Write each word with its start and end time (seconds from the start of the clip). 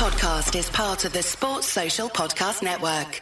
podcast 0.00 0.58
is 0.58 0.70
part 0.70 1.04
of 1.04 1.12
the 1.12 1.22
Sports 1.22 1.66
Social 1.66 2.08
Podcast 2.08 2.62
Network. 2.62 3.20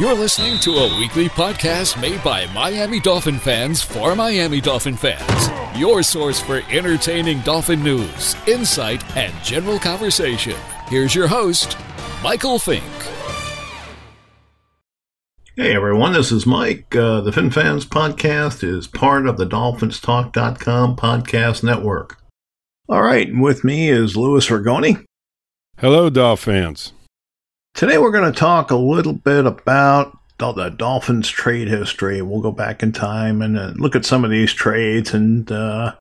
You're 0.00 0.16
listening 0.16 0.58
to 0.58 0.72
a 0.72 0.98
weekly 0.98 1.28
podcast 1.28 2.00
made 2.00 2.20
by 2.24 2.52
Miami 2.52 2.98
Dolphin 2.98 3.38
fans 3.38 3.80
for 3.80 4.16
Miami 4.16 4.60
Dolphin 4.60 4.96
fans. 4.96 5.78
Your 5.78 6.02
source 6.02 6.40
for 6.40 6.60
entertaining 6.72 7.38
Dolphin 7.42 7.84
news, 7.84 8.34
insight, 8.48 9.16
and 9.16 9.32
general 9.44 9.78
conversation. 9.78 10.56
Here's 10.88 11.14
your 11.14 11.28
host, 11.28 11.76
Michael 12.24 12.58
Fink. 12.58 12.82
Hey 15.54 15.76
everyone, 15.76 16.14
this 16.14 16.32
is 16.32 16.46
Mike. 16.46 16.96
Uh, 16.96 17.20
the 17.20 17.30
FinFans 17.30 17.84
podcast 17.84 18.64
is 18.64 18.88
part 18.88 19.28
of 19.28 19.36
the 19.36 19.46
DolphinsTalk.com 19.46 20.96
podcast 20.96 21.62
network. 21.62 22.18
All 22.88 23.02
right, 23.04 23.28
with 23.32 23.62
me 23.62 23.88
is 23.88 24.16
Louis 24.16 24.44
Ragone. 24.48 25.04
Hello, 25.78 26.10
Dolphins. 26.10 26.92
Today 27.74 27.98
we're 27.98 28.12
going 28.12 28.30
to 28.30 28.38
talk 28.38 28.70
a 28.70 28.76
little 28.76 29.14
bit 29.14 29.46
about 29.46 30.16
the 30.38 30.70
Dolphins 30.70 31.28
trade 31.28 31.68
history. 31.68 32.20
We'll 32.20 32.40
go 32.40 32.50
back 32.52 32.82
in 32.82 32.92
time 32.92 33.42
and 33.42 33.58
uh, 33.58 33.72
look 33.76 33.94
at 33.94 34.04
some 34.04 34.24
of 34.24 34.30
these 34.30 34.52
trades 34.52 35.14
and 35.14 35.50
uh, 35.50 35.94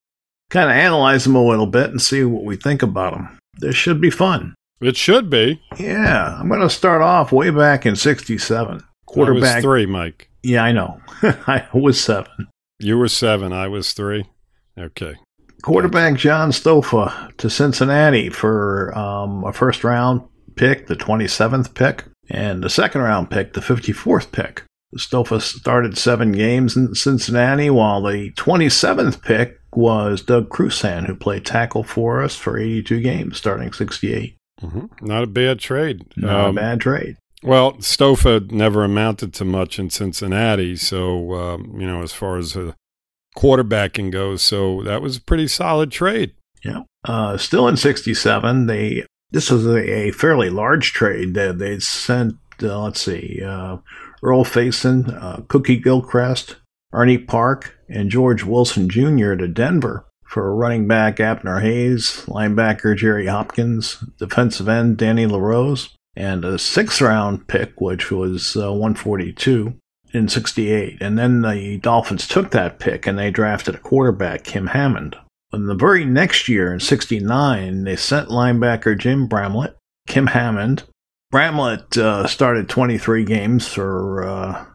kind 0.49 0.69
of 0.69 0.75
analyze 0.75 1.23
them 1.23 1.35
a 1.35 1.45
little 1.45 1.67
bit 1.67 1.91
and 1.91 2.01
see 2.01 2.23
what 2.23 2.43
we 2.43 2.55
think 2.55 2.81
about 2.81 3.13
them. 3.13 3.37
This 3.59 3.75
should 3.75 4.01
be 4.01 4.09
fun. 4.09 4.55
It 4.81 4.97
should 4.97 5.29
be. 5.29 5.61
Yeah, 5.77 6.37
I'm 6.39 6.47
going 6.47 6.61
to 6.61 6.69
start 6.69 7.01
off 7.03 7.31
way 7.31 7.51
back 7.51 7.85
in 7.85 7.95
'67 7.95 8.83
quarterback. 9.05 9.61
Three, 9.61 9.85
Mike. 9.85 10.29
Yeah, 10.41 10.63
I 10.63 10.71
know. 10.71 10.99
I 11.21 11.67
was 11.73 12.01
seven. 12.01 12.47
You 12.79 12.97
were 12.97 13.07
seven. 13.07 13.53
I 13.53 13.67
was 13.67 13.93
three. 13.93 14.25
Okay. 14.75 15.15
Quarterback 15.61 16.15
John 16.15 16.51
Stofa 16.51 17.35
to 17.37 17.49
Cincinnati 17.49 18.29
for 18.29 18.97
um, 18.97 19.43
a 19.43 19.53
first 19.53 19.83
round 19.83 20.21
pick, 20.55 20.87
the 20.87 20.95
27th 20.95 21.73
pick, 21.73 22.05
and 22.29 22.63
the 22.63 22.69
second 22.69 23.01
round 23.01 23.29
pick, 23.29 23.53
the 23.53 23.61
54th 23.61 24.31
pick. 24.31 24.63
Stofa 24.97 25.41
started 25.41 25.97
seven 25.97 26.31
games 26.31 26.75
in 26.75 26.93
Cincinnati, 26.95 27.69
while 27.69 28.01
the 28.01 28.31
27th 28.31 29.21
pick 29.21 29.59
was 29.73 30.21
Doug 30.21 30.49
Crusan, 30.49 31.05
who 31.05 31.15
played 31.15 31.45
tackle 31.45 31.83
for 31.83 32.21
us 32.21 32.35
for 32.35 32.57
82 32.57 32.99
games, 32.99 33.37
starting 33.37 33.71
68. 33.71 34.35
Mm-hmm. 34.61 35.05
Not 35.05 35.23
a 35.23 35.27
bad 35.27 35.59
trade. 35.59 36.05
Not 36.17 36.47
um, 36.47 36.57
a 36.57 36.61
bad 36.61 36.81
trade. 36.81 37.17
Well, 37.43 37.73
Stofa 37.73 38.51
never 38.51 38.83
amounted 38.83 39.33
to 39.35 39.45
much 39.45 39.79
in 39.79 39.89
Cincinnati, 39.89 40.75
so 40.75 41.33
um, 41.33 41.79
you 41.79 41.87
know 41.87 42.03
as 42.03 42.13
far 42.13 42.37
as 42.37 42.55
uh, 42.55 42.73
quarterbacking 43.35 44.11
goes, 44.11 44.41
so 44.41 44.83
that 44.83 45.01
was 45.01 45.17
a 45.17 45.21
pretty 45.21 45.47
solid 45.47 45.91
trade. 45.91 46.33
Yeah. 46.63 46.83
Uh, 47.03 47.37
still 47.37 47.67
in 47.67 47.77
'67, 47.77 48.67
they 48.67 49.05
this 49.31 49.49
was 49.49 49.65
a, 49.65 50.07
a, 50.07 50.11
fairly 50.11 50.49
large 50.49 50.93
trade. 50.93 51.33
They, 51.33 51.51
they 51.51 51.79
sent 51.79 52.35
uh, 52.63 52.83
let's 52.83 53.01
see, 53.01 53.41
uh, 53.43 53.77
Earl 54.23 54.45
Faison, 54.45 55.21
uh, 55.21 55.41
Cookie 55.47 55.77
Gilchrist, 55.77 56.57
Ernie 56.93 57.17
Park, 57.17 57.77
and 57.89 58.09
George 58.09 58.43
Wilson 58.43 58.89
Jr. 58.89 59.35
to 59.35 59.47
Denver 59.47 60.05
for 60.25 60.55
running 60.55 60.87
back 60.87 61.19
Abner 61.19 61.59
Haynes, 61.59 62.25
linebacker 62.27 62.95
Jerry 62.95 63.27
Hopkins, 63.27 64.03
defensive 64.17 64.69
end 64.69 64.97
Danny 64.97 65.25
LaRose, 65.25 65.95
and 66.15 66.45
a 66.45 66.57
sixth 66.57 67.01
round 67.01 67.47
pick, 67.47 67.81
which 67.81 68.11
was 68.11 68.55
uh, 68.55 68.71
142 68.71 69.77
in 70.13 70.27
68. 70.27 71.01
And 71.01 71.17
then 71.17 71.41
the 71.41 71.77
Dolphins 71.77 72.27
took 72.27 72.51
that 72.51 72.79
pick 72.79 73.07
and 73.07 73.17
they 73.17 73.31
drafted 73.31 73.75
a 73.75 73.79
quarterback, 73.79 74.43
Kim 74.43 74.67
Hammond. 74.67 75.15
In 75.53 75.67
the 75.67 75.75
very 75.75 76.05
next 76.05 76.47
year, 76.47 76.73
in 76.73 76.79
69, 76.79 77.83
they 77.83 77.95
sent 77.95 78.29
linebacker 78.29 78.97
Jim 78.97 79.27
Bramlett, 79.27 79.75
Kim 80.07 80.27
Hammond. 80.27 80.83
Bramlett 81.29 81.97
uh, 81.97 82.27
started 82.27 82.69
23 82.69 83.25
games 83.25 83.67
for 83.67 84.23
uh, 84.23 84.65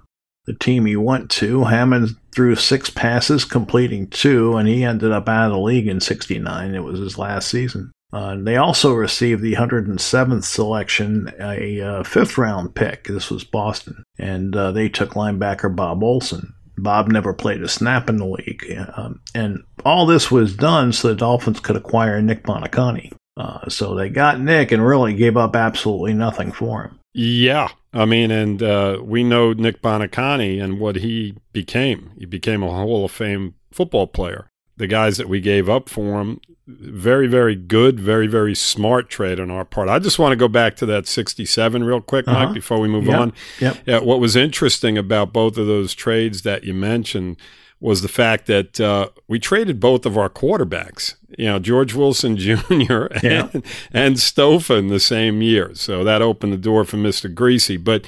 the 0.46 0.54
team 0.54 0.86
he 0.86 0.96
went 0.96 1.30
to. 1.32 1.64
Hammond 1.64 2.16
threw 2.34 2.54
six 2.56 2.90
passes, 2.90 3.44
completing 3.44 4.08
two, 4.08 4.56
and 4.56 4.68
he 4.68 4.84
ended 4.84 5.12
up 5.12 5.28
out 5.28 5.46
of 5.46 5.52
the 5.52 5.58
league 5.58 5.88
in 5.88 6.00
69. 6.00 6.74
It 6.74 6.80
was 6.80 6.98
his 6.98 7.18
last 7.18 7.48
season. 7.48 7.92
Uh, 8.16 8.34
they 8.34 8.56
also 8.56 8.94
received 8.94 9.42
the 9.42 9.52
107th 9.52 10.44
selection, 10.44 11.30
a 11.38 11.82
uh, 11.82 12.02
fifth 12.02 12.38
round 12.38 12.74
pick. 12.74 13.04
This 13.04 13.30
was 13.30 13.44
Boston. 13.44 14.02
And 14.18 14.56
uh, 14.56 14.72
they 14.72 14.88
took 14.88 15.10
linebacker 15.10 15.76
Bob 15.76 16.02
Olson. 16.02 16.54
Bob 16.78 17.08
never 17.08 17.34
played 17.34 17.62
a 17.62 17.68
snap 17.68 18.08
in 18.08 18.16
the 18.16 18.24
league. 18.24 18.64
Um, 18.96 19.20
and 19.34 19.64
all 19.84 20.06
this 20.06 20.30
was 20.30 20.56
done 20.56 20.94
so 20.94 21.08
the 21.08 21.14
Dolphins 21.14 21.60
could 21.60 21.76
acquire 21.76 22.22
Nick 22.22 22.42
Buoniconti. 22.44 23.12
Uh, 23.36 23.68
so 23.68 23.94
they 23.94 24.08
got 24.08 24.40
Nick 24.40 24.72
and 24.72 24.86
really 24.86 25.12
gave 25.12 25.36
up 25.36 25.54
absolutely 25.54 26.14
nothing 26.14 26.52
for 26.52 26.84
him. 26.84 26.98
Yeah. 27.12 27.68
I 27.92 28.06
mean, 28.06 28.30
and 28.30 28.62
uh, 28.62 28.98
we 29.02 29.24
know 29.24 29.52
Nick 29.52 29.82
Buoniconti 29.82 30.62
and 30.62 30.80
what 30.80 30.96
he 30.96 31.36
became. 31.52 32.12
He 32.18 32.24
became 32.24 32.62
a 32.62 32.70
Hall 32.70 33.04
of 33.04 33.10
Fame 33.10 33.56
football 33.70 34.06
player 34.06 34.48
the 34.76 34.86
guys 34.86 35.16
that 35.16 35.28
we 35.28 35.40
gave 35.40 35.68
up 35.68 35.88
for 35.88 36.20
him. 36.20 36.40
Very, 36.66 37.28
very 37.28 37.54
good, 37.54 38.00
very, 38.00 38.26
very 38.26 38.54
smart 38.54 39.08
trade 39.08 39.38
on 39.38 39.50
our 39.50 39.64
part. 39.64 39.88
I 39.88 39.98
just 39.98 40.18
want 40.18 40.32
to 40.32 40.36
go 40.36 40.48
back 40.48 40.74
to 40.76 40.86
that 40.86 41.06
67 41.06 41.84
real 41.84 42.00
quick, 42.00 42.26
uh-huh. 42.26 42.46
Mike, 42.46 42.54
before 42.54 42.80
we 42.80 42.88
move 42.88 43.04
yep. 43.04 43.20
on. 43.20 43.32
Yep. 43.60 43.76
Yeah, 43.86 43.98
what 44.00 44.18
was 44.18 44.34
interesting 44.34 44.98
about 44.98 45.32
both 45.32 45.56
of 45.58 45.66
those 45.66 45.94
trades 45.94 46.42
that 46.42 46.64
you 46.64 46.74
mentioned 46.74 47.36
was 47.78 48.00
the 48.00 48.08
fact 48.08 48.46
that 48.46 48.80
uh, 48.80 49.10
we 49.28 49.38
traded 49.38 49.78
both 49.78 50.06
of 50.06 50.16
our 50.16 50.30
quarterbacks, 50.30 51.16
you 51.36 51.44
know, 51.44 51.58
George 51.58 51.94
Wilson 51.94 52.36
Jr. 52.36 52.54
and, 52.72 53.22
yeah. 53.22 53.48
and 53.92 54.16
Stofa 54.16 54.78
in 54.78 54.88
the 54.88 55.00
same 55.00 55.42
year. 55.42 55.74
So 55.74 56.02
that 56.02 56.22
opened 56.22 56.54
the 56.54 56.58
door 56.58 56.84
for 56.84 56.96
Mr. 56.96 57.32
Griese. 57.32 57.82
But 57.82 58.06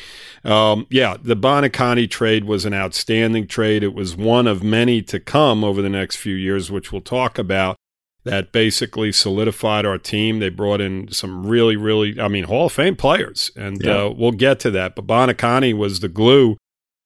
um, 0.51 0.87
yeah, 0.91 1.17
the 1.23 1.37
Buoniconti 1.37 2.09
trade 2.09 2.45
was 2.45 2.65
an 2.65 2.73
outstanding 2.73 3.47
trade. 3.47 3.83
It 3.83 3.95
was 3.95 4.17
one 4.17 4.47
of 4.47 4.63
many 4.63 5.03
to 5.03 5.21
come 5.21 5.63
over 5.63 5.83
the 5.83 5.91
next 5.91 6.17
few 6.17 6.35
years, 6.35 6.71
which 6.71 6.91
we'll 6.91 7.03
talk 7.03 7.39
about. 7.39 7.77
That 8.25 8.53
basically 8.53 9.13
solidified 9.13 9.87
our 9.87 9.97
team. 9.97 10.39
They 10.39 10.51
brought 10.51 10.83
in 10.83 11.11
some 11.13 11.47
really, 11.47 11.77
really, 11.77 12.21
I 12.21 12.29
mean, 12.29 12.45
Hall 12.45 12.67
of 12.67 12.73
Fame 12.73 12.97
players, 12.97 13.51
and 13.57 13.83
yeah. 13.83 14.05
uh, 14.05 14.11
we'll 14.11 14.33
get 14.33 14.61
to 14.61 14.71
that. 14.73 14.97
But 14.97 15.07
Buoniconti 15.07 15.73
was 15.73 16.01
the 16.01 16.09
glue 16.09 16.59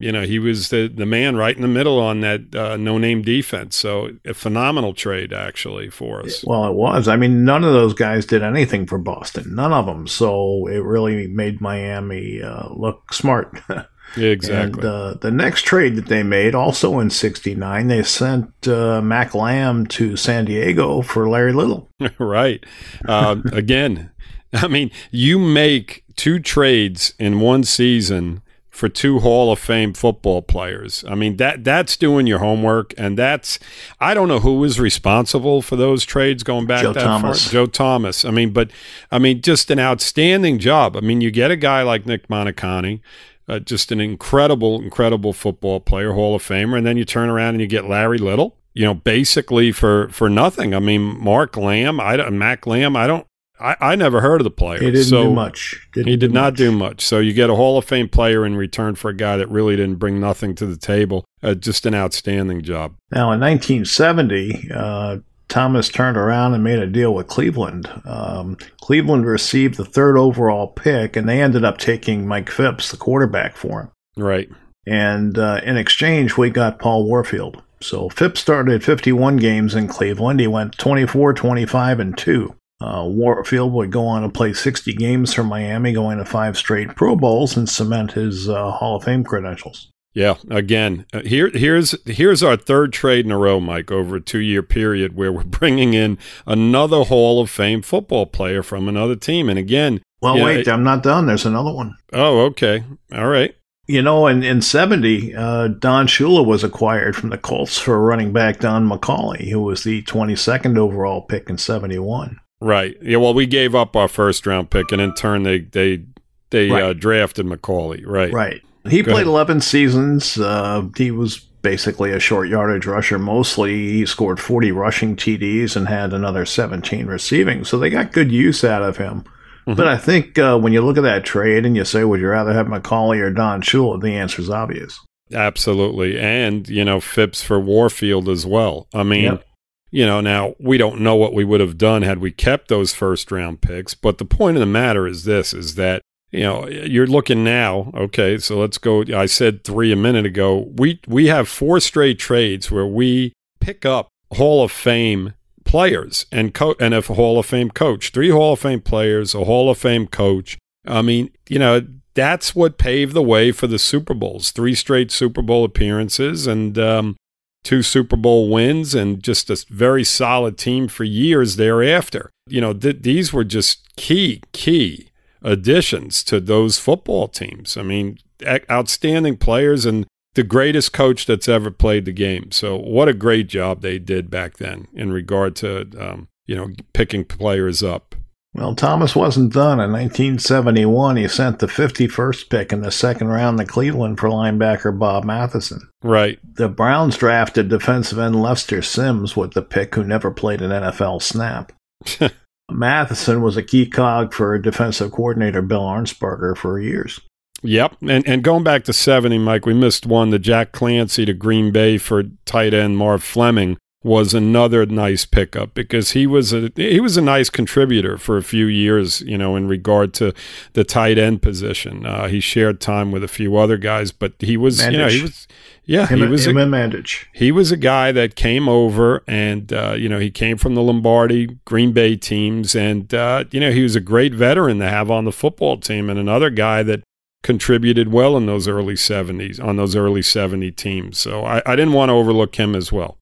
you 0.02 0.10
know, 0.10 0.22
he 0.22 0.40
was 0.40 0.70
the, 0.70 0.88
the 0.88 1.06
man 1.06 1.36
right 1.36 1.54
in 1.54 1.62
the 1.62 1.68
middle 1.68 2.00
on 2.00 2.22
that 2.22 2.54
uh, 2.56 2.76
no 2.76 2.98
name 2.98 3.22
defense. 3.22 3.76
So 3.76 4.10
a 4.24 4.34
phenomenal 4.34 4.94
trade 4.94 5.32
actually 5.32 5.90
for 5.90 6.20
us. 6.20 6.44
Well, 6.44 6.66
it 6.66 6.74
was. 6.74 7.06
I 7.06 7.16
mean, 7.16 7.44
none 7.44 7.62
of 7.62 7.72
those 7.72 7.94
guys 7.94 8.26
did 8.26 8.42
anything 8.42 8.86
for 8.86 8.98
Boston. 8.98 9.54
None 9.54 9.72
of 9.72 9.86
them. 9.86 10.08
So 10.08 10.66
it 10.66 10.78
really 10.78 11.28
made 11.28 11.60
Miami 11.60 12.42
uh, 12.42 12.68
look 12.70 13.14
smart. 13.14 13.60
exactly. 14.16 14.82
And 14.82 14.84
uh, 14.84 15.14
the 15.20 15.30
next 15.30 15.62
trade 15.62 15.94
that 15.94 16.06
they 16.06 16.24
made, 16.24 16.56
also 16.56 16.98
in 16.98 17.08
'69, 17.08 17.86
they 17.86 18.02
sent 18.02 18.66
uh, 18.66 19.00
Mac 19.00 19.36
Lamb 19.36 19.86
to 19.86 20.16
San 20.16 20.46
Diego 20.46 21.02
for 21.02 21.28
Larry 21.28 21.52
Little. 21.52 21.88
right. 22.18 22.64
Uh, 23.06 23.36
again, 23.52 24.10
I 24.52 24.66
mean, 24.66 24.90
you 25.12 25.38
make 25.38 26.04
two 26.16 26.40
trades 26.40 27.14
in 27.20 27.38
one 27.38 27.62
season 27.62 28.42
for 28.72 28.88
two 28.88 29.20
Hall 29.20 29.52
of 29.52 29.58
Fame 29.58 29.92
football 29.92 30.40
players. 30.40 31.04
I 31.06 31.14
mean 31.14 31.36
that 31.36 31.62
that's 31.62 31.96
doing 31.96 32.26
your 32.26 32.38
homework, 32.38 32.94
and 32.96 33.16
that's 33.18 33.58
I 34.00 34.14
don't 34.14 34.28
know 34.28 34.40
who 34.40 34.58
was 34.58 34.80
responsible 34.80 35.60
for 35.60 35.76
those 35.76 36.04
trades 36.04 36.42
going 36.42 36.66
back 36.66 36.82
Joe 36.82 36.94
that 36.94 37.04
Thomas. 37.04 37.44
far. 37.44 37.52
Joe 37.52 37.66
Thomas. 37.66 38.24
I 38.24 38.30
mean, 38.30 38.50
but 38.50 38.70
I 39.10 39.18
mean, 39.18 39.42
just 39.42 39.70
an 39.70 39.78
outstanding 39.78 40.58
job. 40.58 40.96
I 40.96 41.00
mean, 41.00 41.20
you 41.20 41.30
get 41.30 41.50
a 41.50 41.56
guy 41.56 41.82
like 41.82 42.06
Nick 42.06 42.26
Buoniconti. 42.26 43.00
Uh, 43.48 43.58
just 43.58 43.92
an 43.92 44.00
incredible, 44.00 44.80
incredible 44.80 45.32
football 45.32 45.80
player, 45.80 46.12
Hall 46.12 46.34
of 46.34 46.42
Famer, 46.42 46.78
and 46.78 46.86
then 46.86 46.96
you 46.96 47.04
turn 47.04 47.28
around 47.28 47.50
and 47.50 47.60
you 47.60 47.66
get 47.66 47.88
Larry 47.88 48.16
Little, 48.16 48.56
you 48.72 48.84
know, 48.84 48.94
basically 48.94 49.72
for 49.72 50.08
for 50.08 50.30
nothing. 50.30 50.74
I 50.74 50.78
mean, 50.78 51.02
Mark 51.20 51.56
Lamb, 51.56 52.00
I 52.00 52.30
Mac 52.30 52.66
Lamb, 52.66 52.96
I 52.96 53.06
don't 53.06 53.26
I, 53.62 53.76
I 53.80 53.94
never 53.94 54.20
heard 54.20 54.40
of 54.40 54.44
the 54.44 54.50
player. 54.50 54.80
He 54.80 54.86
didn't 54.86 55.04
so 55.04 55.24
do 55.24 55.32
much. 55.32 55.88
Didn't 55.92 56.08
he 56.08 56.16
did 56.16 56.28
do 56.28 56.34
not 56.34 56.52
much. 56.52 56.58
do 56.58 56.72
much. 56.72 57.04
So 57.04 57.20
you 57.20 57.32
get 57.32 57.48
a 57.48 57.54
Hall 57.54 57.78
of 57.78 57.84
Fame 57.84 58.08
player 58.08 58.44
in 58.44 58.56
return 58.56 58.96
for 58.96 59.10
a 59.10 59.16
guy 59.16 59.36
that 59.36 59.48
really 59.48 59.76
didn't 59.76 59.96
bring 59.96 60.20
nothing 60.20 60.54
to 60.56 60.66
the 60.66 60.76
table. 60.76 61.24
Uh, 61.42 61.54
just 61.54 61.86
an 61.86 61.94
outstanding 61.94 62.62
job. 62.62 62.94
Now, 63.10 63.32
in 63.32 63.40
1970, 63.40 64.70
uh, 64.74 65.18
Thomas 65.48 65.88
turned 65.88 66.16
around 66.16 66.54
and 66.54 66.64
made 66.64 66.78
a 66.78 66.86
deal 66.86 67.14
with 67.14 67.26
Cleveland. 67.26 67.88
Um, 68.04 68.56
Cleveland 68.80 69.26
received 69.26 69.76
the 69.76 69.84
third 69.84 70.16
overall 70.16 70.68
pick, 70.68 71.14
and 71.14 71.28
they 71.28 71.40
ended 71.40 71.64
up 71.64 71.78
taking 71.78 72.26
Mike 72.26 72.50
Phipps, 72.50 72.90
the 72.90 72.96
quarterback, 72.96 73.56
for 73.56 73.82
him. 73.82 73.90
Right. 74.16 74.48
And 74.86 75.38
uh, 75.38 75.60
in 75.62 75.76
exchange, 75.76 76.36
we 76.36 76.50
got 76.50 76.78
Paul 76.78 77.04
Warfield. 77.04 77.62
So 77.80 78.08
Phipps 78.08 78.40
started 78.40 78.82
51 78.82 79.36
games 79.36 79.74
in 79.74 79.88
Cleveland. 79.88 80.40
He 80.40 80.46
went 80.46 80.78
24, 80.78 81.34
25, 81.34 82.00
and 82.00 82.16
2. 82.16 82.54
Uh, 82.82 83.04
Warfield 83.06 83.72
would 83.72 83.92
go 83.92 84.06
on 84.06 84.22
to 84.22 84.28
play 84.28 84.52
60 84.52 84.92
games 84.94 85.32
for 85.32 85.44
Miami, 85.44 85.92
going 85.92 86.18
to 86.18 86.24
five 86.24 86.56
straight 86.56 86.96
Pro 86.96 87.14
Bowls 87.14 87.56
and 87.56 87.68
cement 87.68 88.12
his 88.12 88.48
uh, 88.48 88.72
Hall 88.72 88.96
of 88.96 89.04
Fame 89.04 89.22
credentials. 89.24 89.88
Yeah, 90.14 90.34
again, 90.50 91.06
uh, 91.14 91.20
here 91.20 91.48
here's 91.54 91.94
here's 92.06 92.42
our 92.42 92.56
third 92.56 92.92
trade 92.92 93.24
in 93.24 93.30
a 93.32 93.38
row, 93.38 93.60
Mike, 93.60 93.90
over 93.90 94.16
a 94.16 94.20
two 94.20 94.40
year 94.40 94.62
period 94.62 95.16
where 95.16 95.32
we're 95.32 95.44
bringing 95.60 95.94
in 95.94 96.18
another 96.46 97.04
Hall 97.04 97.40
of 97.40 97.48
Fame 97.48 97.80
football 97.80 98.26
player 98.26 98.62
from 98.62 98.88
another 98.88 99.16
team, 99.16 99.48
and 99.48 99.58
again, 99.58 100.02
Well, 100.20 100.42
wait, 100.44 100.66
it- 100.66 100.68
I'm 100.68 100.84
not 100.84 101.02
done. 101.02 101.26
There's 101.26 101.46
another 101.46 101.72
one. 101.72 101.94
oh, 102.12 102.40
okay, 102.46 102.84
all 103.14 103.28
right, 103.28 103.54
You 103.86 104.02
know, 104.02 104.26
in, 104.26 104.42
in 104.42 104.60
70, 104.60 105.34
uh, 105.34 105.68
Don 105.68 106.06
Shula 106.06 106.44
was 106.44 106.62
acquired 106.62 107.16
from 107.16 107.30
the 107.30 107.38
Colts 107.38 107.78
for 107.78 107.98
running 107.98 108.32
back 108.34 108.58
Don 108.60 108.86
McCauley, 108.86 109.48
who 109.48 109.62
was 109.62 109.82
the 109.82 110.02
22nd 110.02 110.76
overall 110.76 111.22
pick 111.22 111.48
in 111.48 111.56
71. 111.56 112.38
Right, 112.62 112.96
yeah. 113.02 113.16
Well, 113.18 113.34
we 113.34 113.46
gave 113.46 113.74
up 113.74 113.96
our 113.96 114.08
first 114.08 114.46
round 114.46 114.70
pick, 114.70 114.92
and 114.92 115.00
in 115.00 115.14
turn, 115.14 115.42
they 115.42 115.60
they 115.60 116.04
they 116.50 116.70
uh, 116.70 116.92
drafted 116.92 117.46
McCauley, 117.46 118.02
right? 118.06 118.32
Right. 118.32 118.62
He 118.88 119.02
Go 119.02 119.12
played 119.12 119.22
ahead. 119.22 119.26
11 119.28 119.60
seasons. 119.60 120.38
Uh, 120.38 120.88
he 120.96 121.10
was 121.12 121.38
basically 121.38 122.10
a 122.10 122.18
short 122.18 122.48
yardage 122.48 122.84
rusher 122.86 123.18
mostly. 123.18 123.92
He 123.92 124.04
scored 124.06 124.40
40 124.40 124.72
rushing 124.72 125.14
TDs 125.14 125.76
and 125.76 125.86
had 125.86 126.12
another 126.12 126.44
17 126.44 127.06
receiving. 127.06 127.64
So 127.64 127.78
they 127.78 127.88
got 127.90 128.10
good 128.12 128.32
use 128.32 128.64
out 128.64 128.82
of 128.82 128.96
him. 128.96 129.24
Mhm. 129.68 129.76
But 129.76 129.86
I 129.86 129.96
think 129.96 130.36
uh, 130.38 130.58
when 130.58 130.72
you 130.72 130.80
look 130.82 130.96
at 130.96 131.04
that 131.04 131.24
trade 131.24 131.64
and 131.64 131.76
you 131.76 131.84
say, 131.84 132.02
would 132.02 132.18
you 132.20 132.26
rather 132.26 132.52
have 132.52 132.66
McCauley 132.66 133.20
or 133.20 133.30
Don 133.30 133.62
Shula, 133.62 134.00
the 134.02 134.16
answer 134.16 134.42
is 134.42 134.50
obvious. 134.50 134.98
Absolutely. 135.32 136.18
And, 136.18 136.68
you 136.68 136.84
know, 136.84 137.00
Phipps 137.00 137.42
for 137.42 137.60
Warfield 137.60 138.28
as 138.28 138.44
well. 138.44 138.88
I 138.92 139.02
mean, 139.04 139.24
Yep. 139.24 139.44
You 139.92 140.06
know, 140.06 140.20
now 140.20 140.54
we 140.58 140.78
don't 140.78 141.00
know 141.00 141.14
what 141.14 141.34
we 141.34 141.44
would 141.44 141.60
have 141.60 141.78
done 141.78 142.02
had 142.02 142.18
we 142.18 142.32
kept 142.32 142.68
those 142.68 142.94
first 142.94 143.30
round 143.30 143.60
picks, 143.60 143.94
but 143.94 144.18
the 144.18 144.24
point 144.24 144.56
of 144.56 144.60
the 144.60 144.66
matter 144.66 145.06
is 145.06 145.24
this 145.24 145.52
is 145.52 145.76
that, 145.76 146.02
you 146.30 146.40
know, 146.40 146.66
you're 146.66 147.06
looking 147.06 147.44
now, 147.44 147.92
okay, 147.94 148.38
so 148.38 148.58
let's 148.58 148.78
go 148.78 149.04
I 149.14 149.26
said 149.26 149.64
3 149.64 149.92
a 149.92 149.96
minute 149.96 150.24
ago. 150.24 150.72
We 150.76 151.00
we 151.06 151.26
have 151.26 151.46
four 151.46 151.78
straight 151.78 152.18
trades 152.18 152.70
where 152.70 152.86
we 152.86 153.34
pick 153.60 153.84
up 153.84 154.08
Hall 154.32 154.64
of 154.64 154.72
Fame 154.72 155.34
players 155.64 156.24
and 156.32 156.54
co- 156.54 156.74
and 156.80 156.94
a 156.94 157.02
Hall 157.02 157.38
of 157.38 157.46
Fame 157.46 157.70
coach. 157.70 158.10
Three 158.10 158.30
Hall 158.30 158.54
of 158.54 158.60
Fame 158.60 158.80
players, 158.80 159.34
a 159.34 159.44
Hall 159.44 159.70
of 159.70 159.76
Fame 159.76 160.06
coach. 160.06 160.56
I 160.86 161.02
mean, 161.02 161.30
you 161.50 161.58
know, 161.58 161.86
that's 162.14 162.54
what 162.54 162.78
paved 162.78 163.12
the 163.12 163.22
way 163.22 163.52
for 163.52 163.66
the 163.66 163.78
Super 163.78 164.14
Bowls. 164.14 164.50
Three 164.52 164.74
straight 164.74 165.10
Super 165.10 165.42
Bowl 165.42 165.64
appearances 165.64 166.46
and 166.46 166.78
um, 166.78 167.16
two 167.64 167.82
Super 167.82 168.16
Bowl 168.16 168.48
wins, 168.48 168.94
and 168.94 169.22
just 169.22 169.50
a 169.50 169.64
very 169.68 170.04
solid 170.04 170.58
team 170.58 170.88
for 170.88 171.04
years 171.04 171.56
thereafter. 171.56 172.30
You 172.46 172.60
know, 172.60 172.72
th- 172.72 173.02
these 173.02 173.32
were 173.32 173.44
just 173.44 173.94
key, 173.96 174.42
key 174.52 175.10
additions 175.42 176.22
to 176.24 176.40
those 176.40 176.78
football 176.78 177.28
teams. 177.28 177.76
I 177.76 177.82
mean, 177.82 178.18
e- 178.42 178.58
outstanding 178.70 179.36
players 179.36 179.86
and 179.86 180.06
the 180.34 180.42
greatest 180.42 180.92
coach 180.92 181.26
that's 181.26 181.48
ever 181.48 181.70
played 181.70 182.04
the 182.04 182.12
game. 182.12 182.50
So, 182.52 182.76
what 182.76 183.08
a 183.08 183.14
great 183.14 183.48
job 183.48 183.82
they 183.82 183.98
did 183.98 184.30
back 184.30 184.58
then 184.58 184.88
in 184.94 185.12
regard 185.12 185.56
to, 185.56 185.88
um, 185.98 186.28
you 186.46 186.56
know, 186.56 186.70
picking 186.92 187.24
players 187.24 187.82
up. 187.82 188.14
Well, 188.54 188.74
Thomas 188.74 189.16
wasn't 189.16 189.54
done. 189.54 189.80
In 189.80 189.92
1971, 189.92 191.16
he 191.16 191.26
sent 191.26 191.58
the 191.58 191.66
51st 191.66 192.50
pick 192.50 192.72
in 192.72 192.82
the 192.82 192.90
second 192.90 193.28
round 193.28 193.58
to 193.58 193.64
Cleveland 193.64 194.20
for 194.20 194.28
linebacker 194.28 194.96
Bob 194.96 195.24
Matheson. 195.24 195.88
Right. 196.02 196.38
The 196.56 196.68
Browns 196.68 197.16
drafted 197.16 197.70
defensive 197.70 198.18
end 198.18 198.42
Lester 198.42 198.82
Sims 198.82 199.36
with 199.36 199.54
the 199.54 199.62
pick, 199.62 199.94
who 199.94 200.04
never 200.04 200.30
played 200.30 200.60
an 200.60 200.70
NFL 200.70 201.22
snap. 201.22 201.72
Matheson 202.70 203.40
was 203.40 203.56
a 203.56 203.62
key 203.62 203.86
cog 203.86 204.34
for 204.34 204.58
defensive 204.58 205.12
coordinator 205.12 205.62
Bill 205.62 205.82
Arnsparger 205.82 206.56
for 206.56 206.78
years. 206.78 207.20
Yep. 207.62 207.96
And 208.02 208.26
and 208.26 208.42
going 208.42 208.64
back 208.64 208.84
to 208.84 208.92
70, 208.92 209.38
Mike, 209.38 209.66
we 209.66 209.72
missed 209.72 210.04
one. 210.04 210.30
The 210.30 210.38
Jack 210.38 210.72
Clancy 210.72 211.24
to 211.24 211.32
Green 211.32 211.70
Bay 211.70 211.96
for 211.96 212.24
tight 212.44 212.74
end 212.74 212.98
Marv 212.98 213.22
Fleming 213.22 213.78
was 214.02 214.34
another 214.34 214.84
nice 214.86 215.24
pickup 215.24 215.74
because 215.74 216.12
he 216.12 216.26
was 216.26 216.52
a 216.52 216.70
he 216.76 217.00
was 217.00 217.16
a 217.16 217.22
nice 217.22 217.48
contributor 217.50 218.18
for 218.18 218.36
a 218.36 218.42
few 218.42 218.66
years, 218.66 219.20
you 219.22 219.38
know, 219.38 219.56
in 219.56 219.68
regard 219.68 220.12
to 220.14 220.32
the 220.72 220.84
tight 220.84 221.18
end 221.18 221.42
position. 221.42 222.04
Uh, 222.04 222.28
he 222.28 222.40
shared 222.40 222.80
time 222.80 223.12
with 223.12 223.22
a 223.22 223.28
few 223.28 223.56
other 223.56 223.76
guys, 223.76 224.12
but 224.12 224.32
he 224.38 224.56
was, 224.56 224.84
you 224.84 224.98
know, 224.98 225.08
he 225.08 225.22
was 225.22 225.46
yeah, 225.84 226.06
Him, 226.06 226.20
he 226.20 226.26
was 226.26 226.46
him 226.46 226.56
a, 226.56 226.62
and 226.62 226.72
Mandich. 226.72 227.26
he 227.32 227.50
was 227.50 227.72
a 227.72 227.76
guy 227.76 228.12
that 228.12 228.36
came 228.36 228.68
over 228.68 229.24
and 229.26 229.72
uh, 229.72 229.94
you 229.96 230.08
know 230.08 230.20
he 230.20 230.30
came 230.30 230.56
from 230.56 230.74
the 230.74 230.82
lombardi 230.82 231.58
green 231.64 231.92
bay 231.92 232.16
teams 232.16 232.76
and 232.76 233.12
uh, 233.12 233.44
you 233.50 233.58
know 233.58 233.72
he 233.72 233.82
was 233.82 233.96
a 233.96 234.00
great 234.00 234.32
veteran 234.32 234.78
to 234.78 234.88
have 234.88 235.10
on 235.10 235.24
the 235.24 235.32
football 235.32 235.76
team 235.78 236.08
and 236.08 236.18
another 236.18 236.50
guy 236.50 236.82
that 236.84 237.02
contributed 237.42 238.12
well 238.12 238.36
in 238.36 238.46
those 238.46 238.68
early 238.68 238.94
70s 238.94 239.62
on 239.62 239.74
those 239.74 239.96
early 239.96 240.22
70 240.22 240.70
teams 240.72 241.18
so 241.18 241.44
i, 241.44 241.60
I 241.66 241.74
didn't 241.74 241.94
want 241.94 242.10
to 242.10 242.14
overlook 242.14 242.54
him 242.54 242.76
as 242.76 242.92
well 242.92 243.18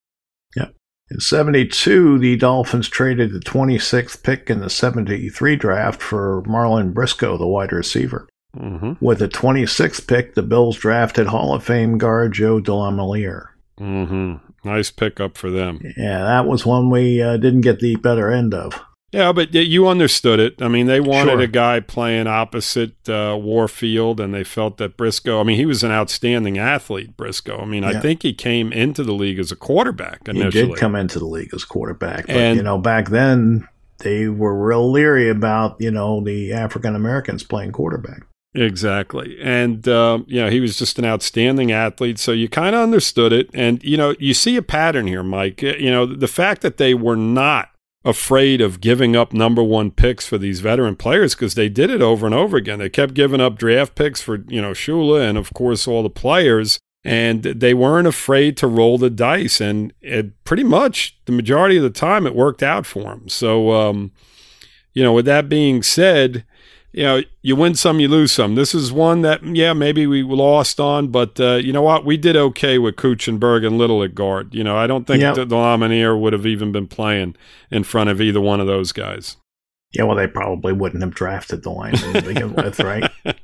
In 1.11 1.19
72, 1.21 2.19
the 2.19 2.37
Dolphins 2.37 2.89
traded 2.89 3.33
the 3.33 3.41
26th 3.41 4.23
pick 4.23 4.49
in 4.49 4.61
the 4.61 4.71
73 4.71 5.57
draft 5.57 6.01
for 6.01 6.43
Marlin 6.47 6.93
Briscoe, 6.93 7.37
the 7.37 7.47
wide 7.49 7.73
receiver. 7.73 8.29
hmm 8.57 8.93
With 9.01 9.19
the 9.19 9.29
26th 9.29 10.07
pick, 10.07 10.35
the 10.35 10.43
Bills 10.43 10.77
drafted 10.77 11.27
Hall 11.29 11.53
of 11.55 11.65
Fame 11.65 11.99
guard 11.99 12.33
Joe 12.35 12.61
DeLamielleure. 12.61 13.47
hmm 13.79 14.35
nice 14.62 14.91
pickup 14.91 15.39
for 15.39 15.51
them 15.51 15.81
Yeah, 15.97 16.23
that 16.23 16.47
was 16.47 16.67
one 16.67 16.91
we 16.91 17.23
uh, 17.23 17.39
didn't 17.39 17.62
get 17.62 17.81
the 17.81 17.97
better 17.97 18.31
end 18.31 18.53
of. 18.55 18.79
Yeah, 19.12 19.33
but 19.33 19.53
you 19.53 19.89
understood 19.89 20.39
it. 20.39 20.62
I 20.62 20.69
mean, 20.69 20.87
they 20.87 21.01
wanted 21.01 21.33
Sure. 21.33 21.41
a 21.41 21.47
guy 21.49 21.81
playing 21.81 22.29
opposite 22.29 23.09
uh, 23.09 23.37
Warfield, 23.41 24.21
and 24.21 24.33
they 24.33 24.45
felt 24.45 24.77
that 24.77 24.97
Briscoe. 24.97 25.41
I 25.41 25.43
mean, 25.43 25.57
he 25.57 25.67
was 25.67 25.83
an 25.83 25.91
outstanding 25.91 26.59
athlete, 26.59 27.17
Briscoe. 27.17 27.61
I 27.61 27.65
mean, 27.65 27.83
I 27.83 27.99
think 27.99 28.23
he 28.23 28.33
came 28.33 28.73
into 28.73 29.03
the 29.03 29.12
league 29.12 29.41
as 29.41 29.51
a 29.51 29.57
quarterback 29.57 30.29
initially. 30.29 30.67
He 30.67 30.71
did 30.73 30.79
come 30.79 30.95
into 30.95 31.19
the 31.19 31.25
league 31.27 31.53
as 31.53 31.65
quarterback, 31.65 32.29
but 32.29 32.37
And- 32.37 32.57
you 32.57 32.62
know, 32.62 32.79
back 32.79 33.09
then 33.09 33.67
they 33.99 34.29
were 34.29 34.57
real 34.57 34.91
leery 34.91 35.29
about 35.29 35.77
you 35.81 35.91
know 35.91 36.23
the 36.25 36.53
African 36.53 36.95
Americans 36.95 37.43
playing 37.43 37.73
quarterback. 37.73 38.23
Exactly. 38.55 39.39
And, 39.43 39.87
um, 39.89 40.25
you 40.29 40.41
know, 40.41 40.51
he 40.51 40.59
was 40.61 40.77
just 40.77 40.99
an 40.99 41.05
outstanding 41.05 41.71
athlete. 41.71 42.19
So 42.19 42.33
you 42.33 42.49
kind 42.49 42.75
of 42.75 42.83
understood 42.83 43.33
it. 43.33 43.49
And, 43.55 43.81
you 43.85 43.97
know, 43.97 44.15
you 44.19 44.35
see 44.35 44.57
a 44.57 44.62
pattern 44.62 45.07
here, 45.07 45.23
Mike. 45.23 45.62
You 45.62 45.91
know, 45.91 46.05
the 46.05 46.27
fact 46.29 46.62
that 46.62 46.77
they 46.77 46.93
were 46.95 47.15
not 47.17 47.69
afraid 48.05 48.61
of 48.61 48.81
giving 48.81 49.14
up 49.14 49.32
number 49.32 49.62
one 49.62 49.91
picks 49.91 50.26
for 50.26 50.38
these 50.38 50.61
veteran 50.61 50.97
players 50.97 51.35
because 51.35 51.55
they 51.55 51.69
did 51.69 51.91
it 51.91 52.00
over 52.00 52.26
and 52.26 52.35
over 52.35 52.56
again. 52.56 52.79
They 52.79 52.88
kept 52.88 53.14
giving 53.14 53.41
up 53.41 53.58
draft 53.58 53.94
picks 53.94 54.23
for, 54.23 54.44
you 54.49 54.62
know, 54.62 54.73
Shula 54.73 55.29
and, 55.29 55.37
of 55.37 55.52
course, 55.52 55.87
all 55.87 56.02
the 56.02 56.11
players. 56.11 56.79
And 57.02 57.43
they 57.43 57.73
weren't 57.73 58.06
afraid 58.06 58.56
to 58.58 58.67
roll 58.67 58.99
the 58.99 59.11
dice. 59.11 59.61
And 59.61 59.93
it 60.00 60.44
pretty 60.44 60.64
much 60.64 61.19
the 61.25 61.32
majority 61.32 61.76
of 61.76 61.82
the 61.82 61.91
time 61.91 62.26
it 62.26 62.35
worked 62.35 62.62
out 62.62 62.87
for 62.87 63.05
them. 63.05 63.29
So, 63.29 63.73
um, 63.73 64.12
you 64.93 65.02
know, 65.02 65.12
with 65.12 65.25
that 65.26 65.49
being 65.49 65.82
said, 65.82 66.44
you 66.92 67.02
know, 67.04 67.23
you 67.42 67.54
win 67.56 67.75
some, 67.75 68.00
you 68.00 68.09
lose 68.09 68.32
some. 68.32 68.54
This 68.54 68.75
is 68.75 68.92
one 68.92 69.23
that, 69.23 69.44
yeah, 69.44 69.73
maybe 69.73 70.06
we 70.06 70.23
lost 70.23 70.80
on, 70.80 71.09
but 71.09 71.38
uh, 71.40 71.54
you 71.54 71.73
know 71.73 71.82
what? 71.82 72.04
We 72.04 72.16
did 72.16 72.37
okay 72.37 72.78
with 72.78 72.97
Kuechenberg 72.97 73.64
and 73.66 73.78
Little 73.78 74.02
at 74.02 74.14
guard. 74.14 74.54
You 74.54 74.64
know, 74.64 74.76
I 74.76 74.87
don't 74.87 75.06
think 75.06 75.20
Yep. 75.23 75.35
that 75.37 75.49
DeLamielleure 75.49 76.18
would 76.20 76.32
have 76.32 76.47
even 76.47 76.73
been 76.73 76.88
playing 76.88 77.37
in 77.70 77.85
front 77.85 78.11
of 78.11 78.20
either 78.20 78.40
one 78.40 78.61
of 78.61 78.66
those 78.66 78.92
guys. 78.92 79.37
Yeah, 79.92 80.04
well, 80.04 80.16
they 80.16 80.26
probably 80.28 80.73
wouldn't 80.73 81.02
have 81.02 81.14
drafted 81.14 81.62
the 81.62 81.70
lineman 81.70 82.12
to 82.14 82.23
begin 82.23 82.54
with, 82.54 82.78
right? 82.80 83.11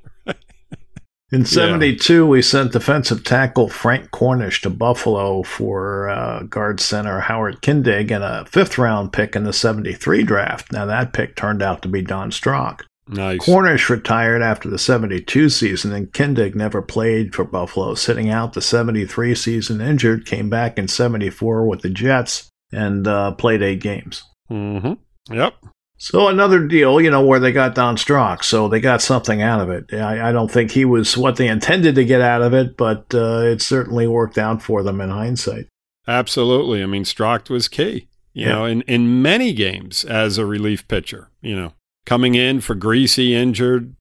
In 1.33 1.45
72, 1.45 2.25
we 2.25 2.41
sent 2.41 2.71
defensive 2.71 3.25
tackle 3.25 3.69
Frank 3.69 4.13
Cornish 4.13 4.63
to 4.63 4.71
Buffalo 4.71 5.43
for 5.43 6.09
uh, 6.09 6.45
guard 6.45 6.79
center 6.79 7.19
Howard 7.19 7.63
Kindig 7.63 8.13
and 8.13 8.23
a 8.23 8.45
fifth 8.47 8.79
round 8.79 9.13
pick 9.13 9.35
in 9.35 9.43
the 9.43 9.53
73 9.53 10.23
draft. 10.23 10.71
Now, 10.71 10.87
that 10.87 11.13
pick 11.13 11.35
turned 11.35 11.63
out 11.63 11.83
to 11.83 11.89
be 11.89 12.01
Don 12.01 12.31
Strock. 12.31 12.87
Nice. 13.09 13.45
Cornish 13.45 13.89
retired 13.89 14.43
after 14.43 14.69
the 14.69 14.79
72 14.79 15.49
season, 15.49 15.93
and 15.93 16.13
Kindig 16.13 16.55
never 16.57 16.83
played 16.83 17.35
for 17.35 17.45
Buffalo, 17.45 17.95
sitting 17.95 18.31
out 18.31 18.53
the 18.55 18.61
73 18.63 19.35
season 19.35 19.81
injured, 19.81 20.27
came 20.27 20.51
back 20.51 20.77
in 20.79 20.89
74 20.89 21.67
with 21.67 21.83
the 21.83 21.91
Jets, 21.91 22.49
and 22.73 23.07
uh, 23.07 23.33
played 23.33 23.63
eight 23.63 23.81
games. 23.81 24.25
hmm 24.49 24.95
Yep. 25.31 25.55
So 25.99 26.29
another 26.29 26.67
deal, 26.67 27.01
you 27.01 27.11
know, 27.11 27.25
where 27.25 27.41
they 27.41 27.53
got 27.53 27.75
Don 27.75 27.97
Strock, 27.97 28.45
so 28.45 28.69
they 28.69 28.81
got 28.81 29.01
something 29.01 29.41
out 29.41 29.61
of 29.61 29.71
it. 29.71 29.95
I, 29.95 30.29
I 30.29 30.33
don't 30.33 30.51
think 30.51 30.71
he 30.73 30.85
was 30.85 31.17
what 31.17 31.37
they 31.37 31.49
intended 31.49 31.95
to 31.95 32.05
get 32.05 32.21
out 32.21 32.43
of 32.43 32.53
it, 32.53 32.77
but 32.77 33.07
uh, 33.15 33.41
it 33.45 33.63
certainly 33.63 34.07
worked 34.07 34.37
out 34.37 34.61
for 34.63 34.83
them 34.83 35.01
in 35.01 35.09
hindsight. 35.11 35.69
Absolutely. 36.07 36.83
I 36.83 36.87
mean, 36.87 37.05
Strock 37.05 37.49
was 37.49 37.69
key, 37.69 38.09
you 38.35 38.47
Yeah. 38.47 38.53
know, 38.53 38.65
in, 38.67 38.83
in 38.83 39.23
many 39.23 39.53
games 39.53 40.05
as 40.05 40.37
a 40.39 40.45
relief 40.47 40.87
pitcher, 40.87 41.31
you 41.41 41.57
know, 41.57 41.73
coming 42.07 42.35
in 42.35 42.61
for 42.61 42.75
Griese 42.75 43.33
injured. 43.33 43.95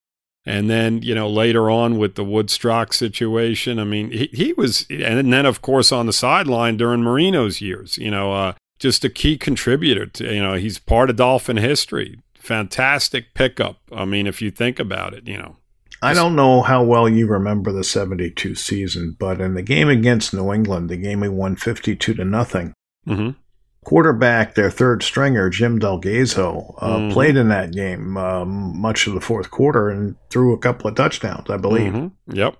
And 0.47 0.69
then, 0.69 1.01
you 1.01 1.15
know, 1.15 1.27
later 1.27 1.71
on 1.71 1.97
with 1.97 2.13
the 2.13 2.24
WoodStrock 2.24 2.93
situation, 2.93 3.79
I 3.79 3.83
mean, 3.83 4.12
he, 4.12 4.29
he 4.31 4.53
was, 4.53 4.85
and 4.91 5.33
then, 5.33 5.45
of 5.45 5.63
course, 5.63 5.91
on 5.91 6.05
the 6.05 6.13
sideline 6.13 6.77
during 6.77 7.01
Marino's 7.01 7.62
years, 7.62 7.97
you 7.97 8.12
know, 8.12 8.31
uh, 8.31 8.53
just 8.77 9.03
a 9.03 9.09
key 9.09 9.38
contributor 9.39 10.05
to, 10.05 10.33
you 10.33 10.43
know, 10.43 10.53
he's 10.53 10.77
part 10.77 11.09
of 11.09 11.15
Dolphin 11.15 11.57
history. 11.57 12.19
Fantastic 12.38 13.33
pickup. 13.33 13.77
I 13.91 14.05
mean, 14.05 14.27
if 14.27 14.39
you 14.39 14.51
think 14.51 14.79
about 14.79 15.15
it, 15.15 15.27
you 15.27 15.38
know. 15.38 15.57
I 16.03 16.13
don't 16.13 16.35
know 16.35 16.62
how 16.62 16.83
well 16.83 17.09
you 17.09 17.25
remember 17.25 17.71
the 17.71 17.83
72 17.83 18.53
season, 18.53 19.15
but 19.17 19.41
in 19.41 19.55
the 19.55 19.63
game 19.63 19.89
against 19.89 20.31
New 20.31 20.53
England, 20.53 20.89
the 20.89 20.97
game 20.97 21.21
we 21.21 21.29
won 21.29 21.55
52 21.55 22.13
to 22.13 22.24
nothing, 22.24 22.74
hmm 23.05 23.31
quarterback, 23.85 24.55
their 24.55 24.69
third 24.69 25.01
stringer, 25.03 25.49
Jim 25.49 25.79
Del 25.79 26.01
Gaizo, 26.01 26.75
uh, 26.79 26.97
Mhm. 26.97 27.13
played 27.13 27.37
in 27.37 27.47
that 27.49 27.71
game 27.71 28.17
um, 28.17 28.73
much 28.77 29.07
of 29.07 29.13
the 29.13 29.21
fourth 29.21 29.49
quarter 29.51 29.89
and 29.89 30.15
threw 30.29 30.51
a 30.53 30.57
couple 30.57 30.89
of 30.89 30.95
touchdowns, 30.95 31.49
I 31.49 31.57
believe. 31.57 31.93
hmm 31.93 32.07
Yep. 32.27 32.55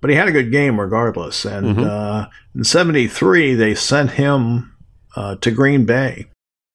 But 0.00 0.10
he 0.10 0.16
had 0.16 0.28
a 0.28 0.32
good 0.32 0.52
game 0.52 0.78
regardless. 0.78 1.44
And 1.44 1.76
Mhm. 1.78 1.84
uh, 1.86 2.26
in 2.54 2.62
73, 2.64 3.54
they 3.54 3.74
sent 3.74 4.12
him 4.12 4.72
uh, 5.16 5.34
to 5.40 5.50
Green 5.50 5.86
Bay. 5.86 6.26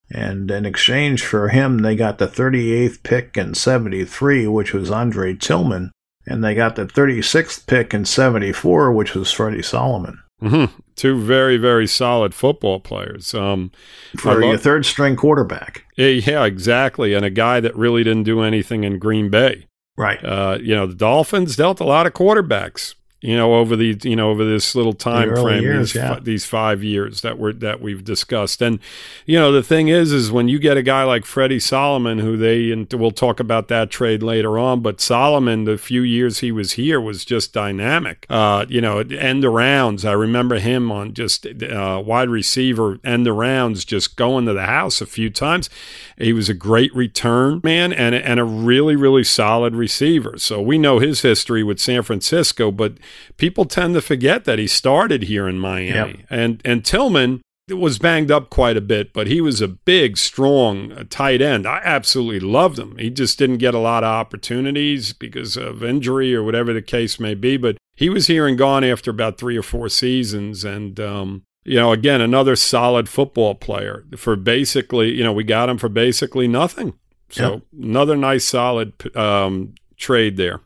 And 0.09 0.49
in 0.51 0.65
exchange 0.65 1.23
for 1.23 1.49
him, 1.49 1.77
they 1.83 1.95
got 1.95 2.17
the 2.17 2.27
38th 2.27 3.03
pick 3.03 3.37
in 3.37 3.53
73, 3.53 4.47
which 4.47 4.73
was 4.73 4.89
Andre 4.91 5.35
Tillman. 5.35 5.91
And 6.27 6.43
they 6.43 6.53
got 6.55 6.75
the 6.75 6.85
36th 6.87 7.65
pick 7.67 7.93
in 7.93 8.03
74, 8.05 8.91
which 8.91 9.13
was 9.13 9.31
Freddie 9.31 9.61
Solomon. 9.61 10.19
Hmm 10.41 10.65
Two 10.95 11.19
very, 11.19 11.57
very 11.57 11.87
solid 11.87 12.33
football 12.35 12.79
players. 12.79 13.33
Um, 13.33 13.71
For 14.17 14.33
love- 14.51 14.61
third 14.61 14.85
string 14.85 15.15
quarterback. 15.15 15.85
yeah, 15.95 16.43
exactly. 16.45 17.13
And 17.13 17.25
a 17.25 17.29
guy 17.29 17.59
that 17.59 17.75
really 17.75 18.03
didn't 18.03 18.23
do 18.23 18.41
anything 18.41 18.83
in 18.83 18.99
Green 18.99 19.29
Bay. 19.29 19.65
Right. 19.97 20.23
Uh, 20.23 20.57
you 20.61 20.75
know, 20.75 20.85
the 20.87 20.95
Dolphins 20.95 21.55
dealt 21.55 21.79
a 21.79 21.83
lot 21.85 22.05
of 22.07 22.13
quarterbacks. 22.13 22.95
You 23.21 23.37
know, 23.37 23.53
over 23.53 23.75
the 23.75 23.99
you 24.01 24.15
know 24.15 24.31
over 24.31 24.43
this 24.43 24.73
little 24.73 24.93
time 24.93 25.29
early 25.29 25.43
frame, 25.43 25.63
years, 25.63 25.93
these, 25.93 26.01
yeah. 26.01 26.15
fi- 26.15 26.19
these 26.21 26.43
five 26.43 26.83
years 26.83 27.21
that 27.21 27.37
were 27.37 27.53
that 27.53 27.79
we've 27.79 28.03
discussed, 28.03 28.63
and 28.63 28.79
you 29.27 29.37
know 29.37 29.51
the 29.51 29.61
thing 29.61 29.89
is, 29.89 30.11
is 30.11 30.31
when 30.31 30.47
you 30.47 30.57
get 30.57 30.75
a 30.75 30.81
guy 30.81 31.03
like 31.03 31.25
Freddie 31.25 31.59
Solomon, 31.59 32.17
who 32.17 32.35
they 32.35 32.71
and 32.71 32.91
we'll 32.91 33.11
talk 33.11 33.39
about 33.39 33.67
that 33.67 33.91
trade 33.91 34.23
later 34.23 34.57
on, 34.57 34.81
but 34.81 34.99
Solomon, 34.99 35.65
the 35.65 35.77
few 35.77 36.01
years 36.01 36.39
he 36.39 36.51
was 36.51 36.73
here 36.73 36.99
was 36.99 37.23
just 37.23 37.53
dynamic. 37.53 38.25
Uh, 38.27 38.65
you 38.67 38.81
know, 38.81 38.97
end 38.97 39.43
arounds. 39.43 40.03
I 40.03 40.13
remember 40.13 40.57
him 40.57 40.91
on 40.91 41.13
just 41.13 41.45
uh, 41.45 42.01
wide 42.03 42.29
receiver 42.29 42.97
end 43.03 43.27
arounds, 43.27 43.85
just 43.85 44.15
going 44.15 44.47
to 44.47 44.53
the 44.53 44.65
house 44.65 44.99
a 44.99 45.05
few 45.05 45.29
times. 45.29 45.69
He 46.17 46.33
was 46.33 46.49
a 46.49 46.55
great 46.55 46.93
return 46.95 47.61
man 47.63 47.93
and 47.93 48.15
and 48.15 48.39
a 48.39 48.43
really 48.43 48.95
really 48.95 49.23
solid 49.23 49.75
receiver. 49.75 50.39
So 50.39 50.59
we 50.59 50.77
know 50.77 50.97
his 50.99 51.21
history 51.21 51.63
with 51.63 51.79
San 51.79 52.01
Francisco, 52.01 52.71
but 52.71 52.93
people 53.37 53.65
tend 53.65 53.93
to 53.95 54.01
forget 54.01 54.45
that 54.45 54.59
he 54.59 54.67
started 54.67 55.23
here 55.23 55.47
in 55.47 55.59
Miami. 55.59 56.19
Yep. 56.19 56.27
And 56.29 56.61
and 56.65 56.85
Tillman 56.85 57.41
was 57.69 57.99
banged 57.99 58.31
up 58.31 58.49
quite 58.49 58.75
a 58.75 58.81
bit, 58.81 59.13
but 59.13 59.27
he 59.27 59.39
was 59.39 59.61
a 59.61 59.67
big, 59.67 60.17
strong 60.17 60.91
uh, 60.91 61.03
tight 61.09 61.41
end. 61.41 61.65
I 61.65 61.79
absolutely 61.83 62.39
loved 62.41 62.77
him. 62.77 62.97
He 62.97 63.09
just 63.09 63.37
didn't 63.39 63.57
get 63.57 63.73
a 63.73 63.79
lot 63.79 64.03
of 64.03 64.09
opportunities 64.09 65.13
because 65.13 65.55
of 65.55 65.83
injury 65.83 66.35
or 66.35 66.43
whatever 66.43 66.73
the 66.73 66.81
case 66.81 67.19
may 67.19 67.33
be. 67.33 67.57
But 67.57 67.77
he 67.95 68.09
was 68.09 68.27
here 68.27 68.47
and 68.47 68.57
gone 68.57 68.83
after 68.83 69.11
about 69.11 69.37
three 69.37 69.57
or 69.57 69.63
four 69.63 69.89
seasons, 69.89 70.65
and 70.65 70.99
um, 70.99 71.43
you 71.63 71.75
know, 71.75 71.91
again, 71.91 72.21
another 72.21 72.55
solid 72.55 73.07
football 73.07 73.55
player 73.55 74.05
for 74.17 74.35
basically, 74.35 75.13
you 75.13 75.23
know, 75.23 75.33
we 75.33 75.43
got 75.43 75.69
him 75.69 75.77
for 75.77 75.89
basically 75.89 76.47
nothing. 76.47 76.93
So 77.29 77.51
Yep. 77.51 77.61
another 77.83 78.17
nice, 78.17 78.43
solid 78.45 78.93
um, 79.15 79.75
trade 79.97 80.35
there. 80.37 80.61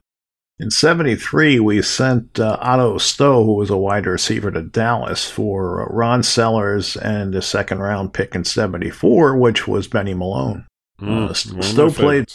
In 0.57 0.71
73, 0.71 1.59
we 1.59 1.81
sent 1.81 2.39
uh, 2.39 2.57
Otto 2.61 2.97
Stowe, 2.97 3.43
who 3.43 3.55
was 3.55 3.69
a 3.69 3.75
wide 3.77 4.05
receiver, 4.05 4.51
to 4.51 4.61
Dallas 4.61 5.29
for 5.29 5.81
uh, 5.83 5.93
Ron 5.93 6.23
Sellers 6.23 6.95
and 6.95 7.35
a 7.35 7.41
second 7.41 7.79
round 7.79 8.13
pick 8.13 8.33
in 8.35 8.45
74, 8.45 9.35
which 9.37 9.67
was 9.67 9.87
Benny 9.87 10.13
Malone. 10.13 10.65
Mm, 11.01 11.27
Uh, 11.27 11.29
S- 11.31 11.45
one 11.47 11.57
of 11.59 11.65
my 11.65 11.71
Stowe 11.71 11.89
played- 11.91 12.31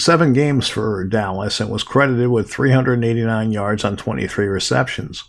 Seven 0.00 0.32
games 0.32 0.68
for 0.68 1.04
Dallas 1.04 1.58
and 1.58 1.70
was 1.70 1.82
credited 1.82 2.28
with 2.28 2.48
389 2.50 3.50
yards 3.50 3.84
on 3.84 3.96
23 3.96 4.46
receptions. 4.46 5.24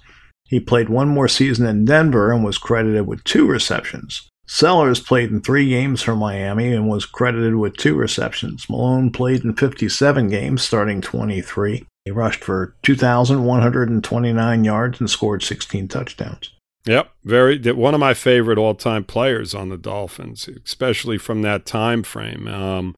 He 0.46 0.60
played 0.60 0.89
one 0.89 1.08
more 1.10 1.28
season 1.28 1.66
in 1.66 1.86
Denver 1.86 2.32
and 2.32 2.44
was 2.44 2.60
credited 2.60 3.08
with 3.08 3.24
two 3.24 3.48
receptions. 3.48 4.28
Sellers 4.48 5.00
played 5.00 5.32
in 5.32 5.42
three 5.42 5.70
games 5.70 6.04
for 6.04 6.16
Miami 6.16 6.72
and 6.74 6.88
was 6.88 7.06
credited 7.08 7.56
with 7.56 7.78
two 7.78 7.96
receptions. 7.96 8.68
Malone 8.70 9.12
played 9.12 9.44
in 9.44 9.56
57 9.56 10.28
games, 10.28 10.62
starting 10.62 11.01
23. 11.01 11.86
He 12.10 12.12
rushed 12.12 12.44
for 12.44 12.75
2,129 12.82 14.63
yards 14.63 15.00
and 15.00 15.08
scored 15.08 15.44
16 15.44 15.88
touchdowns. 15.89 16.50
Yep, 16.88 17.12
very 17.24 17.60
one 17.74 17.94
of 17.94 18.00
my 18.00 18.16
favorite 18.16 18.58
all-time 18.58 19.04
players 19.04 19.54
on 19.54 19.70
the 19.70 19.78
Dolphins, 19.78 20.50
especially 20.66 21.20
from 21.20 21.44
that 21.44 21.68
time 21.68 22.01
frame. 22.01 22.48
Um, 22.48 22.96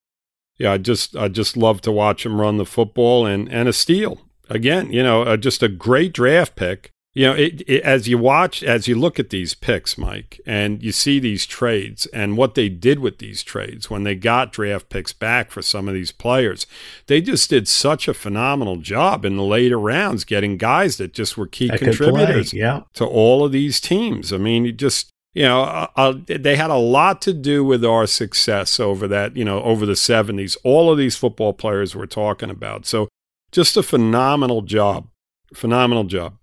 yeah, 0.58 0.72
I 0.72 0.78
just 0.78 1.18
I 1.18 1.28
just 1.28 1.58
love 1.58 1.82
to 1.82 1.92
watch 1.92 2.26
him 2.26 2.40
run 2.40 2.56
the 2.56 2.66
football 2.66 3.26
and 3.26 3.52
and 3.52 3.68
a 3.68 3.74
steal 3.74 4.22
again. 4.50 4.94
You 4.94 5.04
know, 5.04 5.24
uh, 5.24 5.36
just 5.36 5.62
a 5.62 5.68
great 5.68 6.14
draft 6.14 6.56
pick. 6.56 6.91
You 7.14 7.28
know, 7.28 7.34
it, 7.34 7.62
it, 7.68 7.84
as 7.84 8.08
you 8.08 8.18
watch, 8.18 8.64
as 8.64 8.88
you 8.88 8.96
look 8.96 9.20
at 9.20 9.32
these 9.32 9.54
picks, 9.54 9.98
Mike, 9.98 10.40
and 10.46 10.82
you 10.82 10.94
see 10.94 11.20
these 11.20 11.46
trades 11.46 12.06
and 12.08 12.38
what 12.38 12.56
they 12.56 12.70
did 12.70 13.00
with 13.00 13.18
these 13.18 13.44
trades 13.44 13.90
when 13.90 14.04
they 14.04 14.16
got 14.16 14.54
draft 14.54 14.88
picks 14.88 15.12
back 15.12 15.52
for 15.52 15.62
some 15.62 15.90
of 15.90 15.94
these 15.94 16.14
players, 16.14 16.66
they 17.08 17.20
just 17.20 17.50
did 17.50 17.68
such 17.68 18.08
a 18.08 18.14
phenomenal 18.14 18.78
job 18.78 19.26
in 19.26 19.36
the 19.36 19.44
later 19.44 19.78
rounds 19.78 20.24
getting 20.24 20.56
guys 20.56 20.96
that 20.98 21.14
just 21.14 21.38
were 21.38 21.48
key 21.48 21.68
That 21.68 21.80
play, 21.80 21.88
contributors 21.90 22.54
yeah. 22.54 22.84
to 22.94 23.06
all 23.06 23.44
of 23.44 23.52
these 23.52 23.82
teams. 23.82 24.32
I 24.32 24.38
mean, 24.38 24.64
you 24.64 24.72
just 24.72 25.12
you 25.34 25.44
know, 25.44 25.64
uh, 25.64 25.88
uh, 25.96 26.14
they 26.26 26.56
had 26.58 26.70
a 26.70 26.76
lot 26.76 27.22
to 27.24 27.34
do 27.34 27.64
with 27.64 27.86
our 27.86 28.06
success 28.06 28.80
over 28.80 29.08
that, 29.08 29.38
you 29.38 29.46
know, 29.46 29.62
over 29.64 29.86
the 29.86 29.94
70s. 29.94 30.58
All 30.64 30.92
of 30.92 30.98
these 30.98 31.16
football 31.16 31.54
players 31.54 31.96
we're 31.96 32.06
talking 32.06 32.50
about. 32.50 32.86
So 32.86 33.08
just 33.52 33.78
a 33.78 33.84
phenomenal 33.84 34.62
job. 34.62 35.08
Phenomenal 35.54 36.04
job. 36.04 36.38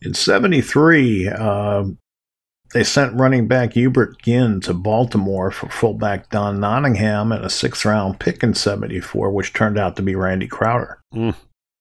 In 0.00 0.14
73, 0.14 1.28
uh, 1.28 1.84
they 2.72 2.84
sent 2.84 3.18
running 3.18 3.48
back 3.48 3.72
Hubert 3.72 4.20
Ginn 4.22 4.60
to 4.60 4.74
Baltimore 4.74 5.50
for 5.50 5.68
fullback 5.68 6.30
Don 6.30 6.60
Nottingham 6.60 7.32
and 7.32 7.44
a 7.44 7.50
sixth 7.50 7.84
round 7.84 8.20
pick 8.20 8.42
in 8.42 8.54
74, 8.54 9.30
which 9.30 9.52
turned 9.52 9.78
out 9.78 9.96
to 9.96 10.02
be 10.02 10.14
Randy 10.14 10.46
Crowder. 10.46 11.00
Mm. 11.14 11.34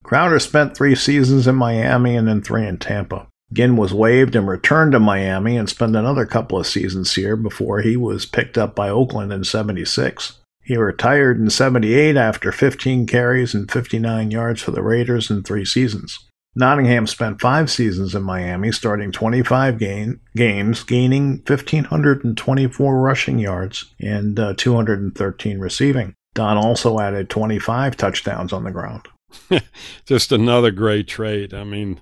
Crowder 0.04 0.40
spent 0.40 0.76
three 0.76 0.96
seasons 0.96 1.48
in 1.48 1.56
Miami 1.56 2.16
and 2.16 2.28
then 2.28 2.42
three 2.42 2.66
in 2.66 2.78
Tampa. 2.78 3.28
Ginn 3.52 3.78
was 3.78 3.94
waived 3.94 4.36
and 4.36 4.48
returned 4.48 4.94
to 4.94 5.00
Miami 5.00 5.58
and 5.58 5.70
spent 5.70 5.96
another 5.96 6.26
couple 6.26 6.60
of 6.60 6.68
seasons 6.68 7.16
here 7.16 7.36
before 7.36 7.82
he 7.82 7.96
was 7.96 8.26
picked 8.26 8.58
up 8.58 8.76
by 8.76 8.90
Oakland 8.90 9.32
in 9.32 9.44
76. 9.44 10.40
He 10.64 10.76
retired 10.76 11.40
in 11.40 11.50
78 11.50 12.18
after 12.18 12.52
15 12.52 13.08
carries 13.08 13.54
and 13.54 13.72
59 13.72 14.32
yards 14.32 14.62
for 14.62 14.72
the 14.72 14.84
Raiders 14.84 15.30
in 15.30 15.44
three 15.44 15.64
seasons. 15.64 16.27
Nottingham 16.56 17.06
spent 17.06 17.40
five 17.40 17.70
seasons 17.70 18.16
in 18.16 18.24
Miami, 18.24 18.72
starting 18.72 19.12
25 19.12 19.78
gain, 19.78 20.20
games, 20.36 20.84
gaining 20.84 21.44
1,524 21.46 23.00
rushing 23.00 23.38
yards 23.38 23.94
and 24.00 24.40
uh, 24.40 24.54
213 24.58 25.60
receiving. 25.60 26.16
Don 26.34 26.58
also 26.58 27.00
added 27.00 27.30
25 27.30 27.96
touchdowns 27.98 28.54
on 28.54 28.64
the 28.64 28.72
ground. 28.72 29.08
Just 30.06 30.32
another 30.32 30.72
great 30.72 31.08
trade. 31.08 31.54
I 31.54 31.64
mean, 31.64 32.02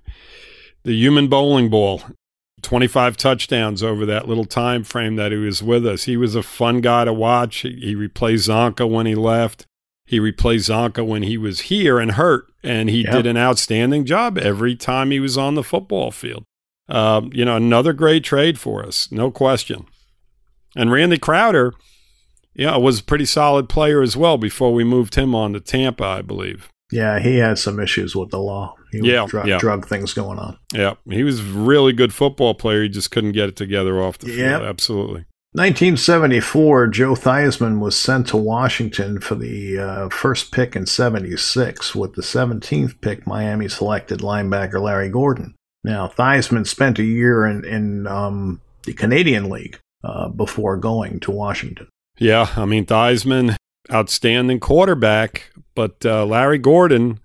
the 0.83 0.93
human 0.93 1.27
bowling 1.27 1.69
ball. 1.69 2.01
25 2.61 3.15
touchdowns 3.15 3.83
over 3.83 4.07
that 4.07 4.27
little 4.27 4.45
time 4.45 4.83
frame 4.83 5.17
that 5.17 5.31
he 5.31 5.37
was 5.37 5.61
with 5.61 5.85
us. 5.85 6.05
He 6.05 6.17
was 6.17 6.33
a 6.33 6.41
fun 6.41 6.81
guy 6.81 7.05
to 7.05 7.13
watch. 7.13 7.57
He, 7.57 7.73
he 7.73 7.95
replaced 7.95 8.49
Csonka 8.49 8.89
when 8.89 9.05
he 9.05 9.13
left. 9.13 9.67
He 10.05 10.19
replaced 10.19 10.69
Csonka 10.69 11.05
when 11.05 11.23
he 11.23 11.37
was 11.37 11.61
here 11.61 11.99
and 11.99 12.11
hurt, 12.11 12.45
and 12.63 12.89
he 12.89 13.03
Yeah. 13.03 13.11
did 13.13 13.25
an 13.25 13.37
outstanding 13.37 14.05
job 14.05 14.37
every 14.37 14.75
time 14.75 15.11
he 15.11 15.19
was 15.19 15.37
on 15.37 15.55
the 15.55 15.63
football 15.63 16.11
field. 16.11 16.43
Um, 16.87 17.31
you 17.33 17.43
know, 17.45 17.55
another 17.55 17.93
great 17.93 18.23
trade 18.23 18.59
for 18.59 18.85
us, 18.85 19.11
no 19.11 19.31
question. 19.31 19.85
And 20.75 20.91
Randy 20.91 21.17
Crowder, 21.17 21.73
yeah, 22.53 22.77
was 22.77 22.99
a 22.99 23.03
pretty 23.03 23.25
solid 23.25 23.67
player 23.69 24.01
as 24.03 24.15
well 24.15 24.37
before 24.37 24.73
we 24.73 24.83
moved 24.83 25.15
him 25.15 25.33
on 25.33 25.53
to 25.53 25.59
Tampa, 25.59 26.05
I 26.05 26.21
believe. 26.21 26.69
Yeah, 26.91 27.17
he 27.19 27.37
had 27.37 27.57
some 27.57 27.79
issues 27.79 28.15
with 28.15 28.29
the 28.29 28.37
law. 28.39 28.75
He 28.91 28.99
Yeah, 28.99 29.25
drug, 29.27 29.47
yeah. 29.47 29.57
drug 29.57 29.87
things 29.87 30.13
going 30.13 30.37
on. 30.37 30.57
Yeah, 30.71 30.93
he 31.09 31.23
was 31.23 31.39
a 31.39 31.43
really 31.43 31.93
good 31.93 32.13
football 32.13 32.53
player. 32.53 32.83
He 32.83 32.89
just 32.89 33.09
couldn't 33.09 33.31
get 33.31 33.49
it 33.49 33.55
together 33.55 33.99
off 33.99 34.19
the 34.19 34.31
Yep. 34.31 34.59
field. 34.59 34.69
Absolutely. 34.69 35.25
1974, 35.55 36.87
Joe 36.87 37.13
Theismann 37.13 37.79
was 37.79 37.97
sent 37.97 38.27
to 38.27 38.35
Washington 38.35 39.21
for 39.21 39.35
the 39.35 39.79
uh, 39.79 40.09
first 40.09 40.51
pick 40.51 40.75
in 40.75 40.85
76. 40.85 41.95
With 41.95 42.15
the 42.15 42.21
17th 42.21 42.99
pick, 42.99 43.25
Miami 43.25 43.69
selected 43.69 44.19
linebacker 44.19 44.81
Larry 44.81 45.07
Gordon. 45.07 45.55
Now, 45.81 46.09
Theismann 46.09 46.67
spent 46.67 46.99
a 46.99 47.05
year 47.05 47.45
in, 47.45 47.63
in 47.63 48.05
um, 48.05 48.59
the 48.83 48.91
Canadian 48.91 49.49
League 49.49 49.79
uh, 50.03 50.27
before 50.27 50.75
going 50.75 51.21
to 51.21 51.31
Washington. 51.31 51.87
Yeah, 52.17 52.49
I 52.57 52.65
mean 52.65 52.85
Theismann, 52.85 53.55
outstanding 53.89 54.59
quarterback, 54.59 55.53
but 55.73 56.05
uh, 56.05 56.25
Larry 56.25 56.57
Gordon, 56.57 57.21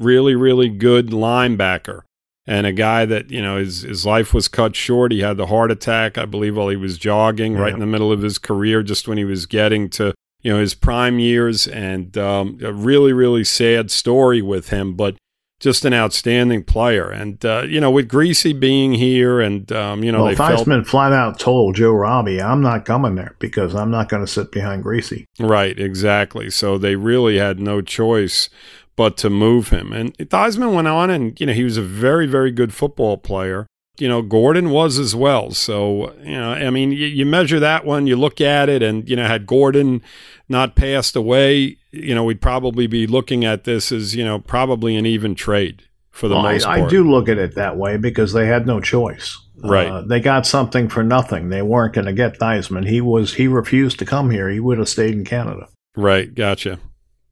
really, 0.00 0.34
really 0.34 0.68
good 0.68 1.10
linebacker, 1.10 2.00
and 2.46 2.66
a 2.66 2.72
guy 2.72 3.04
that 3.04 3.30
you 3.30 3.40
know 3.40 3.58
his 3.58 3.82
his 3.82 4.04
life 4.04 4.34
was 4.34 4.48
cut 4.48 4.74
short. 4.74 5.12
He 5.12 5.20
had 5.20 5.36
the 5.36 5.46
heart 5.46 5.70
attack, 5.70 6.18
I 6.18 6.24
believe, 6.24 6.56
while 6.56 6.68
he 6.68 6.76
was 6.76 6.98
jogging, 6.98 7.54
right 7.54 7.72
in 7.72 7.80
the 7.80 7.86
middle 7.86 8.12
of 8.12 8.22
his 8.22 8.38
career, 8.38 8.82
just 8.82 9.06
when 9.06 9.18
he 9.18 9.24
was 9.24 9.46
getting 9.46 9.88
to 9.90 10.14
you 10.40 10.52
know 10.52 10.60
his 10.60 10.74
prime 10.74 11.18
years, 11.18 11.66
and 11.66 12.16
um, 12.18 12.58
a 12.62 12.72
really, 12.72 13.12
really 13.12 13.44
sad 13.44 13.90
story 13.90 14.42
with 14.42 14.70
him, 14.70 14.94
but. 14.94 15.16
just 15.60 15.84
an 15.84 15.94
outstanding 15.94 16.64
player. 16.64 17.08
And, 17.08 17.44
uh, 17.44 17.62
you 17.68 17.80
know, 17.80 17.88
with 17.88 18.08
Griese 18.08 18.58
being 18.58 18.94
here 18.94 19.40
and, 19.40 19.70
um, 19.70 20.02
you 20.02 20.10
know, 20.10 20.24
well, 20.24 20.34
they 20.34 20.34
Theismann 20.34 20.78
felt, 20.82 20.86
flat 20.88 21.12
out 21.12 21.38
told 21.38 21.76
Joe 21.76 21.92
Robbie, 21.92 22.42
I'm 22.42 22.62
not 22.62 22.84
coming 22.84 23.14
there 23.14 23.36
because 23.38 23.72
I'm 23.72 23.88
not 23.88 24.08
going 24.08 24.24
to 24.24 24.26
sit 24.26 24.50
behind 24.50 24.82
Griese." 24.82 25.24
right, 25.38 25.78
exactly. 25.78 26.50
So 26.50 26.78
they 26.78 26.96
really 26.96 27.38
had 27.38 27.60
no 27.60 27.80
choice 27.80 28.50
but 28.96 29.16
to 29.18 29.30
move 29.30 29.68
him. 29.68 29.92
And 29.92 30.16
Theismann 30.18 30.74
went 30.74 30.88
on 30.88 31.10
and, 31.10 31.38
you 31.40 31.46
know, 31.46 31.52
he 31.52 31.64
was 31.64 31.76
a 31.76 31.82
very, 31.82 32.26
very 32.26 32.50
good 32.50 32.72
football 32.74 33.16
player. 33.16 33.66
You 33.98 34.08
know, 34.08 34.22
Gordon 34.22 34.70
was 34.70 34.98
as 34.98 35.14
well. 35.14 35.50
So, 35.50 36.14
you 36.22 36.32
know, 36.32 36.52
I 36.52 36.70
mean, 36.70 36.92
you, 36.92 37.06
you 37.06 37.26
measure 37.26 37.60
that 37.60 37.84
one, 37.84 38.06
you 38.06 38.16
look 38.16 38.40
at 38.40 38.70
it, 38.70 38.82
and, 38.82 39.06
you 39.08 39.16
know, 39.16 39.26
had 39.26 39.46
Gordon 39.46 40.00
not 40.48 40.74
passed 40.76 41.14
away, 41.14 41.76
you 41.90 42.14
know, 42.14 42.24
we'd 42.24 42.40
probably 42.40 42.86
be 42.86 43.06
looking 43.06 43.44
at 43.44 43.64
this 43.64 43.92
as, 43.92 44.14
you 44.14 44.24
know, 44.24 44.38
probably 44.38 44.96
an 44.96 45.04
even 45.04 45.34
trade 45.34 45.82
for 46.10 46.26
the 46.26 46.34
Well, 46.34 46.46
I, 46.46 46.52
most 46.54 46.66
I 46.66 46.78
part. 46.78 46.90
do 46.90 47.08
look 47.10 47.28
at 47.28 47.36
it 47.36 47.54
that 47.56 47.76
way 47.76 47.98
because 47.98 48.32
they 48.32 48.46
had 48.46 48.66
no 48.66 48.80
choice. 48.80 49.38
Right. 49.62 49.86
Uh, 49.86 50.00
they 50.00 50.20
got 50.20 50.46
something 50.46 50.88
for 50.88 51.04
nothing. 51.04 51.50
They 51.50 51.62
weren't 51.62 51.92
going 51.94 52.06
to 52.06 52.12
get 52.14 52.38
Theismann. 52.38 52.88
He 52.88 53.00
was 53.00 53.34
he 53.34 53.46
refused 53.46 53.98
to 54.00 54.06
come 54.06 54.30
here. 54.30 54.48
He 54.48 54.58
would 54.58 54.78
have 54.78 54.88
stayed 54.88 55.14
in 55.14 55.24
Canada. 55.24 55.68
Right. 55.94 56.34
Gotcha. 56.34 56.80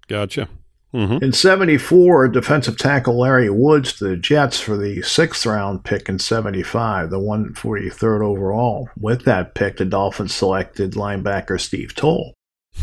Gotcha. 0.09 0.49
Hmm 0.93 1.19
In 1.23 1.33
74, 1.33 2.29
defensive 2.29 2.77
tackle 2.77 3.19
Larry 3.19 3.49
Woods 3.49 3.93
to 3.95 4.05
the 4.09 4.17
Jets 4.17 4.59
for 4.59 4.77
the 4.77 5.03
sixth 5.03 5.47
round 5.47 5.85
pick 5.85 6.09
in 6.09 6.19
75, 6.19 7.11
the 7.11 7.19
143rd 7.21 8.23
overall. 8.23 8.89
With 8.99 9.25
that 9.25 9.55
pick, 9.55 9.77
the 9.77 9.85
Dolphins 9.85 10.35
selected 10.35 10.93
linebacker 10.93 11.61
Steve 11.61 11.95
Towle. 11.95 12.35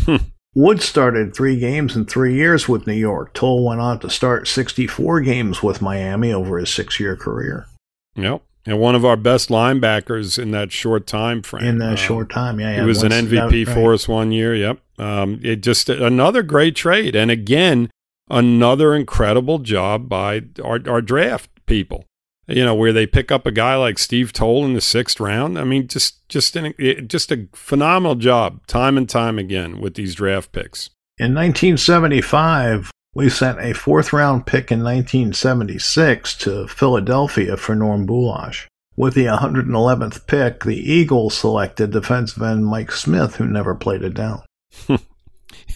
Hmm. 0.05 0.17
Woods 0.55 0.85
started 0.85 1.35
three 1.35 1.59
games 1.59 1.95
in 1.95 2.05
three 2.05 2.33
years 2.33 2.67
with 2.67 2.87
New 2.87 2.93
York. 2.93 3.33
Towle 3.33 3.63
went 3.65 3.81
on 3.81 3.99
to 3.99 4.09
start 4.09 4.47
64 4.47 5.19
games 5.21 5.61
with 5.61 5.81
Miami 5.81 6.31
over 6.33 6.57
his 6.57 6.73
six 6.73 6.99
year 6.99 7.15
career. 7.15 7.67
Yep. 8.15 8.41
And 8.65 8.79
one 8.79 8.95
of 8.95 9.05
our 9.05 9.15
best 9.15 9.49
linebackers 9.49 10.37
in 10.41 10.51
that 10.51 10.71
short 10.71 11.07
time 11.07 11.41
frame. 11.41 11.63
In 11.65 11.77
that 11.77 11.91
Um, 11.91 11.95
short 11.95 12.29
time, 12.29 12.59
yeah, 12.59 12.71
He 12.71 12.77
yeah, 12.77 12.85
was 12.85 13.03
an 13.03 13.11
MVP 13.13 13.65
that- 13.65 13.73
for 13.73 13.93
us 13.93 14.07
one 14.07 14.31
year. 14.31 14.55
Yep. 14.55 14.79
Um, 14.99 15.39
it 15.43 15.61
just 15.61 15.89
another 15.89 16.41
great 16.41 16.75
trade, 16.75 17.15
and 17.15 17.29
again, 17.29 17.89
another 18.29 18.93
incredible 18.93 19.59
job 19.59 20.09
by 20.09 20.43
our, 20.63 20.79
our 20.87 21.01
draft 21.01 21.49
people. 21.65 22.05
You 22.49 22.63
know, 22.63 22.75
where 22.75 22.93
they 22.93 23.05
pick 23.05 23.29
up 23.29 23.45
a 23.45 23.51
guy 23.51 23.75
like 23.75 23.99
Steve 23.99 24.31
Towle 24.31 24.63
in 24.63 24.73
the 24.73 24.79
sixth 24.79 25.19
round. 25.19 25.59
I 25.59 25.65
mean, 25.65 25.87
just 25.89 26.25
just 26.29 26.55
an, 26.55 26.73
it, 26.77 27.09
just 27.09 27.29
a 27.29 27.49
phenomenal 27.53 28.15
job, 28.15 28.65
time 28.67 28.97
and 28.97 29.09
time 29.09 29.37
again 29.37 29.81
with 29.81 29.95
these 29.95 30.15
draft 30.15 30.53
picks. 30.53 30.89
In 31.17 31.33
1975, 31.33 32.89
we 33.13 33.29
sent 33.29 33.59
a 33.59 33.73
fourth 33.73 34.13
round 34.13 34.45
pick 34.45 34.71
in 34.71 34.81
1976 34.81 36.37
to 36.37 36.67
Philadelphia 36.69 37.57
for 37.57 37.75
Norm 37.75 38.07
Bulaich. 38.07 38.67
With 38.95 39.13
the 39.13 39.25
111th 39.25 40.25
pick, 40.25 40.63
the 40.63 40.77
Eagles 40.77 41.37
selected 41.37 41.91
defensive 41.91 42.41
end 42.41 42.65
Mike 42.65 42.93
Smith, 42.93 43.35
who 43.35 43.45
never 43.45 43.75
played 43.75 44.03
it 44.03 44.13
down. 44.13 44.43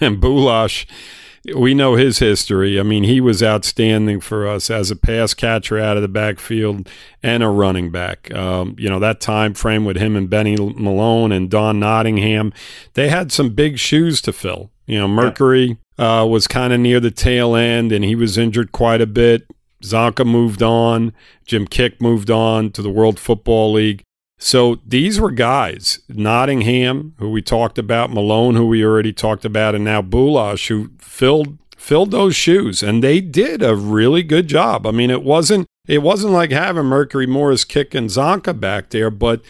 And 0.01 0.19
Bulaich, 0.19 0.87
we 1.55 1.73
know 1.73 1.95
his 1.95 2.19
history. 2.19 2.79
I 2.79 2.83
mean, 2.83 3.03
he 3.03 3.19
was 3.19 3.41
outstanding 3.41 4.21
for 4.21 4.47
us 4.47 4.69
as 4.69 4.91
a 4.91 4.95
pass 4.95 5.33
catcher 5.33 5.79
out 5.79 5.97
of 5.97 6.03
the 6.03 6.07
backfield 6.07 6.89
and 7.23 7.41
a 7.41 7.47
running 7.47 7.91
back. 7.91 8.31
Um, 8.33 8.75
you 8.77 8.89
know, 8.89 8.99
that 8.99 9.19
time 9.19 9.53
frame 9.53 9.83
with 9.83 9.97
him 9.97 10.15
and 10.15 10.29
Benny 10.29 10.55
Malone 10.55 11.31
and 11.31 11.49
Don 11.49 11.79
Nottingham, 11.79 12.53
they 12.93 13.09
had 13.09 13.31
some 13.31 13.49
big 13.49 13.79
shoes 13.79 14.21
to 14.21 14.33
fill. 14.33 14.71
You 14.85 14.99
know, 14.99 15.07
Mercury 15.07 15.77
uh, 15.97 16.27
was 16.29 16.47
kind 16.47 16.73
of 16.73 16.79
near 16.79 16.99
the 16.99 17.11
tail 17.11 17.55
end 17.55 17.91
and 17.91 18.05
he 18.05 18.15
was 18.15 18.37
injured 18.37 18.71
quite 18.71 19.01
a 19.01 19.07
bit. 19.07 19.47
Csonka 19.81 20.25
moved 20.25 20.61
on. 20.61 21.13
Jim 21.45 21.67
Kiick 21.67 21.99
moved 21.99 22.29
on 22.29 22.71
to 22.71 22.83
the 22.83 22.89
World 22.89 23.19
Football 23.19 23.73
League. 23.73 24.03
So 24.43 24.79
these 24.87 25.19
were 25.19 25.29
guys, 25.29 25.99
Nottingham, 26.09 27.13
who 27.19 27.29
we 27.29 27.43
talked 27.43 27.77
about, 27.77 28.09
Malone, 28.09 28.55
who 28.55 28.65
we 28.65 28.83
already 28.83 29.13
talked 29.13 29.45
about, 29.45 29.75
and 29.75 29.83
now 29.85 30.01
Bulaich, 30.01 30.67
who 30.67 30.89
filled 30.97 31.59
filled 31.77 32.09
those 32.09 32.35
shoes, 32.35 32.81
and 32.81 33.03
they 33.03 33.21
did 33.21 33.61
a 33.61 33.75
really 33.75 34.23
good 34.23 34.47
job. 34.47 34.87
I 34.87 34.91
mean, 34.91 35.11
it 35.11 35.21
wasn't 35.21 35.67
it 35.87 36.01
wasn't 36.01 36.33
like 36.33 36.49
having 36.51 36.85
Mercury 36.85 37.27
Morris 37.27 37.63
kicking 37.63 38.07
Csonka 38.07 38.59
back 38.59 38.89
there, 38.89 39.11
but 39.11 39.41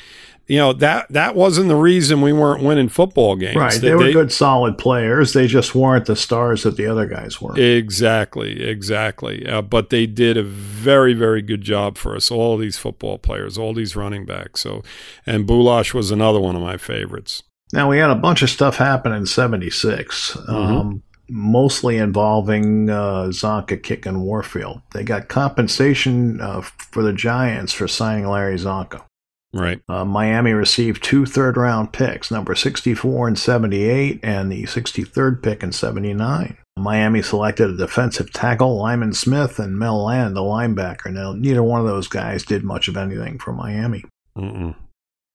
you 0.52 0.58
know 0.58 0.74
that 0.74 1.08
that 1.10 1.34
wasn't 1.34 1.70
the 1.70 1.78
reason 1.78 2.20
we 2.20 2.34
weren't 2.34 2.62
winning 2.62 2.90
football 2.90 3.38
games. 3.38 3.56
Right. 3.56 3.80
They, 3.80 3.96
were 3.96 4.12
good, 4.12 4.34
solid 4.34 4.78
players. 4.78 5.32
They 5.32 5.48
just 5.48 5.74
weren't 5.74 6.08
the 6.08 6.16
stars 6.18 6.64
that 6.64 6.76
the 6.76 6.88
other 6.88 7.06
guys 7.06 7.42
were. 7.42 7.58
Exactly, 7.58 8.62
exactly. 8.62 9.48
Uh, 9.48 9.62
but 9.62 9.92
they 9.92 10.06
did 10.06 10.36
a 10.36 10.44
very, 10.44 11.14
very 11.14 11.42
good 11.42 11.62
job 11.62 11.98
for 11.98 12.18
us. 12.18 12.30
All 12.30 12.58
these 12.58 12.78
football 12.78 13.18
players, 13.18 13.58
all 13.58 13.74
these 13.74 13.96
running 13.96 14.26
backs. 14.26 14.60
So, 14.60 14.84
and 15.26 15.48
Bulaich 15.48 15.94
was 15.94 16.12
another 16.12 16.42
one 16.42 16.58
of 16.58 16.62
my 16.62 16.76
favorites. 16.76 17.44
Now 17.72 17.90
we 17.90 18.00
had 18.00 18.10
a 18.10 18.16
bunch 18.16 18.42
of 18.42 18.50
stuff 18.50 18.76
happen 18.76 19.14
in 19.14 19.26
'76, 19.26 20.38
um, 20.50 21.02
mostly 21.30 21.96
involving 21.96 22.90
uh, 22.90 23.28
Csonka, 23.30 23.82
Kiick, 23.82 24.06
and 24.06 24.22
Warfield. 24.24 24.82
They 24.94 25.06
got 25.06 25.30
compensation 25.30 26.42
uh, 26.42 26.60
for 26.60 27.04
the 27.04 27.14
Giants 27.14 27.72
for 27.72 27.88
signing 27.88 28.28
Larry 28.28 28.58
Csonka. 28.58 29.04
Right. 29.54 29.82
Uh, 29.90 30.06
Miami 30.06 30.54
received 30.54 31.04
two 31.04 31.26
third 31.26 31.58
round 31.58 31.92
picks, 31.92 32.32
number 32.32 32.56
64 32.56 33.28
and 33.28 33.38
78, 33.38 34.20
and 34.24 34.52
the 34.52 34.64
63rd 34.64 35.44
pick 35.44 35.62
in 35.62 35.72
79. 35.72 36.58
Miami 36.78 37.22
selected 37.22 37.70
a 37.70 37.78
defensive 37.78 38.32
tackle, 38.32 38.78
Lyman 38.78 39.14
Smith, 39.14 39.60
and 39.60 39.78
Mel 39.78 40.06
Land, 40.06 40.38
a 40.38 40.42
linebacker. 40.42 41.12
Now, 41.12 41.34
neither 41.34 41.62
one 41.62 41.82
of 41.82 41.88
those 41.88 42.08
guys 42.08 42.44
did 42.44 42.64
much 42.64 42.88
of 42.88 42.96
anything 42.96 43.40
for 43.40 43.52
Miami. 43.52 44.06
Mm-mm. 44.38 44.76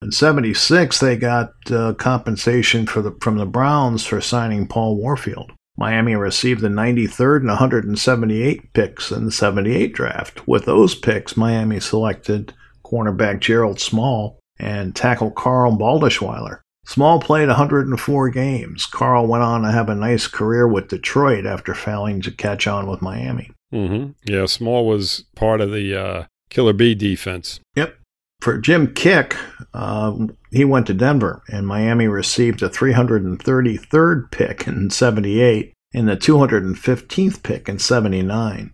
In 0.02 0.12
76, 0.12 0.98
they 0.98 1.16
got 1.16 1.52
uh, 1.70 1.94
compensation 1.94 2.86
for 2.86 3.02
the, 3.02 3.12
from 3.20 3.36
the 3.36 3.46
Browns 3.46 4.04
for 4.04 4.20
signing 4.20 4.66
Paul 4.66 4.96
Warfield. 4.96 5.52
Miami 5.78 6.14
received 6.16 6.62
the 6.62 6.68
93rd 6.68 7.40
and 7.40 7.48
178 7.48 8.72
picks 8.72 9.10
in 9.10 9.26
the 9.26 9.32
78 9.32 9.92
draft. 9.92 10.48
With 10.48 10.64
those 10.64 10.94
picks, 10.94 11.36
Miami 11.36 11.80
selected 11.80 12.54
cornerback 12.86 13.40
Gerald 13.40 13.80
Small 13.80 14.38
and 14.58 14.94
tackle 14.94 15.30
Karl 15.30 15.76
Baldischwiler. 15.76 16.60
Small 16.86 17.20
played 17.20 17.48
104 17.48 18.28
games. 18.30 18.86
Karl 18.86 19.26
went 19.26 19.42
on 19.42 19.62
to 19.62 19.72
have 19.72 19.88
a 19.88 19.94
nice 19.94 20.28
career 20.28 20.68
with 20.68 20.88
Detroit 20.88 21.44
after 21.44 21.74
failing 21.74 22.20
to 22.22 22.30
catch 22.30 22.66
on 22.66 22.86
with 22.86 23.02
Miami. 23.02 23.50
Mm-hmm. 23.74 24.12
Yeah, 24.24 24.46
Small 24.46 24.86
was 24.86 25.24
part 25.34 25.60
of 25.60 25.72
the 25.72 26.00
uh, 26.00 26.24
Killer 26.48 26.72
B 26.72 26.94
defense. 26.94 27.58
Yep. 27.74 27.98
For 28.40 28.58
Jim 28.58 28.88
Kiick, 28.88 29.36
uh, 29.74 30.28
he 30.52 30.64
went 30.64 30.86
to 30.86 30.94
Denver, 30.94 31.42
and 31.48 31.66
Miami 31.66 32.06
received 32.06 32.62
a 32.62 32.68
333rd 32.68 34.30
pick 34.30 34.66
in 34.68 34.90
78 34.90 35.72
and 35.92 36.08
the 36.08 36.16
215th 36.16 37.42
pick 37.42 37.68
in 37.68 37.78
79. 37.78 38.70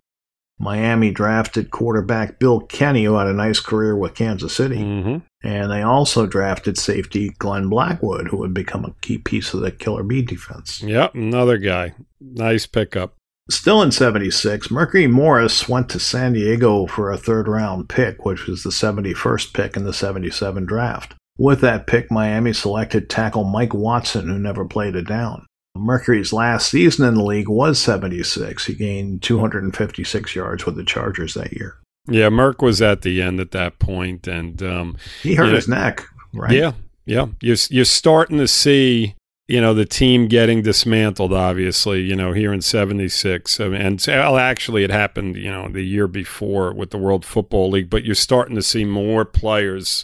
Miami 0.63 1.11
drafted 1.11 1.71
quarterback 1.71 2.39
Bill 2.39 2.61
Kenney, 2.61 3.03
who 3.03 3.15
had 3.15 3.27
a 3.27 3.33
nice 3.33 3.59
career 3.59 3.95
with 3.95 4.15
Kansas 4.15 4.55
City. 4.55 4.77
Mm-hmm. 4.77 5.17
And 5.47 5.71
they 5.71 5.81
also 5.81 6.25
drafted 6.25 6.77
safety 6.77 7.29
Glenn 7.37 7.67
Blackwood, 7.67 8.29
who 8.29 8.37
would 8.37 8.53
become 8.53 8.85
a 8.85 8.95
key 9.01 9.17
piece 9.17 9.53
of 9.53 9.59
the 9.59 9.71
Killer 9.71 10.03
Bee 10.03 10.21
defense. 10.21 10.81
Yep, 10.81 11.15
another 11.15 11.57
guy. 11.57 11.93
Nice 12.21 12.65
pickup. 12.65 13.15
Still 13.49 13.81
in 13.81 13.91
76, 13.91 14.71
Mercury 14.71 15.05
Morris 15.05 15.67
went 15.67 15.89
to 15.89 15.99
San 15.99 16.31
Diego 16.31 16.87
for 16.87 17.11
a 17.11 17.17
third 17.17 17.49
round 17.49 17.89
pick, 17.89 18.23
which 18.23 18.47
was 18.47 18.63
the 18.63 18.69
71st 18.69 19.53
pick 19.53 19.75
in 19.75 19.83
the 19.83 19.93
77 19.93 20.65
draft. 20.65 21.13
With 21.37 21.59
that 21.59 21.85
pick, 21.85 22.09
Miami 22.09 22.53
selected 22.53 23.09
tackle 23.09 23.43
Mike 23.43 23.73
Watson, 23.73 24.29
who 24.29 24.39
never 24.39 24.63
played 24.63 24.95
a 24.95 25.01
down. 25.01 25.45
Mercury's 25.75 26.31
last 26.33 26.69
season 26.69 27.07
in 27.07 27.15
the 27.15 27.23
league 27.23 27.49
was 27.49 27.79
76. 27.81 28.65
He 28.65 28.73
gained 28.75 29.21
256 29.23 30.35
yards 30.35 30.65
with 30.65 30.75
the 30.75 30.83
Chargers 30.83 31.33
that 31.33 31.53
year. 31.53 31.77
Yeah, 32.07 32.29
Merck 32.29 32.61
was 32.61 32.81
at 32.81 33.01
the 33.01 33.21
end 33.21 33.39
at 33.39 33.51
that 33.51 33.79
point, 33.79 34.27
and 34.27 34.61
um, 34.61 34.97
He 35.21 35.35
hurt 35.35 35.47
Yeah. 35.49 35.55
his 35.55 35.67
neck, 35.67 36.03
right? 36.33 36.51
yeah, 36.51 36.73
yeah, 37.05 37.27
you're 37.41 37.57
you're 37.69 37.85
starting 37.85 38.37
to 38.39 38.47
see 38.47 39.15
you 39.47 39.59
know 39.61 39.73
the 39.73 39.85
team 39.85 40.27
getting 40.27 40.61
dismantled. 40.61 41.31
Obviously, 41.33 42.01
you 42.01 42.15
know 42.15 42.33
here 42.33 42.51
in 42.53 42.61
'76, 42.61 43.59
and 43.59 44.03
well, 44.05 44.37
actually, 44.37 44.83
it 44.83 44.89
happened 44.89 45.37
you 45.37 45.49
know 45.49 45.69
the 45.69 45.81
year 45.81 46.07
before 46.07 46.73
with 46.73 46.89
the 46.91 46.97
World 46.97 47.23
Football 47.25 47.69
League. 47.69 47.89
But 47.89 48.03
you're 48.03 48.15
starting 48.15 48.55
to 48.55 48.61
see 48.61 48.83
more 48.83 49.23
players 49.23 50.03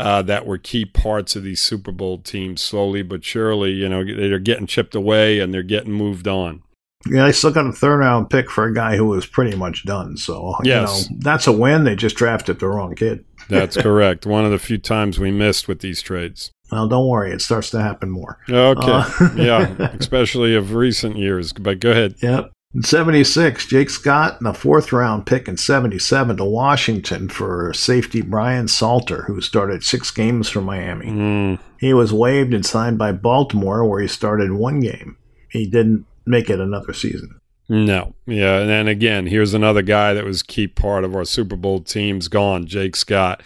uh, 0.00 0.22
that 0.22 0.46
were 0.46 0.58
key 0.58 0.84
parts 0.84 1.36
of 1.36 1.42
these 1.42 1.60
Super 1.62 1.92
Bowl 1.92 2.18
teams 2.18 2.60
slowly 2.60 3.02
but 3.02 3.24
surely. 3.24 3.72
You 3.72 3.88
know 3.88 4.04
they're 4.04 4.38
getting 4.38 4.66
chipped 4.66 4.94
away 4.94 5.38
and 5.40 5.52
they're 5.54 5.62
getting 5.62 5.92
moved 5.92 6.26
on. 6.26 6.62
Yeah, 7.08 7.24
they 7.24 7.32
still 7.32 7.50
got 7.50 7.66
a 7.66 7.72
third 7.72 7.96
round 7.98 8.28
pick 8.28 8.50
for 8.50 8.66
a 8.66 8.74
guy 8.74 8.96
who 8.96 9.06
was 9.06 9.24
pretty 9.24 9.56
much 9.56 9.86
done. 9.86 10.18
So, 10.18 10.54
Yes. 10.64 11.08
you 11.08 11.14
know, 11.16 11.20
that's 11.22 11.46
a 11.46 11.52
win. 11.52 11.84
They 11.84 11.96
just 11.96 12.14
drafted 12.16 12.60
the 12.60 12.68
wrong 12.68 12.94
kid. 12.94 13.24
That's 13.48 13.74
correct. 13.80 14.26
One 14.26 14.44
of 14.44 14.50
the 14.50 14.58
few 14.58 14.76
times 14.76 15.18
we 15.18 15.30
missed 15.30 15.66
with 15.66 15.80
these 15.80 16.02
trades. 16.02 16.50
Well, 16.70 16.88
don't 16.88 17.08
worry. 17.08 17.32
It 17.32 17.40
starts 17.40 17.70
to 17.70 17.80
happen 17.80 18.10
more. 18.10 18.38
Okay. 18.50 18.82
Uh, 18.86 19.30
yeah, 19.36 19.94
especially 19.98 20.54
of 20.54 20.74
recent 20.74 21.16
years. 21.16 21.54
But 21.54 21.80
go 21.80 21.90
ahead. 21.90 22.16
Yep. 22.22 22.50
In 22.72 22.84
76, 22.84 23.66
Jake 23.66 23.90
Scott 23.90 24.36
and 24.38 24.46
the 24.46 24.54
fourth 24.54 24.92
round 24.92 25.26
pick 25.26 25.48
in 25.48 25.56
77 25.56 26.36
to 26.36 26.44
Washington 26.44 27.28
for 27.28 27.72
safety 27.74 28.22
Brian 28.22 28.68
Salter, 28.68 29.22
who 29.22 29.40
started 29.40 29.82
six 29.82 30.12
games 30.12 30.48
for 30.48 30.60
Miami. 30.60 31.06
Mm. 31.06 31.58
He 31.80 31.92
was 31.92 32.12
waived 32.12 32.54
and 32.54 32.64
signed 32.64 32.96
by 32.96 33.10
Baltimore, 33.10 33.84
where 33.84 34.00
he 34.00 34.06
started 34.06 34.52
one 34.52 34.78
game. 34.78 35.16
He 35.48 35.68
didn't 35.68 36.06
make 36.26 36.48
it 36.48 36.60
another 36.60 36.92
season. 36.92 37.40
No, 37.68 38.14
yeah, 38.26 38.60
and 38.60 38.68
then 38.68 38.86
again, 38.86 39.26
here's 39.26 39.54
another 39.54 39.82
guy 39.82 40.14
that 40.14 40.24
was 40.24 40.42
key 40.42 40.68
part 40.68 41.02
of 41.02 41.14
our 41.14 41.24
Super 41.24 41.56
Bowl 41.56 41.80
teams 41.80 42.28
gone, 42.28 42.66
Jake 42.66 42.94
Scott. 42.94 43.42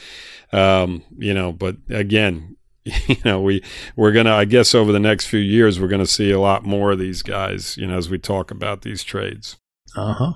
Um, 0.52 1.02
you 1.16 1.32
know, 1.32 1.52
but 1.52 1.76
again, 1.88 2.56
you 3.06 3.16
know, 3.24 3.40
we 3.40 3.62
we're 3.96 4.12
gonna, 4.12 4.34
I 4.34 4.44
guess, 4.44 4.74
over 4.74 4.92
the 4.92 5.00
next 5.00 5.26
few 5.26 5.40
years, 5.40 5.80
we're 5.80 5.88
gonna 5.88 6.06
see 6.06 6.30
a 6.30 6.40
lot 6.40 6.64
more 6.64 6.92
of 6.92 6.98
these 6.98 7.22
guys. 7.22 7.76
You 7.76 7.86
know, 7.86 7.96
as 7.96 8.10
we 8.10 8.18
talk 8.18 8.50
about 8.50 8.82
these 8.82 9.02
trades. 9.02 9.56
Uh 9.96 10.14
huh. 10.14 10.32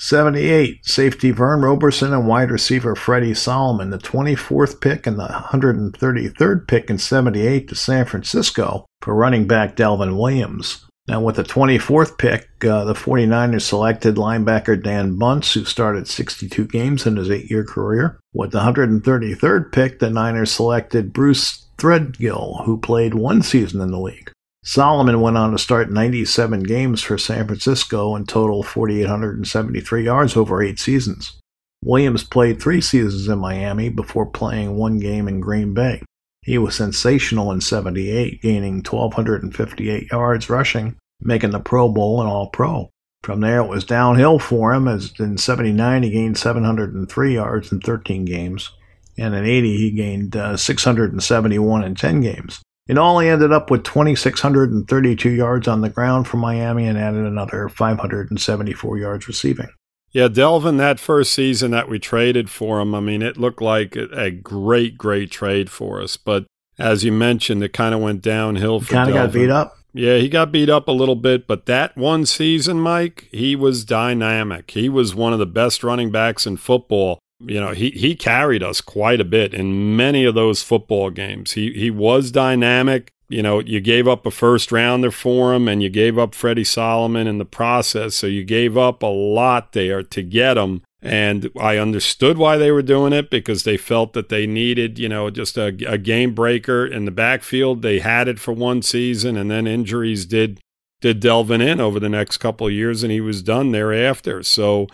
78, 0.00 0.86
safety 0.86 1.32
Vern 1.32 1.60
Roberson 1.60 2.12
and 2.12 2.28
wide 2.28 2.52
receiver 2.52 2.94
Freddie 2.94 3.34
Solomon, 3.34 3.90
the 3.90 3.98
24th 3.98 4.80
pick 4.80 5.08
and 5.08 5.18
the 5.18 5.26
133rd 5.26 6.68
pick 6.68 6.88
in 6.88 6.98
78 6.98 7.68
to 7.68 7.74
San 7.74 8.04
Francisco 8.04 8.86
for 9.00 9.12
running 9.12 9.48
back 9.48 9.74
Delvin 9.74 10.16
Williams. 10.16 10.84
Now, 11.08 11.22
with 11.22 11.36
the 11.36 11.42
24th 11.42 12.18
pick, 12.18 12.48
uh, 12.64 12.84
the 12.84 12.92
49ers 12.92 13.62
selected 13.62 14.16
linebacker 14.16 14.80
Dan 14.80 15.18
Bunz, 15.18 15.52
who 15.54 15.64
started 15.64 16.06
62 16.06 16.66
games 16.66 17.06
in 17.06 17.16
his 17.16 17.30
eight 17.30 17.50
year 17.50 17.64
career. 17.64 18.20
With 18.34 18.52
the 18.52 18.60
133rd 18.60 19.72
pick, 19.72 19.98
the 19.98 20.10
Niners 20.10 20.52
selected 20.52 21.14
Bruce 21.14 21.67
Threadgill, 21.78 22.64
who 22.64 22.78
played 22.78 23.14
one 23.14 23.42
season 23.42 23.80
in 23.80 23.90
the 23.90 24.00
league. 24.00 24.30
Solomon 24.64 25.20
went 25.20 25.38
on 25.38 25.52
to 25.52 25.58
start 25.58 25.90
97 25.90 26.64
games 26.64 27.00
for 27.00 27.16
San 27.16 27.46
Francisco 27.46 28.14
and 28.14 28.28
total 28.28 28.62
4,873 28.62 30.04
yards 30.04 30.36
over 30.36 30.62
eight 30.62 30.78
seasons. 30.78 31.38
Williams 31.84 32.24
played 32.24 32.60
three 32.60 32.80
seasons 32.80 33.28
in 33.28 33.38
Miami 33.38 33.88
before 33.88 34.26
playing 34.26 34.76
one 34.76 34.98
game 34.98 35.28
in 35.28 35.40
Green 35.40 35.72
Bay. 35.72 36.02
He 36.42 36.58
was 36.58 36.74
sensational 36.74 37.52
in 37.52 37.60
78, 37.60 38.42
gaining 38.42 38.82
1,258 38.82 40.10
yards 40.10 40.50
rushing, 40.50 40.96
making 41.20 41.50
the 41.50 41.60
Pro 41.60 41.88
Bowl 41.88 42.20
and 42.20 42.28
All 42.28 42.48
Pro. 42.48 42.90
From 43.22 43.40
there, 43.40 43.60
it 43.60 43.68
was 43.68 43.84
downhill 43.84 44.38
for 44.38 44.74
him, 44.74 44.88
as 44.88 45.12
in 45.18 45.38
79 45.38 46.02
he 46.02 46.10
gained 46.10 46.38
703 46.38 47.34
yards 47.34 47.72
in 47.72 47.80
13 47.80 48.24
games, 48.24 48.70
and 49.18 49.34
in 49.34 49.44
80 49.44 49.76
he 49.76 49.90
gained 49.90 50.36
uh, 50.36 50.56
671 50.56 51.84
in 51.84 51.94
10 51.94 52.20
games. 52.20 52.60
In 52.86 52.96
all, 52.96 53.18
he 53.18 53.28
ended 53.28 53.52
up 53.52 53.70
with 53.70 53.84
2,632 53.84 55.28
yards 55.28 55.68
on 55.68 55.82
the 55.82 55.90
ground 55.90 56.26
for 56.26 56.38
Miami 56.38 56.86
and 56.86 56.96
added 56.96 57.26
another 57.26 57.68
574 57.68 58.98
yards 58.98 59.28
receiving. 59.28 59.68
Yeah, 60.10 60.28
Delvin, 60.28 60.78
that 60.78 60.98
first 60.98 61.34
season 61.34 61.70
that 61.72 61.90
we 61.90 61.98
traded 61.98 62.48
for 62.48 62.80
him, 62.80 62.94
I 62.94 63.00
mean, 63.00 63.20
it 63.20 63.36
looked 63.36 63.60
like 63.60 63.94
a 63.94 64.30
great, 64.30 64.96
great 64.96 65.30
trade 65.30 65.70
for 65.70 66.00
us. 66.00 66.16
But 66.16 66.46
as 66.78 67.04
you 67.04 67.12
mentioned, 67.12 67.62
it 67.62 67.74
kind 67.74 67.94
of 67.94 68.00
went 68.00 68.22
downhill 68.22 68.80
for 68.80 68.92
Kind 68.92 69.10
of 69.10 69.14
got 69.14 69.32
beat 69.32 69.50
up. 69.50 69.76
Yeah, 69.92 70.16
he 70.16 70.28
got 70.28 70.52
beat 70.52 70.70
up 70.70 70.88
a 70.88 70.92
little 70.92 71.16
bit, 71.16 71.46
but 71.46 71.66
that 71.66 71.96
one 71.96 72.24
season, 72.24 72.78
Mike, 72.80 73.28
he 73.32 73.56
was 73.56 73.84
dynamic. 73.84 74.70
He 74.70 74.88
was 74.88 75.14
one 75.14 75.32
of 75.32 75.38
the 75.38 75.46
best 75.46 75.82
running 75.82 76.10
backs 76.10 76.46
in 76.46 76.56
football. 76.56 77.18
You 77.40 77.60
know, 77.60 77.72
he, 77.72 77.90
he 77.90 78.16
carried 78.16 78.62
us 78.62 78.80
quite 78.80 79.20
a 79.20 79.24
bit 79.24 79.54
in 79.54 79.96
many 79.96 80.24
of 80.24 80.34
those 80.34 80.62
football 80.62 81.10
games. 81.10 81.52
He 81.52 81.72
he 81.72 81.90
was 81.90 82.32
dynamic. 82.32 83.12
You 83.28 83.42
know, 83.42 83.60
you 83.60 83.80
gave 83.80 84.08
up 84.08 84.24
a 84.24 84.30
first 84.30 84.72
rounder 84.72 85.10
for 85.10 85.54
him 85.54 85.68
and 85.68 85.82
you 85.82 85.90
gave 85.90 86.18
up 86.18 86.34
Freddie 86.34 86.64
Solomon 86.64 87.26
in 87.26 87.38
the 87.38 87.44
process. 87.44 88.14
So 88.14 88.26
you 88.26 88.42
gave 88.42 88.76
up 88.76 89.02
a 89.02 89.06
lot 89.06 89.72
there 89.72 90.02
to 90.02 90.22
get 90.22 90.56
him. 90.56 90.82
And 91.00 91.50
I 91.60 91.76
understood 91.76 92.38
why 92.38 92.56
they 92.56 92.72
were 92.72 92.82
doing 92.82 93.12
it 93.12 93.30
because 93.30 93.62
they 93.62 93.76
felt 93.76 94.14
that 94.14 94.30
they 94.30 94.46
needed, 94.46 94.98
you 94.98 95.08
know, 95.08 95.30
just 95.30 95.56
a, 95.56 95.66
a 95.86 95.98
game 95.98 96.34
breaker 96.34 96.86
in 96.86 97.04
the 97.04 97.10
backfield. 97.10 97.82
They 97.82 98.00
had 98.00 98.28
it 98.28 98.40
for 98.40 98.52
one 98.52 98.82
season 98.82 99.36
and 99.36 99.50
then 99.50 99.66
injuries 99.66 100.24
did 100.26 100.58
did 101.00 101.20
Delvin 101.20 101.60
in 101.60 101.80
over 101.80 102.00
the 102.00 102.08
next 102.08 102.38
couple 102.38 102.66
of 102.66 102.72
years 102.72 103.02
and 103.02 103.12
he 103.12 103.20
was 103.20 103.42
done 103.42 103.70
thereafter. 103.72 104.42
So 104.42 104.88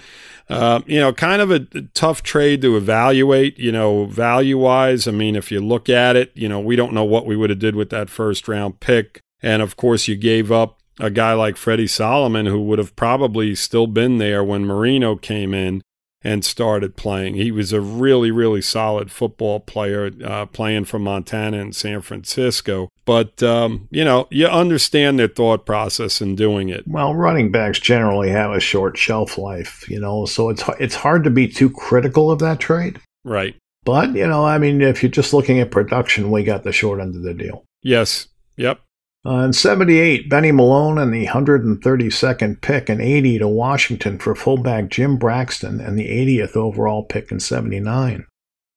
uh, 0.48 0.82
you 0.86 1.00
know, 1.00 1.12
kind 1.12 1.40
of 1.40 1.50
a 1.50 1.60
tough 1.94 2.22
trade 2.22 2.60
to 2.62 2.76
evaluate, 2.76 3.58
you 3.58 3.72
know, 3.72 4.04
value 4.06 4.58
wise. 4.58 5.08
I 5.08 5.10
mean, 5.10 5.36
if 5.36 5.50
you 5.50 5.60
look 5.60 5.88
at 5.88 6.16
it, 6.16 6.32
you 6.34 6.48
know, 6.48 6.60
we 6.60 6.76
don't 6.76 6.92
know 6.92 7.04
what 7.04 7.26
we 7.26 7.36
would 7.36 7.50
have 7.50 7.58
did 7.58 7.74
with 7.74 7.90
that 7.90 8.10
first 8.10 8.46
round 8.46 8.80
pick. 8.80 9.20
And 9.42 9.62
of 9.62 9.76
course, 9.76 10.06
you 10.06 10.16
gave 10.16 10.52
up 10.52 10.80
a 11.00 11.10
guy 11.10 11.32
like 11.32 11.56
Freddie 11.56 11.86
Solomon, 11.86 12.46
who 12.46 12.62
would 12.62 12.78
have 12.78 12.94
probably 12.94 13.54
still 13.54 13.86
been 13.86 14.18
there 14.18 14.44
when 14.44 14.66
Marino 14.66 15.16
came 15.16 15.54
in 15.54 15.82
and 16.24 16.44
started 16.44 16.96
playing. 16.96 17.34
He 17.34 17.50
was 17.50 17.72
a 17.72 17.80
really, 17.80 18.30
really 18.30 18.62
solid 18.62 19.10
football 19.10 19.60
player, 19.60 20.10
uh, 20.24 20.46
playing 20.46 20.86
for 20.86 20.98
Montana 20.98 21.60
and 21.60 21.76
San 21.76 22.00
Francisco. 22.00 22.88
But, 23.04 23.42
um, 23.42 23.86
you 23.90 24.02
know, 24.02 24.26
you 24.30 24.46
understand 24.46 25.18
their 25.18 25.28
thought 25.28 25.66
process 25.66 26.22
in 26.22 26.34
doing 26.34 26.70
it. 26.70 26.88
Well, 26.88 27.14
running 27.14 27.52
backs 27.52 27.78
generally 27.78 28.30
have 28.30 28.50
a 28.50 28.60
short 28.60 28.96
shelf 28.96 29.36
life, 29.36 29.88
you 29.90 30.00
know, 30.00 30.24
so 30.24 30.48
it's 30.48 30.64
it's 30.80 30.94
hard 30.94 31.22
to 31.24 31.30
be 31.30 31.46
too 31.46 31.68
critical 31.68 32.30
of 32.30 32.38
that 32.38 32.58
trade. 32.58 32.98
Right. 33.24 33.54
But, 33.84 34.14
you 34.14 34.26
know, 34.26 34.46
I 34.46 34.56
mean, 34.56 34.80
if 34.80 35.02
you're 35.02 35.12
just 35.12 35.34
looking 35.34 35.60
at 35.60 35.70
production, 35.70 36.30
we 36.30 36.42
got 36.42 36.62
the 36.62 36.72
short 36.72 37.00
end 37.00 37.14
of 37.14 37.22
the 37.22 37.34
deal. 37.34 37.64
Yes. 37.82 38.28
Yep. 38.56 38.80
Uh, 39.26 39.38
in 39.38 39.52
78, 39.54 40.28
Benny 40.28 40.52
Malone 40.52 40.98
and 40.98 41.12
the 41.12 41.26
132nd 41.26 42.60
pick 42.60 42.90
and 42.90 43.00
80 43.00 43.38
to 43.38 43.48
Washington 43.48 44.18
for 44.18 44.34
fullback 44.34 44.90
Jim 44.90 45.16
Braxton 45.16 45.80
and 45.80 45.98
the 45.98 46.08
80th 46.08 46.56
overall 46.56 47.04
pick 47.04 47.32
in 47.32 47.40
79. 47.40 48.26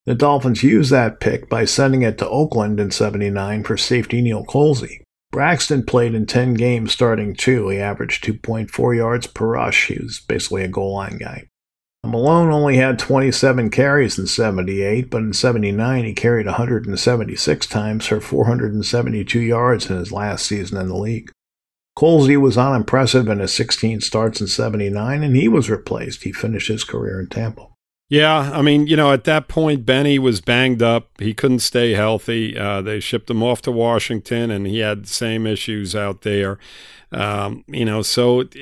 The 0.05 0.15
Dolphins 0.15 0.63
used 0.63 0.89
that 0.91 1.19
pick 1.19 1.49
by 1.49 1.65
sending 1.65 2.01
it 2.01 2.17
to 2.19 2.29
Oakland 2.29 2.79
in 2.79 2.91
79 2.91 3.65
for 3.65 3.75
safety 3.75 4.21
Neal 4.21 4.45
Colzie. 4.45 5.01
Braxton 5.31 5.83
played 5.83 6.15
in 6.15 6.25
10 6.25 6.53
games 6.53 6.93
starting 6.93 7.35
two. 7.35 7.67
He 7.67 7.79
averaged 7.79 8.23
2.4 8.23 8.95
yards 8.95 9.27
per 9.27 9.47
rush. 9.47 9.87
He 9.87 9.99
was 10.01 10.21
basically 10.21 10.63
a 10.63 10.69
goal 10.69 10.95
line 10.95 11.17
guy. 11.17 11.49
Malone 12.05 12.49
only 12.51 12.77
had 12.77 12.99
27 12.99 13.69
carries 13.69 14.17
in 14.17 14.27
78, 14.27 15.09
but 15.09 15.21
in 15.21 15.33
79 15.33 16.05
he 16.05 16.13
carried 16.13 16.45
176 16.45 17.67
times 17.67 18.05
for 18.05 18.21
472 18.21 19.39
yards 19.39 19.89
in 19.89 19.97
his 19.97 20.11
last 20.11 20.45
season 20.45 20.79
in 20.79 20.87
the 20.87 20.95
league. 20.95 21.31
Colzie 21.97 22.39
was 22.39 22.57
unimpressive 22.57 23.27
in 23.27 23.39
his 23.39 23.53
16 23.53 24.01
starts 24.01 24.39
in 24.39 24.47
79, 24.47 25.23
and 25.23 25.35
he 25.35 25.47
was 25.47 25.69
replaced. 25.69 26.23
He 26.23 26.31
finished 26.31 26.67
his 26.67 26.83
career 26.83 27.19
in 27.19 27.27
Tampa. 27.27 27.67
Yeah, 28.09 28.51
I 28.53 28.61
mean, 28.61 28.87
you 28.87 28.95
know, 28.95 29.11
at 29.11 29.25
that 29.25 29.49
point, 29.49 29.85
Benny 29.85 30.17
was 30.17 30.39
banged 30.39 30.81
up. 30.81 31.09
He 31.19 31.33
couldn't 31.33 31.59
stay 31.59 31.93
healthy. 31.93 32.57
Uh, 32.57 32.81
they 32.81 33.01
shipped 33.01 33.29
him 33.29 33.43
off 33.43 33.61
to 33.63 33.71
Washington, 33.71 34.49
and 34.49 34.65
he 34.65 34.79
had 34.79 35.03
the 35.03 35.09
same 35.09 35.45
issues 35.45 35.93
out 35.93 36.21
there. 36.21 36.57
Um, 37.11 37.63
you 37.67 37.85
know, 37.85 38.01
so 38.01 38.41
it, 38.41 38.55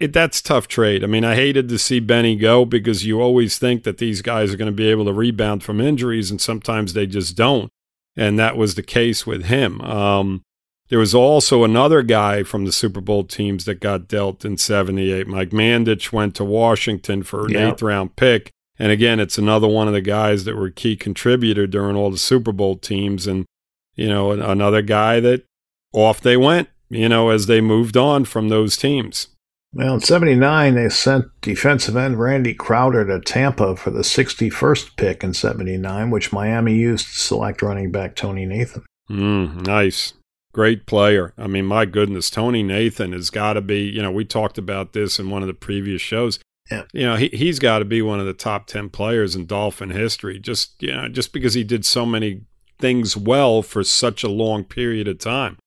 it, 0.00 0.12
that's 0.12 0.40
tough 0.40 0.68
trade. 0.68 1.04
I 1.04 1.06
mean, 1.06 1.24
I 1.24 1.34
hated 1.34 1.68
to 1.68 1.78
see 1.78 2.00
Benny 2.00 2.34
go 2.34 2.64
because 2.64 3.04
you 3.04 3.20
always 3.20 3.58
think 3.58 3.82
that 3.84 3.98
these 3.98 4.22
guys 4.22 4.54
are 4.54 4.56
going 4.56 4.70
to 4.70 4.76
be 4.76 4.88
able 4.88 5.04
to 5.04 5.12
rebound 5.12 5.62
from 5.62 5.80
injuries, 5.80 6.30
and 6.30 6.40
sometimes 6.40 6.94
they 6.94 7.06
just 7.06 7.36
don't. 7.36 7.70
And 8.16 8.38
that 8.38 8.56
was 8.56 8.74
the 8.74 8.82
case 8.82 9.26
with 9.26 9.44
him. 9.46 9.80
Um, 9.82 10.42
there 10.88 10.98
was 10.98 11.14
also 11.14 11.64
another 11.64 12.02
guy 12.02 12.42
from 12.42 12.64
the 12.64 12.72
Super 12.72 13.00
Bowl 13.00 13.24
teams 13.24 13.64
that 13.64 13.80
got 13.80 14.06
dealt 14.06 14.44
in 14.44 14.58
78. 14.58 15.26
Mike 15.26 15.50
Mandich 15.50 16.12
went 16.12 16.34
to 16.36 16.44
Washington 16.44 17.22
for 17.22 17.46
an 17.46 17.56
eighth 17.56 17.82
round 17.82 18.16
pick. 18.16 18.50
And 18.78 18.90
again, 18.90 19.20
it's 19.20 19.38
another 19.38 19.68
one 19.68 19.88
of 19.88 19.94
the 19.94 20.00
guys 20.00 20.44
that 20.44 20.56
were 20.56 20.66
a 20.66 20.72
key 20.72 20.96
contributor 20.96 21.66
during 21.66 21.96
all 21.96 22.10
the 22.10 22.18
Super 22.18 22.52
Bowl 22.52 22.76
teams. 22.76 23.26
And, 23.26 23.46
you 23.94 24.08
know, 24.08 24.32
another 24.32 24.82
guy 24.82 25.20
that 25.20 25.44
off 25.92 26.20
they 26.20 26.36
went, 26.36 26.68
you 26.88 27.08
know, 27.08 27.30
as 27.30 27.46
they 27.46 27.60
moved 27.60 27.96
on 27.96 28.24
from 28.24 28.48
those 28.48 28.76
teams. 28.76 29.28
Well, 29.74 29.94
in 29.94 30.00
79, 30.00 30.74
they 30.74 30.88
sent 30.88 31.26
defensive 31.40 31.96
end 31.96 32.20
Randy 32.20 32.54
Crowder 32.54 33.04
to 33.06 33.20
Tampa 33.20 33.74
for 33.74 33.90
the 33.90 34.02
61st 34.02 34.96
pick 34.96 35.24
in 35.24 35.34
79, 35.34 36.10
which 36.10 36.32
Miami 36.32 36.74
used 36.74 37.06
to 37.06 37.20
select 37.20 37.60
running 37.60 37.90
back 37.90 38.14
Tony 38.14 38.46
Nathan. 38.46 38.84
Mm, 39.10 39.66
nice. 39.66 40.12
Great 40.52 40.86
player. 40.86 41.34
I 41.36 41.48
mean, 41.48 41.66
my 41.66 41.86
goodness, 41.86 42.30
Tony 42.30 42.62
Nathan 42.62 43.12
has 43.12 43.30
got 43.30 43.54
to 43.54 43.60
be, 43.60 43.80
you 43.80 44.00
know, 44.00 44.12
we 44.12 44.24
talked 44.24 44.58
about 44.58 44.92
this 44.92 45.18
in 45.18 45.28
one 45.28 45.42
of 45.42 45.48
the 45.48 45.54
previous 45.54 46.00
shows. 46.00 46.38
Yeah. 46.70 46.84
You 46.92 47.06
know, 47.06 47.16
he, 47.16 47.28
he's 47.28 47.58
got 47.58 47.80
to 47.80 47.84
be 47.84 48.00
one 48.00 48.20
of 48.20 48.26
the 48.26 48.32
top 48.32 48.68
10 48.68 48.90
players 48.90 49.34
in 49.34 49.46
Dolphin 49.46 49.90
history 49.90 50.38
just, 50.38 50.80
you 50.80 50.92
know, 50.94 51.08
just 51.08 51.32
because 51.32 51.54
he 51.54 51.64
did 51.64 51.84
so 51.84 52.06
many 52.06 52.42
things 52.78 53.16
well 53.16 53.60
for 53.60 53.82
such 53.82 54.22
a 54.22 54.30
long 54.30 54.62
period 54.62 55.08
of 55.08 55.18
time. 55.18 55.58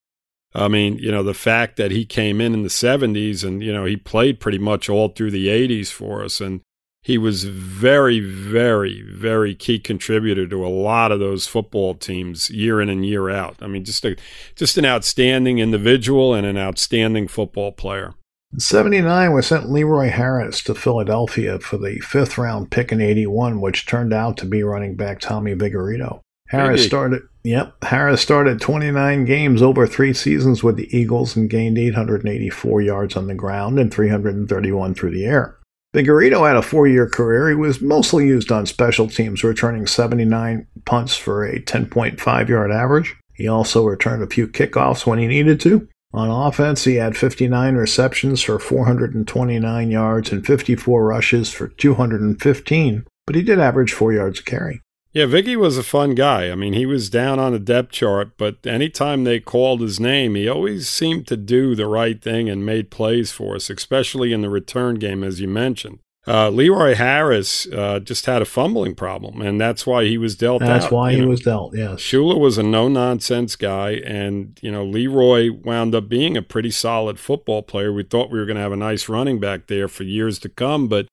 I 0.57 0.67
mean, 0.67 0.97
you 0.97 1.11
know, 1.11 1.23
the 1.23 1.33
fact 1.33 1.77
that 1.77 1.91
he 1.91 2.03
came 2.03 2.41
in 2.41 2.53
in 2.53 2.63
the 2.63 2.69
70s 2.69 3.43
and, 3.43 3.61
you 3.61 3.71
know, 3.71 3.85
he 3.85 3.95
played 3.95 4.39
pretty 4.39 4.57
much 4.57 4.89
all 4.89 5.09
through 5.09 5.31
the 5.31 5.47
80s 5.47 5.91
for 5.91 6.23
us. 6.23 6.41
And 6.41 6.61
he 7.03 7.17
was 7.17 7.43
very, 7.43 8.19
very, 8.19 9.01
very 9.03 9.53
key 9.53 9.79
contributor 9.79 10.47
to 10.47 10.65
a 10.65 10.67
lot 10.67 11.11
of 11.11 11.19
those 11.19 11.47
football 11.47 11.93
teams 11.93 12.49
year 12.49 12.81
in 12.81 12.89
and 12.89 13.05
year 13.05 13.29
out. 13.29 13.55
I 13.61 13.67
mean, 13.67 13.85
just 13.85 14.03
a, 14.03 14.15
just 14.55 14.77
an 14.77 14.85
outstanding 14.85 15.59
individual 15.59 16.33
and 16.33 16.45
an 16.45 16.57
outstanding 16.57 17.27
football 17.27 17.71
player. 17.71 18.15
In 18.51 18.59
79, 18.59 19.33
we 19.33 19.41
sent 19.41 19.69
Leroy 19.69 20.09
Harris 20.09 20.63
to 20.63 20.73
Philadelphia 20.73 21.59
for 21.59 21.77
the 21.77 21.99
fifth 21.99 22.37
round 22.37 22.71
pick 22.71 22.91
in 22.91 22.99
81, 22.99 23.61
which 23.61 23.85
turned 23.85 24.13
out 24.13 24.37
to 24.37 24.45
be 24.45 24.63
running 24.63 24.95
back 24.95 25.19
Tommy 25.19 25.53
Vigorito. 25.53 26.21
Harris 26.47 26.85
started, 26.85 27.23
yep, 27.47 27.81
Harris 27.83 28.21
started 28.21 28.59
29 28.59 29.23
games 29.25 29.61
over 29.61 29.87
three 29.87 30.13
seasons 30.13 30.63
with 30.63 30.75
the 30.75 30.95
Eagles 30.95 31.35
and 31.35 31.49
gained 31.49 31.77
884 31.77 32.81
yards 32.81 33.15
on 33.15 33.27
the 33.27 33.33
ground 33.33 33.79
and 33.79 33.93
331 33.93 34.93
through 34.93 35.11
the 35.11 35.25
air. 35.25 35.57
Vigorito 35.95 36.45
had 36.45 36.57
a 36.57 36.61
four 36.61 36.87
year 36.87 37.07
career. 37.07 37.49
He 37.49 37.55
was 37.55 37.81
mostly 37.81 38.27
used 38.27 38.51
on 38.51 38.65
special 38.65 39.07
teams, 39.07 39.43
returning 39.43 39.87
79 39.87 40.67
punts 40.85 41.15
for 41.15 41.45
a 41.45 41.61
10.5 41.61 42.47
yard 42.49 42.71
average. 42.71 43.15
He 43.33 43.47
also 43.47 43.85
returned 43.85 44.23
a 44.23 44.27
few 44.27 44.47
kickoffs 44.47 45.05
when 45.05 45.19
he 45.19 45.27
needed 45.27 45.61
to. 45.61 45.87
On 46.13 46.29
offense, 46.29 46.83
he 46.83 46.95
had 46.95 47.15
59 47.15 47.75
receptions 47.75 48.41
for 48.41 48.59
429 48.59 49.91
yards 49.91 50.31
and 50.31 50.45
54 50.45 51.05
rushes 51.05 51.51
for 51.51 51.67
215, 51.67 53.05
but 53.25 53.35
he 53.35 53.41
did 53.41 53.59
average 53.59 53.93
four 53.93 54.11
yards 54.11 54.39
a 54.39 54.43
carry. 54.43 54.81
Yeah, 55.17 55.25
Vicky 55.25 55.55
was 55.55 55.79
a 55.79 55.83
fun 55.83 56.13
guy. 56.13 56.51
I 56.51 56.53
mean, 56.53 56.73
he 56.73 56.85
was 56.85 57.09
down 57.09 57.39
on 57.39 57.53
the 57.53 57.57
depth 57.57 57.91
chart, 57.91 58.37
but 58.37 58.57
anytime 58.67 59.23
they 59.23 59.39
called 59.39 59.81
his 59.81 59.99
name, 59.99 60.35
he 60.35 60.47
always 60.47 60.87
seemed 60.87 61.25
to 61.25 61.35
do 61.35 61.73
the 61.73 61.87
right 61.87 62.21
thing 62.21 62.47
and 62.51 62.63
made 62.63 62.91
plays 62.91 63.31
for 63.31 63.55
us, 63.55 63.71
especially 63.71 64.31
in 64.31 64.41
the 64.41 64.49
return 64.51 64.99
game, 64.99 65.23
as 65.23 65.41
you 65.41 65.47
mentioned. 65.47 65.97
Uh, 66.27 66.49
Leroy 66.51 66.93
Harris 66.93 67.65
uh, 67.73 67.99
just 67.99 68.27
had 68.27 68.43
a 68.43 68.45
fumbling 68.45 68.93
problem, 68.93 69.41
and 69.41 69.59
that's 69.59 69.87
why 69.87 70.03
he 70.03 70.19
was 70.19 70.35
dealt 70.35 70.59
That's 70.59 70.85
out. 70.85 70.91
why 70.91 71.13
he 71.13 71.21
know. 71.21 71.29
was 71.29 71.41
dealt, 71.41 71.75
yes. 71.75 71.99
Shula 71.99 72.39
was 72.39 72.59
a 72.59 72.63
no 72.63 72.87
nonsense 72.87 73.55
guy, 73.55 73.93
and 74.05 74.59
you 74.61 74.71
know 74.71 74.85
Leroy 74.85 75.49
wound 75.51 75.95
up 75.95 76.07
being 76.07 76.37
a 76.37 76.43
pretty 76.43 76.69
solid 76.69 77.17
football 77.17 77.63
player. 77.63 77.91
We 77.91 78.03
thought 78.03 78.29
we 78.29 78.37
were 78.37 78.45
going 78.45 78.57
to 78.57 78.61
have 78.61 78.71
a 78.71 78.75
nice 78.75 79.09
running 79.09 79.39
back 79.39 79.65
there 79.65 79.87
for 79.87 80.03
years 80.03 80.37
to 80.39 80.49
come, 80.49 80.87
but 80.87 81.07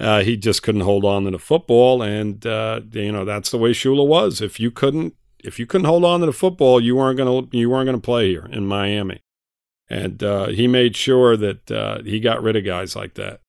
uh, 0.00 0.22
he 0.22 0.36
just 0.36 0.62
couldn't 0.62 0.80
hold 0.80 1.04
on 1.04 1.24
to 1.24 1.30
the 1.30 1.38
football, 1.38 2.02
and 2.02 2.44
uh, 2.46 2.80
you 2.92 3.12
know 3.12 3.24
that's 3.24 3.50
the 3.50 3.58
way 3.58 3.70
Shula 3.72 4.06
was. 4.06 4.40
If 4.40 4.58
you 4.58 4.70
couldn't, 4.70 5.14
if 5.44 5.58
you 5.58 5.66
couldn't 5.66 5.86
hold 5.86 6.04
on 6.04 6.20
to 6.20 6.26
the 6.26 6.32
football, 6.32 6.80
you 6.80 6.96
weren't 6.96 7.16
going 7.18 7.48
to 7.50 7.56
you 7.56 7.68
weren't 7.70 7.88
to 7.90 7.98
play 7.98 8.30
here 8.30 8.48
in 8.50 8.66
Miami, 8.66 9.20
and 9.88 10.22
uh, 10.22 10.46
he 10.48 10.66
made 10.66 10.96
sure 10.96 11.36
that 11.36 11.70
uh, 11.70 12.02
he 12.02 12.18
got 12.20 12.42
rid 12.42 12.56
of 12.56 12.64
guys 12.64 12.96
like 12.96 13.14
that. 13.14 13.40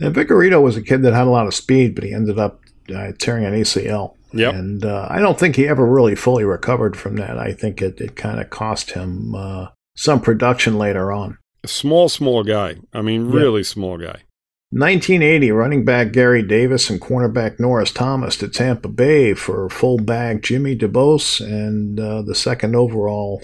And 0.00 0.14
Vigorito 0.14 0.62
was 0.62 0.76
a 0.76 0.82
kid 0.82 1.02
that 1.02 1.14
had 1.14 1.26
a 1.26 1.30
lot 1.30 1.46
of 1.46 1.54
speed, 1.54 1.94
but 1.94 2.04
he 2.04 2.12
ended 2.12 2.38
up 2.38 2.60
uh, 2.94 3.12
tearing 3.18 3.44
an 3.44 3.54
ACL. 3.54 4.14
Yep. 4.32 4.54
And 4.54 4.84
uh, 4.84 5.06
I 5.10 5.18
don't 5.20 5.38
think 5.38 5.56
he 5.56 5.66
ever 5.66 5.86
really 5.86 6.14
fully 6.14 6.44
recovered 6.44 6.96
from 6.96 7.16
that. 7.16 7.38
I 7.38 7.52
think 7.52 7.80
it, 7.82 8.00
it 8.00 8.14
kind 8.14 8.38
of 8.40 8.50
cost 8.50 8.90
him 8.92 9.34
uh, 9.34 9.68
some 9.96 10.20
production 10.20 10.78
later 10.78 11.10
on. 11.10 11.38
A 11.64 11.68
small, 11.68 12.08
small 12.08 12.44
guy. 12.44 12.76
I 12.92 13.00
mean, 13.02 13.26
Yeah. 13.30 13.34
really 13.36 13.64
small 13.64 13.96
guy. 13.98 14.20
1980, 14.70 15.50
running 15.50 15.84
back 15.84 16.12
Gary 16.12 16.42
Davis 16.42 16.90
and 16.90 17.00
cornerback 17.00 17.58
Norris 17.58 17.90
Thomas 17.90 18.36
to 18.36 18.48
Tampa 18.48 18.88
Bay 18.88 19.32
for 19.32 19.70
fullback 19.70 20.42
Jimmy 20.42 20.76
DuBose 20.76 21.40
and 21.40 21.98
uh, 21.98 22.20
the 22.20 22.34
second 22.34 22.76
overall 22.76 23.42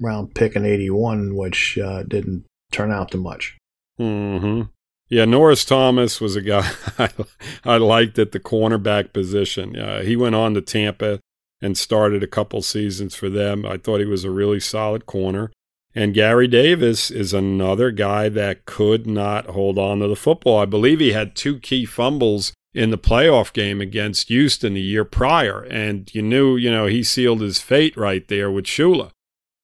round 0.00 0.32
pick 0.34 0.54
in 0.54 0.64
81, 0.64 1.34
which 1.34 1.76
uh, 1.76 2.04
didn't 2.04 2.44
turn 2.70 2.92
out 2.92 3.10
to 3.10 3.18
much. 3.18 3.58
hmm 3.98 4.62
Yeah, 5.08 5.24
Norris 5.24 5.64
Thomas 5.64 6.20
was 6.20 6.36
a 6.36 6.40
guy 6.40 6.70
I, 6.98 7.08
I 7.64 7.76
liked 7.78 8.16
at 8.20 8.30
the 8.30 8.38
cornerback 8.40 9.12
position. 9.12 9.76
Uh, 9.76 10.02
he 10.02 10.14
went 10.14 10.36
on 10.36 10.54
to 10.54 10.60
Tampa 10.60 11.18
and 11.60 11.76
started 11.76 12.22
a 12.22 12.28
couple 12.28 12.62
seasons 12.62 13.16
for 13.16 13.28
them. 13.28 13.66
I 13.66 13.76
thought 13.76 13.98
he 13.98 14.06
was 14.06 14.22
a 14.22 14.30
really 14.30 14.60
solid 14.60 15.06
corner. 15.06 15.50
And 15.94 16.14
Gary 16.14 16.46
Davis 16.46 17.10
is 17.10 17.34
another 17.34 17.90
guy 17.90 18.28
that 18.28 18.64
could 18.64 19.06
not 19.06 19.46
hold 19.46 19.78
on 19.78 19.98
to 19.98 20.08
the 20.08 20.16
football. 20.16 20.58
I 20.58 20.64
believe 20.64 21.00
he 21.00 21.12
had 21.12 21.34
two 21.34 21.58
key 21.58 21.84
fumbles 21.84 22.52
in 22.72 22.90
the 22.90 22.98
playoff 22.98 23.52
game 23.52 23.80
against 23.80 24.28
Houston 24.28 24.74
the 24.74 24.80
year 24.80 25.04
prior. 25.04 25.62
And 25.62 26.12
you 26.14 26.22
knew, 26.22 26.56
you 26.56 26.70
know, 26.70 26.86
he 26.86 27.02
sealed 27.02 27.40
his 27.40 27.60
fate 27.60 27.96
right 27.96 28.26
there 28.28 28.50
with 28.50 28.66
Shula. 28.66 29.10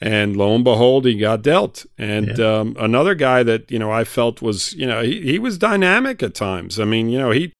And 0.01 0.37
lo 0.37 0.55
and 0.55 0.65
behold, 0.65 1.07
he 1.07 1.15
got 1.17 1.43
dealt. 1.43 1.87
And 1.97 2.39
um, 2.39 2.77
another 2.79 3.15
guy 3.15 3.43
that 3.43 3.71
you 3.71 3.79
know 3.79 3.91
I 3.91 4.05
felt 4.05 4.43
was 4.43 4.75
you 4.75 4.87
know 4.87 5.03
he, 5.03 5.23
he 5.23 5.39
was 5.39 5.57
dynamic 5.57 6.23
at 6.23 6.35
times. 6.35 6.79
I 6.79 6.85
mean 6.85 7.09
you 7.09 7.19
know 7.19 7.31
he 7.31 7.53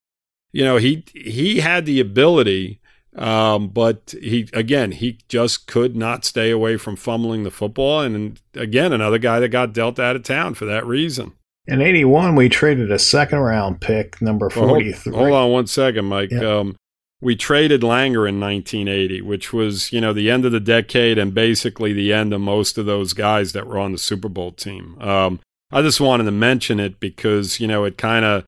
you 0.51 0.63
know 0.63 0.77
he 0.77 1.03
he 1.15 1.61
had 1.61 1.87
the 1.87 1.99
ability, 1.99 2.79
um, 3.17 3.69
but 3.69 4.13
he 4.21 4.49
again 4.53 4.91
he 4.91 5.19
just 5.27 5.67
could 5.67 5.95
not 5.95 6.23
stay 6.25 6.51
away 6.51 6.77
from 6.77 6.95
fumbling 6.95 7.43
the 7.43 7.51
football. 7.51 8.01
And 8.01 8.39
again, 8.53 8.93
another 8.93 9.17
guy 9.17 9.39
that 9.39 9.49
got 9.49 9.73
dealt 9.73 9.99
out 9.99 10.15
of 10.15 10.23
town 10.23 10.53
for 10.53 10.65
that 10.65 10.85
reason. 10.85 11.33
In 11.69 11.81
81, 11.81 12.35
we 12.35 12.47
traded 12.47 12.91
a 12.91 12.99
second 12.99 13.39
round 13.39 13.81
pick, 13.81 14.21
number 14.21 14.49
Well, 14.55 14.67
hold, 14.69 14.83
43. 14.83 15.13
hold 15.13 15.31
on 15.33 15.51
one 15.51 15.67
second, 15.67 16.05
Mike. 16.05 16.31
Yeah. 16.31 16.59
Um, 16.59 16.77
we 17.19 17.35
traded 17.35 17.81
Langer 17.81 18.29
in 18.29 18.39
1980, 18.39 19.21
which 19.21 19.51
was 19.51 19.91
you 19.91 19.99
know 19.99 20.13
the 20.13 20.29
end 20.29 20.45
of 20.45 20.51
the 20.51 20.59
decade 20.59 21.17
and 21.17 21.33
basically 21.33 21.91
the 21.93 22.13
end 22.13 22.31
of 22.33 22.41
most 22.41 22.77
of 22.77 22.85
those 22.85 23.13
guys 23.13 23.53
that 23.53 23.67
were 23.67 23.79
on 23.79 23.91
the 23.91 23.97
Super 23.97 24.29
Bowl 24.29 24.51
team. 24.51 24.97
Um, 25.01 25.39
I 25.71 25.81
just 25.81 25.99
wanted 25.99 26.25
to 26.25 26.31
mention 26.31 26.79
it 26.79 26.99
because 26.99 27.59
you 27.59 27.67
know 27.67 27.83
it 27.83 27.97
kind 27.97 28.23
of 28.23 28.45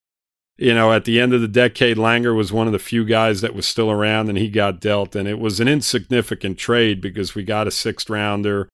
you 0.60 0.74
know 0.74 0.91
at 0.91 1.06
the 1.06 1.19
end 1.19 1.34
of 1.34 1.41
the 1.41 1.48
decade, 1.48 1.98
Langer 1.98 2.36
was 2.36 2.52
one 2.52 2.67
of 2.67 2.74
the 2.74 2.80
few 2.80 3.06
guys 3.06 3.41
that 3.41 3.56
was 3.56 3.65
still 3.65 3.89
around, 3.89 4.30
and 4.30 4.38
he 4.38 4.50
got 4.50 4.80
dealt, 4.80 5.15
and 5.15 5.28
it 5.28 5.39
was 5.39 5.60
an 5.60 5.67
insignificant 5.67 6.58
trade 6.58 7.02
because 7.02 7.36
we 7.36 7.43
got 7.43 7.67
a 7.67 7.72
sixth 7.72 8.10
rounder 8.10 8.69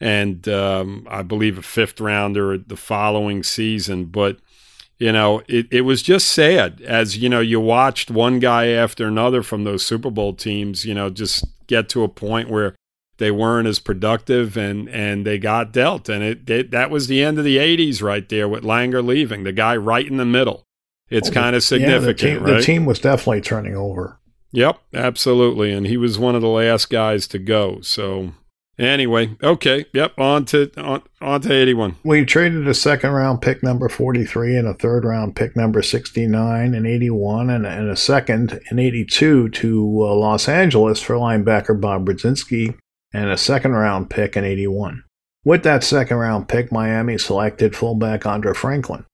and 0.00 0.48
um, 0.48 1.06
I 1.10 1.22
believe 1.22 1.58
a 1.58 1.62
fifth 1.62 2.00
rounder 2.00 2.56
the 2.56 2.76
following 2.76 3.42
season, 3.42 4.06
but 4.06 4.38
you 4.98 5.12
know, 5.12 5.42
it, 5.48 5.66
it 5.70 5.80
was 5.82 6.02
just 6.02 6.28
sad 6.28 6.82
as, 6.82 7.16
you 7.16 7.28
know, 7.28 7.40
you 7.40 7.58
watched 7.58 8.10
one 8.10 8.38
guy 8.38 8.66
after 8.66 9.06
another 9.06 9.42
from 9.42 9.64
those 9.64 9.84
Super 9.84 10.10
Bowl 10.10 10.34
teams, 10.34 10.84
you 10.84 10.92
know, 10.92 11.08
just 11.08 11.44
get 11.66 11.88
to 11.90 12.02
a 12.02 12.08
point 12.08 12.50
where 12.50 12.74
they 13.16 13.30
weren't 13.30 13.66
as 13.66 13.78
productive 13.78 14.58
and, 14.58 14.90
and 14.90 15.26
they 15.26 15.38
got 15.38 15.72
dealt. 15.72 16.10
And 16.10 16.22
it, 16.22 16.48
it 16.50 16.70
that 16.72 16.90
was 16.90 17.06
the 17.06 17.22
end 17.22 17.38
of 17.38 17.44
the 17.44 17.56
80s 17.56 18.02
right 18.02 18.28
there 18.28 18.46
with 18.46 18.62
Langer 18.62 19.04
leaving, 19.04 19.44
the 19.44 19.52
guy 19.52 19.74
right 19.74 20.06
in 20.06 20.18
the 20.18 20.26
middle. 20.26 20.66
It's 21.10 21.30
kind 21.30 21.56
of 21.56 21.62
significant, 21.62 22.18
yeah, 22.18 22.34
the 22.34 22.38
team, 22.38 22.42
right? 22.44 22.56
The 22.58 22.62
team 22.62 22.86
was 22.86 23.00
definitely 23.00 23.40
turning 23.40 23.74
over. 23.74 24.20
Yep, 24.52 24.80
absolutely. 24.94 25.72
And 25.72 25.86
he 25.86 25.96
was 25.96 26.18
one 26.18 26.34
of 26.34 26.42
the 26.42 26.48
last 26.48 26.90
guys 26.90 27.26
to 27.28 27.38
go. 27.38 27.80
So 27.82 28.32
anyway, 28.78 29.36
okay. 29.42 29.86
Yep, 29.92 30.18
on 30.18 30.44
to 30.46 30.70
on, 30.80 31.02
on 31.20 31.40
to 31.42 31.52
81. 31.52 31.96
We 32.04 32.24
traded 32.24 32.66
a 32.66 32.74
second 32.74 33.10
round 33.10 33.42
pick 33.42 33.62
number 33.62 33.88
43 33.88 34.56
and 34.56 34.68
a 34.68 34.74
third 34.74 35.04
round 35.04 35.36
pick 35.36 35.56
number 35.56 35.82
69 35.82 36.74
and 36.74 36.86
81 36.86 37.50
and, 37.50 37.66
and 37.66 37.90
a 37.90 37.96
second 37.96 38.60
in 38.70 38.78
82 38.78 39.50
to 39.50 40.02
uh, 40.02 40.14
Los 40.14 40.48
Angeles 40.48 41.00
for 41.00 41.14
linebacker 41.14 41.80
Bob 41.80 42.06
Brudzinski 42.06 42.76
and 43.12 43.30
a 43.30 43.36
second 43.36 43.72
round 43.72 44.10
pick 44.10 44.36
in 44.36 44.44
81. 44.44 45.04
With 45.44 45.62
that 45.62 45.82
second 45.82 46.18
round 46.18 46.48
pick, 46.48 46.70
Miami 46.70 47.16
selected 47.18 47.74
fullback 47.74 48.26
Andre 48.26 48.52
Franklin. 48.52 49.06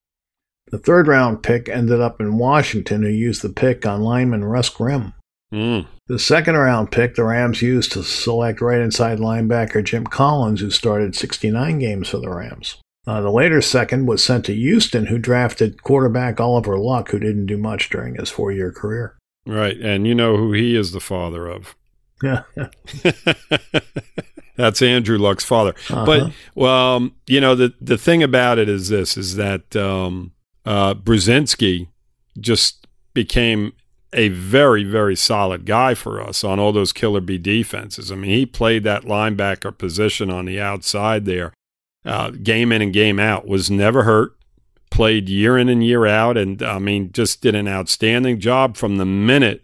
The 0.70 0.79
third 0.79 1.07
round 1.07 1.42
pick 1.42 1.68
ended 1.68 2.00
up 2.00 2.20
in 2.20 2.38
Washington, 2.38 3.02
who 3.02 3.09
used 3.09 3.42
the 3.42 3.48
pick 3.48 3.87
on 3.87 4.02
lineman 4.02 4.44
Russ 4.44 4.68
Grimm. 4.68 5.14
Mm. 5.52 5.87
The 6.09 6.18
second 6.18 6.57
round 6.57 6.90
pick 6.90 7.14
the 7.14 7.24
Rams 7.24 7.62
used 7.62 7.92
to 7.92 8.02
select 8.02 8.61
right 8.61 8.81
inside 8.81 9.18
linebacker 9.18 9.85
Jim 9.85 10.05
Collins, 10.05 10.61
who 10.61 10.70
started 10.70 11.14
69 11.14 11.79
games 11.79 12.09
for 12.09 12.18
the 12.18 12.31
Rams. 12.31 12.79
Uh, 13.07 13.20
the 13.20 13.31
later 13.31 13.62
second 13.62 14.07
was 14.07 14.24
sent 14.24 14.44
to 14.46 14.55
Houston, 14.55 15.07
who 15.07 15.18
drafted 15.18 15.85
quarterback 15.85 16.40
Oliver 16.40 16.76
Luck, 16.76 17.11
who 17.11 17.20
didn't 17.20 17.46
do 17.46 17.57
much 17.57 17.88
during 17.88 18.16
his 18.16 18.31
four 18.31 18.50
year 18.50 18.72
career. 18.72 19.16
Right. 19.46 19.76
And 19.76 20.07
you 20.07 20.14
know 20.14 20.37
who 20.37 20.52
he 20.52 20.74
is 20.74 20.90
the 20.90 21.00
father 21.00 21.46
of. 21.46 21.76
Yeah. 22.22 22.42
That's 24.57 24.83
Andrew 24.83 25.18
Luck's 25.18 25.44
father. 25.44 25.74
Uh-huh. 25.90 26.07
But 26.07 26.33
well, 26.55 26.96
um, 26.96 27.14
you 27.26 27.40
know 27.40 27.55
the 27.55 27.74
the 27.81 27.98
thing 27.98 28.22
about 28.22 28.59
it 28.59 28.70
is 28.70 28.88
this: 28.88 29.18
is 29.18 29.37
that 29.37 29.76
um, 29.76 30.33
uh, 30.66 30.94
Brudzinski 30.94 31.88
just 32.38 32.87
became 33.14 33.72
a 34.12 34.29
very 34.29 34.85
very 34.85 35.16
solid 35.16 35.66
guy 35.66 35.94
for 35.94 36.20
us 36.20 36.44
on 36.44 36.59
all 36.59 36.72
those 36.72 36.92
killer 36.92 37.20
B 37.20 37.38
defenses. 37.38 38.12
I 38.12 38.14
mean, 38.14 38.31
he 38.31 38.46
played 38.46 38.85
that 38.85 39.05
linebacker 39.05 39.76
position 39.76 40.31
on 40.31 40.44
the 40.44 40.61
outside 40.61 41.24
there, 41.24 41.52
uh, 42.05 42.31
game 42.31 42.72
in 42.72 42.83
and 42.83 42.92
game 42.92 43.18
out. 43.18 43.46
Was 43.46 43.70
never 43.70 44.02
hurt. 44.02 44.33
Played 44.90 45.29
year 45.29 45.59
in 45.59 45.68
and 45.68 45.85
year 45.85 46.07
out, 46.07 46.37
and 46.37 46.62
I 46.62 46.79
mean, 46.79 47.12
just 47.12 47.42
did 47.42 47.55
an 47.55 47.68
outstanding 47.68 48.40
job 48.40 48.76
from 48.76 48.96
the 48.96 49.05
minute 49.05 49.62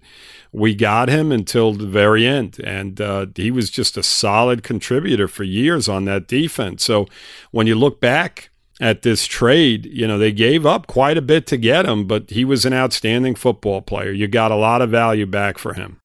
we 0.52 0.74
got 0.74 1.08
him 1.08 1.32
until 1.32 1.72
the 1.72 1.86
very 1.86 2.26
end. 2.26 2.60
And 2.62 3.00
uh, 3.00 3.26
he 3.34 3.50
was 3.50 3.70
just 3.70 3.96
a 3.96 4.02
solid 4.02 4.62
contributor 4.62 5.26
for 5.26 5.44
years 5.44 5.88
on 5.88 6.04
that 6.04 6.28
defense. 6.28 6.84
So 6.84 7.06
when 7.50 7.66
you 7.66 7.74
look 7.74 8.00
back 8.00 8.50
at 8.82 9.02
this 9.02 9.26
trade, 9.26 9.86
you 9.86 10.08
know, 10.08 10.18
they 10.18 10.32
gave 10.32 10.66
up 10.66 10.88
quite 10.88 11.16
a 11.16 11.22
bit 11.22 11.46
to 11.46 11.56
get 11.56 11.86
him, 11.86 12.04
but 12.04 12.30
he 12.30 12.44
was 12.44 12.64
an 12.64 12.72
outstanding 12.72 13.36
football 13.36 13.80
player. 13.80 14.10
You 14.10 14.26
got 14.26 14.50
a 14.50 14.56
lot 14.56 14.82
of 14.82 14.90
value 14.90 15.24
back 15.24 15.56
for 15.56 15.74
him. 15.74 16.00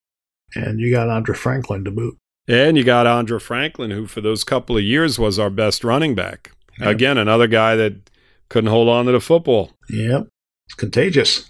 And 0.53 0.79
you 0.79 0.91
got 0.91 1.09
Andre 1.09 1.35
Franklin 1.35 1.83
to 1.85 1.91
boot. 1.91 2.17
And 2.47 2.77
you 2.77 2.83
got 2.83 3.07
Andre 3.07 3.39
Franklin, 3.39 3.89
who 3.89 4.05
for 4.05 4.21
those 4.21 4.43
couple 4.43 4.77
of 4.77 4.83
years 4.83 5.17
was 5.17 5.39
our 5.39 5.49
best 5.49 5.83
running 5.83 6.13
back. 6.13 6.51
Yeah. 6.79 6.91
Again, 6.91 7.17
another 7.17 7.47
guy 7.47 7.75
that 7.75 8.11
couldn't 8.47 8.69
hold 8.69 8.89
on 8.89 9.07
to 9.07 9.11
the 9.11 9.19
football. 9.19 9.71
Yep. 9.89 10.27
It's 10.67 10.75
contagious. 10.75 11.49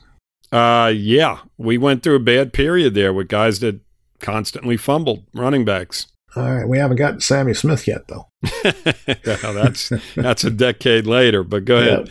Uh, 0.49 0.93
yeah, 0.95 1.39
we 1.57 1.77
went 1.77 2.03
through 2.03 2.15
a 2.15 2.19
bad 2.19 2.53
period 2.53 2.93
there 2.93 3.11
with 3.11 3.27
guys 3.27 3.59
that 3.59 3.81
constantly 4.21 4.77
fumbled, 4.77 5.25
running 5.33 5.65
backs. 5.65 6.07
All 6.35 6.55
right, 6.55 6.67
we 6.67 6.77
haven't 6.77 6.97
gotten 6.97 7.21
Sammy 7.21 7.53
Smith 7.53 7.87
yet, 7.87 8.07
though. 8.07 8.27
yeah, 8.63 9.51
that's 9.53 9.91
that's 10.15 10.43
a 10.43 10.51
decade 10.51 11.07
later. 11.07 11.43
But 11.43 11.65
go 11.65 11.77
ahead. 11.77 12.07
Yep. 12.07 12.09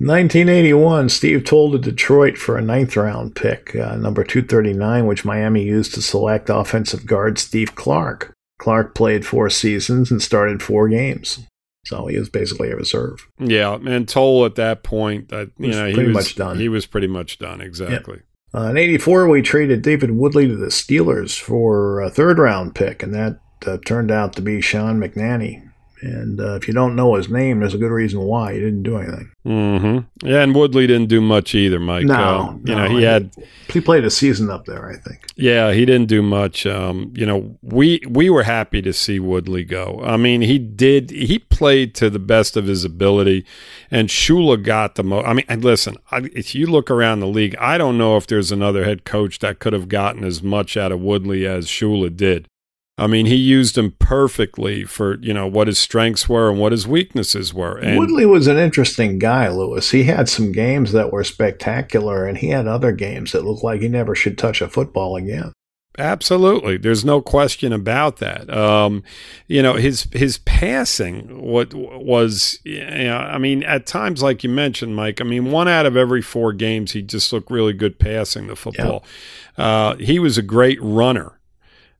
1981, 0.00 1.08
Steve 1.08 1.44
Towle 1.44 1.72
to 1.72 1.78
Detroit 1.78 2.38
for 2.38 2.56
a 2.56 2.62
ninth 2.62 2.96
round 2.96 3.34
pick, 3.34 3.74
uh, 3.74 3.96
number 3.96 4.22
239, 4.22 5.06
which 5.06 5.24
Miami 5.24 5.64
used 5.64 5.92
to 5.94 6.02
select 6.02 6.48
offensive 6.48 7.04
guard 7.04 7.36
Steve 7.36 7.74
Clark. 7.74 8.32
Clark 8.58 8.94
played 8.94 9.26
four 9.26 9.50
seasons 9.50 10.10
and 10.12 10.22
started 10.22 10.62
four 10.62 10.88
games. 10.88 11.40
So 11.84 12.06
he 12.06 12.18
was 12.18 12.28
basically 12.28 12.70
a 12.70 12.76
reserve. 12.76 13.26
Yeah, 13.38 13.74
and 13.74 14.06
Towle 14.06 14.44
at 14.44 14.54
that 14.56 14.84
point, 14.84 15.30
that 15.30 15.50
you 15.58 15.68
know, 15.68 15.92
pretty 15.92 16.02
he 16.02 16.06
was, 16.08 16.14
much 16.14 16.36
done. 16.36 16.58
He 16.58 16.68
was 16.68 16.86
pretty 16.86 17.06
much 17.06 17.38
done, 17.38 17.60
exactly. 17.60 18.18
Yeah. 18.18 18.22
Uh, 18.54 18.70
in 18.70 18.76
'84, 18.78 19.28
we 19.28 19.42
traded 19.42 19.82
David 19.82 20.12
Woodley 20.12 20.48
to 20.48 20.56
the 20.56 20.66
Steelers 20.66 21.38
for 21.38 22.00
a 22.00 22.10
third 22.10 22.38
round 22.38 22.74
pick, 22.74 23.02
and 23.02 23.14
that 23.14 23.40
uh, 23.66 23.78
turned 23.84 24.10
out 24.10 24.32
to 24.34 24.42
be 24.42 24.60
Sean 24.60 24.98
McNanny. 24.98 25.67
And 26.00 26.40
uh, 26.40 26.54
if 26.54 26.68
you 26.68 26.74
don't 26.74 26.94
know 26.94 27.14
his 27.14 27.28
name, 27.28 27.60
there's 27.60 27.74
a 27.74 27.78
good 27.78 27.90
reason 27.90 28.20
why 28.20 28.54
he 28.54 28.60
didn't 28.60 28.84
do 28.84 28.98
anything. 28.98 29.30
Mm-hmm. 29.44 30.26
Yeah, 30.28 30.42
and 30.42 30.54
Woodley 30.54 30.86
didn't 30.86 31.08
do 31.08 31.20
much 31.20 31.54
either, 31.54 31.80
Mike. 31.80 32.06
No, 32.06 32.14
uh, 32.14 32.52
you 32.64 32.74
no, 32.74 32.86
know 32.86 32.96
he 32.96 33.02
had 33.02 33.32
he 33.68 33.80
played 33.80 34.04
a 34.04 34.10
season 34.10 34.50
up 34.50 34.66
there, 34.66 34.90
I 34.90 34.96
think. 34.96 35.26
Yeah, 35.36 35.72
he 35.72 35.84
didn't 35.84 36.08
do 36.08 36.22
much. 36.22 36.66
Um, 36.66 37.12
you 37.16 37.26
know, 37.26 37.56
we 37.62 38.00
we 38.08 38.30
were 38.30 38.44
happy 38.44 38.80
to 38.82 38.92
see 38.92 39.18
Woodley 39.18 39.64
go. 39.64 40.00
I 40.04 40.16
mean, 40.16 40.42
he 40.42 40.58
did. 40.58 41.10
He 41.10 41.38
played 41.38 41.94
to 41.96 42.10
the 42.10 42.18
best 42.18 42.56
of 42.56 42.66
his 42.66 42.84
ability, 42.84 43.44
and 43.90 44.08
Shula 44.08 44.62
got 44.62 44.94
the 44.94 45.02
most. 45.02 45.26
I 45.26 45.32
mean, 45.32 45.46
listen, 45.60 45.96
I, 46.10 46.28
if 46.34 46.54
you 46.54 46.66
look 46.66 46.90
around 46.90 47.20
the 47.20 47.26
league, 47.26 47.56
I 47.56 47.78
don't 47.78 47.98
know 47.98 48.16
if 48.16 48.26
there's 48.26 48.52
another 48.52 48.84
head 48.84 49.04
coach 49.04 49.38
that 49.40 49.58
could 49.58 49.72
have 49.72 49.88
gotten 49.88 50.24
as 50.24 50.42
much 50.42 50.76
out 50.76 50.92
of 50.92 51.00
Woodley 51.00 51.46
as 51.46 51.66
Shula 51.66 52.14
did. 52.14 52.48
I 52.98 53.06
mean, 53.06 53.26
he 53.26 53.36
used 53.36 53.78
him 53.78 53.92
perfectly 54.00 54.82
for 54.84 55.18
you 55.20 55.32
know 55.32 55.46
what 55.46 55.68
his 55.68 55.78
strengths 55.78 56.28
were 56.28 56.50
and 56.50 56.58
what 56.58 56.72
his 56.72 56.86
weaknesses 56.86 57.54
were. 57.54 57.78
And 57.78 57.96
Woodley 57.96 58.26
was 58.26 58.48
an 58.48 58.58
interesting 58.58 59.20
guy, 59.20 59.48
Louis. 59.48 59.88
He 59.88 60.02
had 60.04 60.28
some 60.28 60.50
games 60.50 60.90
that 60.92 61.12
were 61.12 61.22
spectacular, 61.22 62.26
and 62.26 62.36
he 62.36 62.48
had 62.48 62.66
other 62.66 62.90
games 62.90 63.32
that 63.32 63.44
looked 63.44 63.62
like 63.62 63.80
he 63.80 63.88
never 63.88 64.16
should 64.16 64.36
touch 64.36 64.60
a 64.60 64.68
football 64.68 65.14
again. 65.14 65.52
Absolutely, 65.96 66.76
there's 66.76 67.04
no 67.04 67.20
question 67.20 67.72
about 67.72 68.16
that. 68.16 68.52
Um, 68.52 69.04
you 69.46 69.62
know, 69.62 69.74
his 69.74 70.08
his 70.12 70.38
passing 70.38 71.40
what 71.40 71.72
was, 71.74 72.58
you 72.64 72.80
know, 72.80 73.16
I 73.16 73.38
mean, 73.38 73.62
at 73.62 73.86
times, 73.86 74.24
like 74.24 74.42
you 74.42 74.50
mentioned, 74.50 74.96
Mike. 74.96 75.20
I 75.20 75.24
mean, 75.24 75.52
one 75.52 75.68
out 75.68 75.86
of 75.86 75.96
every 75.96 76.22
four 76.22 76.52
games, 76.52 76.92
he 76.92 77.02
just 77.02 77.32
looked 77.32 77.50
really 77.50 77.72
good 77.72 78.00
passing 78.00 78.48
the 78.48 78.56
football. 78.56 79.04
Uh, 79.56 79.94
he 79.96 80.18
was 80.18 80.36
a 80.36 80.42
great 80.42 80.78
runner 80.82 81.37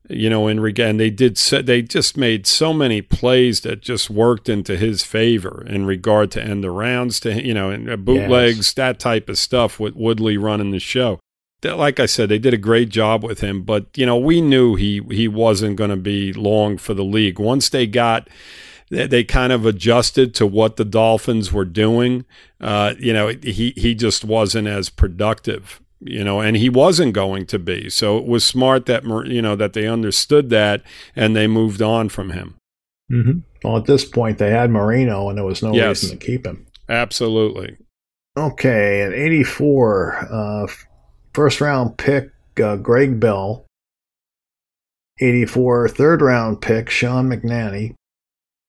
you 0.09 0.29
know, 0.29 0.47
in 0.47 0.59
regard, 0.59 0.89
and 0.89 0.99
they 0.99 1.11
did, 1.11 1.37
so, 1.37 1.61
they 1.61 1.81
just 1.83 2.17
made 2.17 2.47
so 2.47 2.73
many 2.73 3.01
plays 3.01 3.61
that 3.61 3.81
just 3.81 4.09
worked 4.09 4.49
into 4.49 4.75
his 4.75 5.03
favor 5.03 5.63
in 5.67 5.85
regard 5.85 6.31
to 6.31 6.43
end 6.43 6.63
the 6.63 6.71
rounds 6.71 7.19
to, 7.21 7.45
you 7.45 7.53
know, 7.53 7.69
and 7.69 7.89
uh, 7.89 7.95
bootlegs, 7.95 8.57
yes. 8.57 8.73
that 8.73 8.99
type 8.99 9.29
of 9.29 9.37
stuff 9.37 9.79
with 9.79 9.95
Woodley 9.95 10.35
running 10.35 10.71
the 10.71 10.79
show. 10.79 11.19
Like 11.63 11.99
I 11.99 12.05
said, 12.05 12.29
they 12.29 12.39
did 12.39 12.53
a 12.53 12.57
great 12.57 12.89
job 12.89 13.23
with 13.23 13.41
him, 13.41 13.63
but 13.63 13.85
you 13.95 14.05
know, 14.05 14.17
we 14.17 14.39
knew 14.39 14.75
he 14.75 15.01
he 15.11 15.27
wasn't 15.27 15.75
going 15.75 15.89
to 15.89 15.97
be 15.97 16.31
long 16.31 16.77
for 16.77 16.93
the 16.93 17.03
league. 17.03 17.37
Once 17.37 17.67
they 17.67 17.85
got, 17.85 18.29
they 18.89 19.25
kind 19.25 19.51
of 19.51 19.65
adjusted 19.65 20.33
to 20.35 20.47
what 20.47 20.77
the 20.77 20.85
Dolphins 20.85 21.51
were 21.51 21.65
doing. 21.65 22.23
Uh, 22.61 22.93
you 22.97 23.11
know, 23.11 23.27
he 23.27 23.73
he 23.75 23.93
just 23.93 24.23
wasn't 24.23 24.69
as 24.69 24.89
productive 24.89 25.81
you 26.01 26.23
know, 26.23 26.39
and 26.39 26.55
he 26.55 26.69
wasn't 26.69 27.13
going 27.13 27.45
to 27.47 27.59
be. 27.59 27.89
So 27.89 28.17
it 28.17 28.25
was 28.25 28.45
smart 28.45 28.85
that 28.85 29.03
you 29.27 29.41
know 29.41 29.55
that 29.55 29.73
they 29.73 29.87
understood 29.87 30.49
that 30.49 30.81
and 31.15 31.35
they 31.35 31.47
moved 31.47 31.81
on 31.81 32.09
from 32.09 32.31
him. 32.31 32.55
Mm-hmm. 33.11 33.39
Well, 33.63 33.77
at 33.77 33.85
this 33.85 34.05
point, 34.05 34.37
they 34.37 34.51
had 34.51 34.69
Marino, 34.69 35.29
and 35.29 35.37
there 35.37 35.45
was 35.45 35.63
no 35.63 35.73
yes. 35.73 36.03
reason 36.03 36.19
to 36.19 36.25
keep 36.25 36.45
him. 36.45 36.65
Absolutely. 36.87 37.77
Okay, 38.37 39.01
at 39.01 39.13
84, 39.13 40.27
uh, 40.31 40.67
first 41.33 41.59
round 41.59 41.97
pick 41.97 42.29
uh, 42.61 42.77
Greg 42.77 43.19
Bell. 43.19 43.65
84 45.21 45.89
third 45.89 46.21
round 46.21 46.61
pick 46.61 46.89
Sean 46.89 47.29
McNanny. 47.29 47.95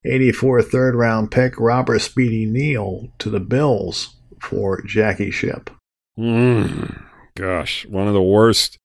84 0.05 0.63
third 0.63 0.95
round 0.97 1.31
pick 1.31 1.55
Robert 1.61 2.01
Speedy 2.01 2.45
Neal 2.45 3.13
to 3.19 3.31
the 3.31 3.39
Bills 3.39 4.17
for 4.41 4.83
Jackie 4.83 5.31
Shipp. 5.31 5.71
Mm 6.19 7.10
gosh, 7.35 7.87
one 7.87 8.09
of 8.09 8.15
the 8.15 8.23
worst. 8.23 8.79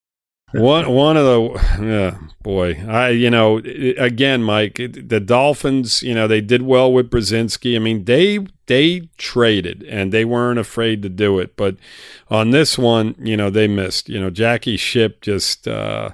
One 0.53 0.89
one 0.93 1.17
of 1.17 1.25
the 1.25 1.83
yeah, 1.83 2.17
boy, 2.41 2.83
I 2.87 3.09
you 3.09 3.29
know 3.29 3.57
again, 3.57 4.43
Mike, 4.43 4.75
the 4.75 5.19
Dolphins, 5.19 6.01
you 6.03 6.13
know 6.13 6.27
they 6.27 6.41
did 6.41 6.61
well 6.61 6.91
with 6.91 7.09
Brudzinski. 7.09 7.75
I 7.75 7.79
mean 7.79 8.05
they 8.05 8.45
they 8.67 9.09
traded 9.17 9.83
and 9.83 10.11
they 10.11 10.25
weren't 10.25 10.59
afraid 10.59 11.01
to 11.01 11.09
do 11.09 11.39
it, 11.39 11.55
but 11.55 11.77
on 12.29 12.51
this 12.51 12.77
one, 12.77 13.15
you 13.19 13.35
know 13.35 13.49
they 13.49 13.67
missed. 13.67 14.09
You 14.09 14.19
know 14.19 14.29
Jackie 14.29 14.77
Shipp 14.77 15.21
just. 15.21 15.67
Uh, 15.67 16.11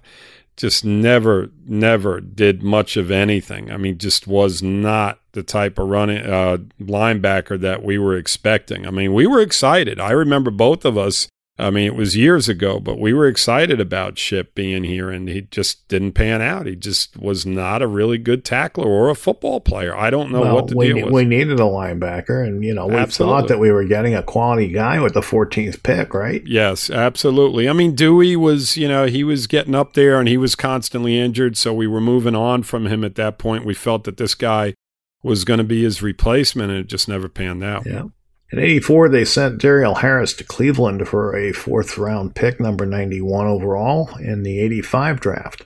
just 0.58 0.86
never, 0.86 1.50
never 1.66 2.22
did 2.22 2.62
much 2.62 2.96
of 2.96 3.10
anything. 3.10 3.72
I 3.72 3.78
mean, 3.78 3.98
just 3.98 4.28
was 4.28 4.62
not 4.62 5.20
the 5.32 5.42
type 5.42 5.80
of 5.80 5.88
running 5.88 6.24
uh, 6.24 6.58
linebacker 6.80 7.60
that 7.62 7.84
we 7.84 7.98
were 7.98 8.16
expecting. 8.16 8.86
I 8.86 8.92
mean, 8.92 9.14
we 9.14 9.26
were 9.26 9.42
excited. 9.42 10.00
I 10.00 10.12
remember 10.12 10.52
both 10.52 10.86
of 10.86 11.00
us 11.00 11.30
I 11.62 11.70
mean, 11.70 11.86
it 11.86 11.96
was 11.96 12.18
years 12.18 12.50
ago, 12.50 12.80
but 12.80 13.00
we 13.00 13.14
were 13.14 13.28
excited 13.28 13.80
about 13.80 14.18
Shipp 14.18 14.56
being 14.56 14.84
here, 14.84 15.12
and 15.12 15.30
he 15.30 15.42
just 15.42 15.88
didn't 15.88 16.14
pan 16.14 16.42
out. 16.42 16.66
He 16.66 16.76
just 16.76 17.18
was 17.18 17.46
not 17.46 17.84
a 17.84 17.88
really 17.88 18.18
good 18.18 18.44
tackler 18.44 18.88
or 18.88 19.10
a 19.10 19.16
football 19.16 19.62
player. 19.62 19.96
I 19.96 20.10
don't 20.10 20.32
know 20.32 20.42
well, 20.42 20.56
what 20.56 20.68
to 20.70 20.76
we, 20.76 20.88
deal 20.88 21.06
with. 21.06 21.14
We 21.14 21.26
needed 21.26 21.60
a 21.60 21.64
linebacker, 21.64 22.44
and 22.46 22.64
you 22.64 22.74
know, 22.74 22.88
we 22.88 22.96
absolutely. 22.96 23.42
thought 23.42 23.48
that 23.50 23.60
we 23.60 23.72
were 23.72 23.86
getting 23.86 24.16
a 24.16 24.24
quality 24.24 24.70
guy 24.70 25.00
with 25.00 25.14
the 25.14 25.22
14th 25.22 25.84
pick, 25.84 26.16
right? 26.16 26.42
Yes, 26.48 26.90
absolutely. 26.90 27.70
I 27.70 27.74
mean, 27.74 27.96
Duhe 27.96 28.36
was, 28.36 28.76
you 28.76 28.88
know, 28.88 29.06
he 29.06 29.24
was 29.24 29.46
getting 29.46 29.76
up 29.76 29.94
there, 29.94 30.20
and 30.20 30.28
he 30.28 30.38
was 30.38 30.56
constantly 30.56 31.20
injured, 31.20 31.58
so 31.58 31.74
we 31.74 31.86
were 31.86 32.02
moving 32.02 32.36
on 32.36 32.64
from 32.64 32.88
him 32.88 33.04
at 33.04 33.16
that 33.16 33.38
point. 33.38 33.66
We 33.66 33.76
felt 33.76 34.06
that 34.06 34.18
this 34.18 34.34
guy 34.34 34.74
was 35.22 35.46
going 35.46 35.60
to 35.60 35.64
be 35.64 35.84
his 35.84 36.02
replacement, 36.02 36.72
and 36.72 36.80
it 36.80 36.88
just 36.88 37.08
never 37.08 37.30
panned 37.30 37.64
out. 37.64 37.86
Yeah. 37.86 38.06
In 38.52 38.60
84, 38.60 39.10
they 39.10 39.24
sent 39.24 39.62
Duriel 39.62 40.00
Harris 40.00 40.34
to 40.34 40.44
Cleveland 40.44 41.08
for 41.08 41.36
a 41.36 41.54
fourth 41.54 41.98
round 41.98 42.36
pick, 42.36 42.60
number 42.60 42.86
91 42.86 43.48
overall, 43.48 44.10
in 44.18 44.44
the 44.44 44.60
85 44.60 45.22
draft. 45.22 45.64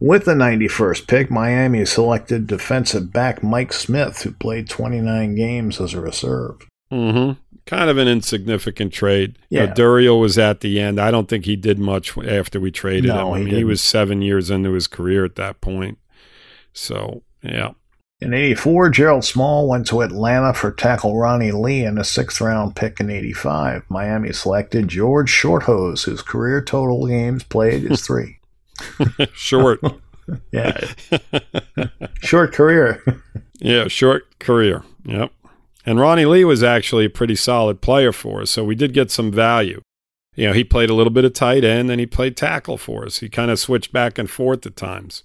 With 0.00 0.26
the 0.26 0.34
91st 0.34 1.08
pick, 1.08 1.30
Miami 1.30 1.84
selected 1.84 2.46
defensive 2.46 3.12
back 3.12 3.42
Mike 3.42 3.72
Smith, 3.72 4.22
who 4.22 4.32
played 4.32 4.68
29 4.68 5.34
games 5.34 5.80
as 5.80 5.94
a 5.94 6.00
reserve. 6.00 6.68
Mm-hmm. 6.92 7.40
Kind 7.66 7.90
of 7.90 7.98
an 7.98 8.06
insignificant 8.06 8.92
trade. 8.92 9.38
Yeah. 9.48 9.62
You 9.62 9.66
know, 9.68 9.74
Duriel 9.74 10.20
was 10.20 10.38
at 10.38 10.60
the 10.60 10.80
end. 10.80 11.00
I 11.00 11.10
don't 11.10 11.28
think 11.28 11.46
he 11.46 11.56
did 11.56 11.78
much 11.78 12.16
after 12.16 12.60
we 12.60 12.70
traded 12.70 13.08
no, 13.08 13.28
him. 13.28 13.34
I 13.34 13.38
he 13.38 13.44
mean, 13.46 13.54
he 13.54 13.64
was 13.64 13.80
seven 13.80 14.22
years 14.22 14.50
into 14.50 14.72
his 14.72 14.86
career 14.86 15.24
at 15.24 15.36
that 15.36 15.60
point. 15.60 15.98
So, 16.72 17.22
yeah. 17.42 17.72
In 18.20 18.34
84, 18.34 18.90
Gerald 18.90 19.24
Small 19.24 19.68
went 19.68 19.86
to 19.88 20.00
Atlanta 20.00 20.52
for 20.52 20.72
tackle 20.72 21.16
Ronnie 21.16 21.52
Lee 21.52 21.84
in 21.84 21.98
a 21.98 22.04
sixth 22.04 22.40
round 22.40 22.74
pick 22.74 22.98
in 22.98 23.10
85. 23.10 23.84
Miami 23.88 24.32
selected 24.32 24.88
George 24.88 25.30
Shorthose, 25.30 26.04
whose 26.04 26.20
career 26.22 26.60
total 26.60 27.06
games 27.06 27.44
played 27.44 27.84
is 27.84 28.00
three. 28.06 28.40
short. 29.32 29.80
yeah. 30.52 30.80
short 32.20 32.52
career. 32.52 33.22
yeah, 33.60 33.86
short 33.86 34.38
career. 34.40 34.82
Yep. 35.04 35.32
And 35.86 36.00
Ronnie 36.00 36.26
Lee 36.26 36.44
was 36.44 36.64
actually 36.64 37.04
a 37.04 37.10
pretty 37.10 37.36
solid 37.36 37.80
player 37.80 38.12
for 38.12 38.42
us, 38.42 38.50
so 38.50 38.64
we 38.64 38.74
did 38.74 38.92
get 38.92 39.12
some 39.12 39.30
value. 39.30 39.80
You 40.34 40.48
know, 40.48 40.52
he 40.52 40.64
played 40.64 40.90
a 40.90 40.94
little 40.94 41.12
bit 41.12 41.24
of 41.24 41.32
tight 41.34 41.64
end 41.64 41.88
and 41.90 42.00
he 42.00 42.06
played 42.06 42.36
tackle 42.36 42.78
for 42.78 43.04
us. 43.06 43.18
He 43.18 43.28
kind 43.28 43.50
of 43.50 43.58
switched 43.60 43.92
back 43.92 44.18
and 44.18 44.28
forth 44.28 44.66
at 44.66 44.76
times. 44.76 45.22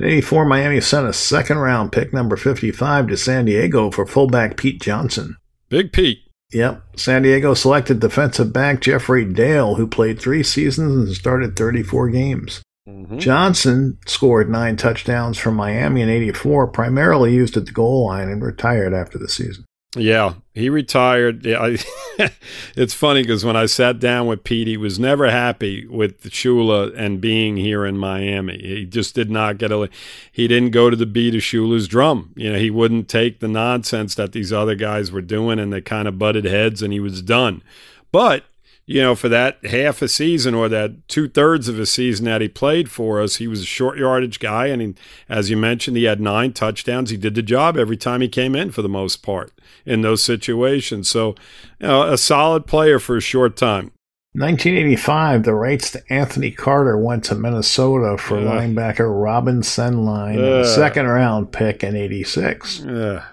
In 0.00 0.06
84, 0.06 0.44
Miami 0.44 0.80
sent 0.80 1.06
a 1.06 1.12
second 1.12 1.58
round 1.58 1.92
pick, 1.92 2.12
number 2.12 2.36
55, 2.36 3.08
to 3.08 3.16
San 3.16 3.44
Diego 3.44 3.90
for 3.90 4.06
fullback 4.06 4.56
Pete 4.56 4.80
Johnson. 4.80 5.36
Big 5.68 5.92
Pete. 5.92 6.18
Yep. 6.52 6.82
San 6.96 7.22
Diego 7.22 7.54
selected 7.54 8.00
defensive 8.00 8.52
back 8.52 8.80
Jeffrey 8.80 9.24
Dale, 9.24 9.76
who 9.76 9.86
played 9.86 10.20
three 10.20 10.42
seasons 10.42 11.08
and 11.08 11.16
started 11.16 11.56
34 11.56 12.08
games. 12.10 12.62
Mm-hmm. 12.88 13.18
Johnson 13.18 13.98
scored 14.06 14.50
nine 14.50 14.76
touchdowns 14.76 15.38
for 15.38 15.50
Miami 15.50 16.02
in 16.02 16.08
84, 16.08 16.68
primarily 16.68 17.32
used 17.32 17.56
at 17.56 17.66
the 17.66 17.72
goal 17.72 18.06
line, 18.06 18.28
and 18.28 18.42
retired 18.42 18.92
after 18.92 19.18
the 19.18 19.28
season. 19.28 19.64
Yeah, 19.96 20.34
he 20.54 20.68
retired. 20.70 21.44
Yeah, 21.44 21.60
I, 21.60 22.30
it's 22.76 22.94
funny 22.94 23.22
because 23.22 23.44
when 23.44 23.56
I 23.56 23.66
sat 23.66 24.00
down 24.00 24.26
with 24.26 24.44
Pete, 24.44 24.66
he 24.66 24.76
was 24.76 24.98
never 24.98 25.30
happy 25.30 25.86
with 25.86 26.22
Shula 26.24 26.96
and 26.96 27.20
being 27.20 27.56
here 27.56 27.84
in 27.86 27.96
Miami. 27.96 28.58
He 28.58 28.86
just 28.86 29.14
did 29.14 29.30
not 29.30 29.58
get 29.58 29.70
a. 29.70 29.88
He 30.32 30.48
didn't 30.48 30.70
go 30.70 30.90
to 30.90 30.96
the 30.96 31.06
beat 31.06 31.34
of 31.34 31.42
Shula's 31.42 31.86
drum. 31.86 32.32
You 32.36 32.52
know, 32.52 32.58
he 32.58 32.70
wouldn't 32.70 33.08
take 33.08 33.40
the 33.40 33.48
nonsense 33.48 34.14
that 34.16 34.32
these 34.32 34.52
other 34.52 34.74
guys 34.74 35.12
were 35.12 35.22
doing, 35.22 35.58
and 35.58 35.72
they 35.72 35.80
kind 35.80 36.08
of 36.08 36.18
butted 36.18 36.44
heads, 36.44 36.82
and 36.82 36.92
he 36.92 37.00
was 37.00 37.22
done. 37.22 37.62
But 38.10 38.44
you 38.86 39.00
know, 39.00 39.14
for 39.14 39.28
that 39.30 39.64
half 39.64 40.02
a 40.02 40.08
season 40.08 40.54
or 40.54 40.68
that 40.68 41.08
two 41.08 41.28
thirds 41.28 41.68
of 41.68 41.78
a 41.78 41.86
season 41.86 42.26
that 42.26 42.42
he 42.42 42.48
played 42.48 42.90
for 42.90 43.20
us, 43.20 43.36
he 43.36 43.46
was 43.46 43.62
a 43.62 43.66
short 43.66 43.98
yardage 43.98 44.38
guy. 44.38 44.66
And 44.66 44.82
he, 44.82 44.94
as 45.28 45.48
you 45.48 45.56
mentioned, 45.56 45.96
he 45.96 46.04
had 46.04 46.20
nine 46.20 46.52
touchdowns. 46.52 47.10
He 47.10 47.16
did 47.16 47.34
the 47.34 47.42
job 47.42 47.78
every 47.78 47.96
time 47.96 48.20
he 48.20 48.28
came 48.28 48.54
in 48.54 48.70
for 48.70 48.82
the 48.82 48.88
most 48.88 49.22
part 49.22 49.52
in 49.86 50.02
those 50.02 50.22
situations. 50.22 51.08
So, 51.08 51.34
you 51.80 51.86
know, 51.86 52.02
a 52.02 52.18
solid 52.18 52.66
player 52.66 52.98
for 52.98 53.16
a 53.16 53.22
short 53.22 53.56
time. 53.56 53.90
1985, 54.36 55.44
the 55.44 55.54
rights 55.54 55.92
to 55.92 56.02
Anthony 56.10 56.50
Carter 56.50 56.98
went 56.98 57.24
to 57.26 57.36
Minnesota 57.36 58.18
for 58.18 58.36
uh, 58.36 58.40
linebacker 58.40 59.08
Robin 59.08 59.60
Sendlein, 59.60 60.38
uh, 60.38 60.64
second 60.64 61.06
round 61.06 61.52
pick 61.52 61.84
in 61.84 61.94
86. 61.94 62.84
Uh, 62.84 63.24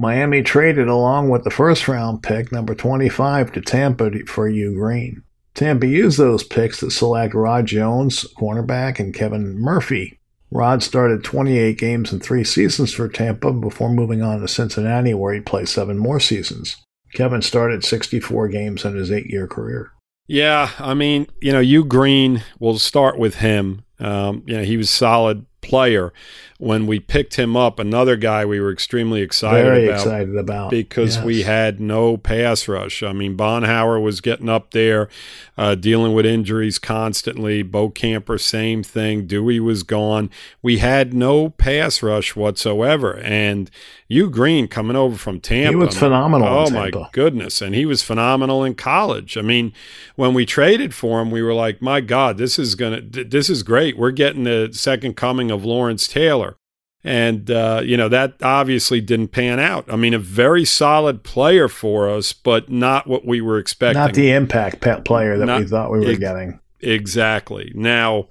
Miami 0.00 0.40
traded 0.40 0.88
along 0.88 1.28
with 1.28 1.44
the 1.44 1.50
first 1.50 1.86
round 1.86 2.22
pick, 2.22 2.50
number 2.50 2.74
25, 2.74 3.52
to 3.52 3.60
Tampa 3.60 4.10
for 4.24 4.48
Hugh 4.48 4.72
Green. 4.72 5.22
Tampa 5.52 5.86
used 5.86 6.16
those 6.16 6.42
picks 6.42 6.80
to 6.80 6.90
select 6.90 7.34
Rod 7.34 7.66
Jones, 7.66 8.24
cornerback, 8.38 8.98
and 8.98 9.12
Kevin 9.12 9.58
Murphy. 9.58 10.18
Rod 10.50 10.82
started 10.82 11.22
28 11.22 11.76
games 11.76 12.14
in 12.14 12.20
three 12.20 12.44
seasons 12.44 12.94
for 12.94 13.10
Tampa 13.10 13.52
before 13.52 13.90
moving 13.90 14.22
on 14.22 14.40
to 14.40 14.48
Cincinnati, 14.48 15.12
where 15.12 15.34
he 15.34 15.40
played 15.40 15.68
seven 15.68 15.98
more 15.98 16.18
seasons. 16.18 16.78
Kevin 17.12 17.42
started 17.42 17.84
64 17.84 18.48
games 18.48 18.86
in 18.86 18.96
his 18.96 19.12
eight 19.12 19.26
year 19.26 19.46
career. 19.46 19.92
Yeah, 20.26 20.70
I 20.78 20.94
mean, 20.94 21.26
you 21.42 21.52
know, 21.52 21.60
Hugh 21.60 21.84
Green, 21.84 22.42
we'll 22.58 22.78
start 22.78 23.18
with 23.18 23.34
him. 23.34 23.82
Um, 23.98 24.44
you 24.46 24.56
know, 24.56 24.64
he 24.64 24.78
was 24.78 24.88
solid 24.88 25.44
player. 25.60 26.12
When 26.58 26.86
we 26.86 27.00
picked 27.00 27.36
him 27.36 27.56
up, 27.56 27.78
another 27.78 28.16
guy 28.16 28.44
we 28.44 28.60
were 28.60 28.70
extremely 28.70 29.22
excited 29.22 29.64
Very 29.64 29.86
about. 29.86 30.00
excited 30.00 30.36
about. 30.36 30.70
Because 30.70 31.16
yes. 31.16 31.24
we 31.24 31.42
had 31.42 31.80
no 31.80 32.18
pass 32.18 32.68
rush. 32.68 33.02
I 33.02 33.14
mean, 33.14 33.34
Baumhower 33.34 34.00
was 34.02 34.20
getting 34.20 34.50
up 34.50 34.72
there, 34.72 35.08
uh, 35.56 35.74
dealing 35.74 36.12
with 36.12 36.26
injuries 36.26 36.78
constantly. 36.78 37.64
Bokamper, 37.64 38.38
same 38.38 38.82
thing. 38.82 39.26
Duhe 39.26 39.58
was 39.60 39.82
gone. 39.82 40.28
We 40.60 40.78
had 40.78 41.14
no 41.14 41.48
pass 41.48 42.02
rush 42.02 42.36
whatsoever. 42.36 43.18
And 43.18 43.70
Hugh 44.10 44.28
Green 44.28 44.66
coming 44.66 44.96
over 44.96 45.16
from 45.16 45.38
Tampa. 45.38 45.70
He 45.70 45.76
was 45.76 45.96
phenomenal. 45.96 46.48
Oh, 46.48 46.68
my 46.68 46.90
goodness. 47.12 47.62
And 47.62 47.76
he 47.76 47.86
was 47.86 48.02
phenomenal 48.02 48.64
in 48.64 48.74
college. 48.74 49.38
I 49.38 49.42
mean, 49.42 49.72
when 50.16 50.34
we 50.34 50.44
traded 50.44 50.92
for 50.92 51.20
him, 51.20 51.30
we 51.30 51.42
were 51.42 51.54
like, 51.54 51.80
my 51.80 52.00
God, 52.00 52.36
this 52.36 52.58
is 52.58 52.74
to, 52.74 53.00
this 53.00 53.48
is 53.48 53.62
great. 53.62 53.96
We're 53.96 54.10
getting 54.10 54.44
the 54.44 54.70
second 54.72 55.16
coming 55.16 55.52
of 55.52 55.64
Lawrence 55.64 56.08
Taylor. 56.08 56.56
And, 57.04 57.52
uh, 57.52 57.82
you 57.84 57.96
know, 57.96 58.08
that 58.08 58.34
obviously 58.42 59.00
didn't 59.00 59.28
pan 59.28 59.60
out. 59.60 59.90
I 59.90 59.94
mean, 59.94 60.12
a 60.12 60.18
very 60.18 60.64
solid 60.64 61.22
player 61.22 61.68
for 61.68 62.10
us, 62.10 62.32
but 62.32 62.68
not 62.68 63.06
what 63.06 63.24
we 63.24 63.40
were 63.40 63.58
expecting. 63.58 64.02
Not 64.02 64.14
the 64.14 64.32
impact 64.32 64.82
player 65.04 65.38
that 65.38 65.46
not, 65.46 65.60
we 65.60 65.66
thought 65.68 65.92
we 65.92 66.00
were 66.00 66.16
getting. 66.16 66.58
Exactly. 66.80 67.70
Now, 67.76 68.26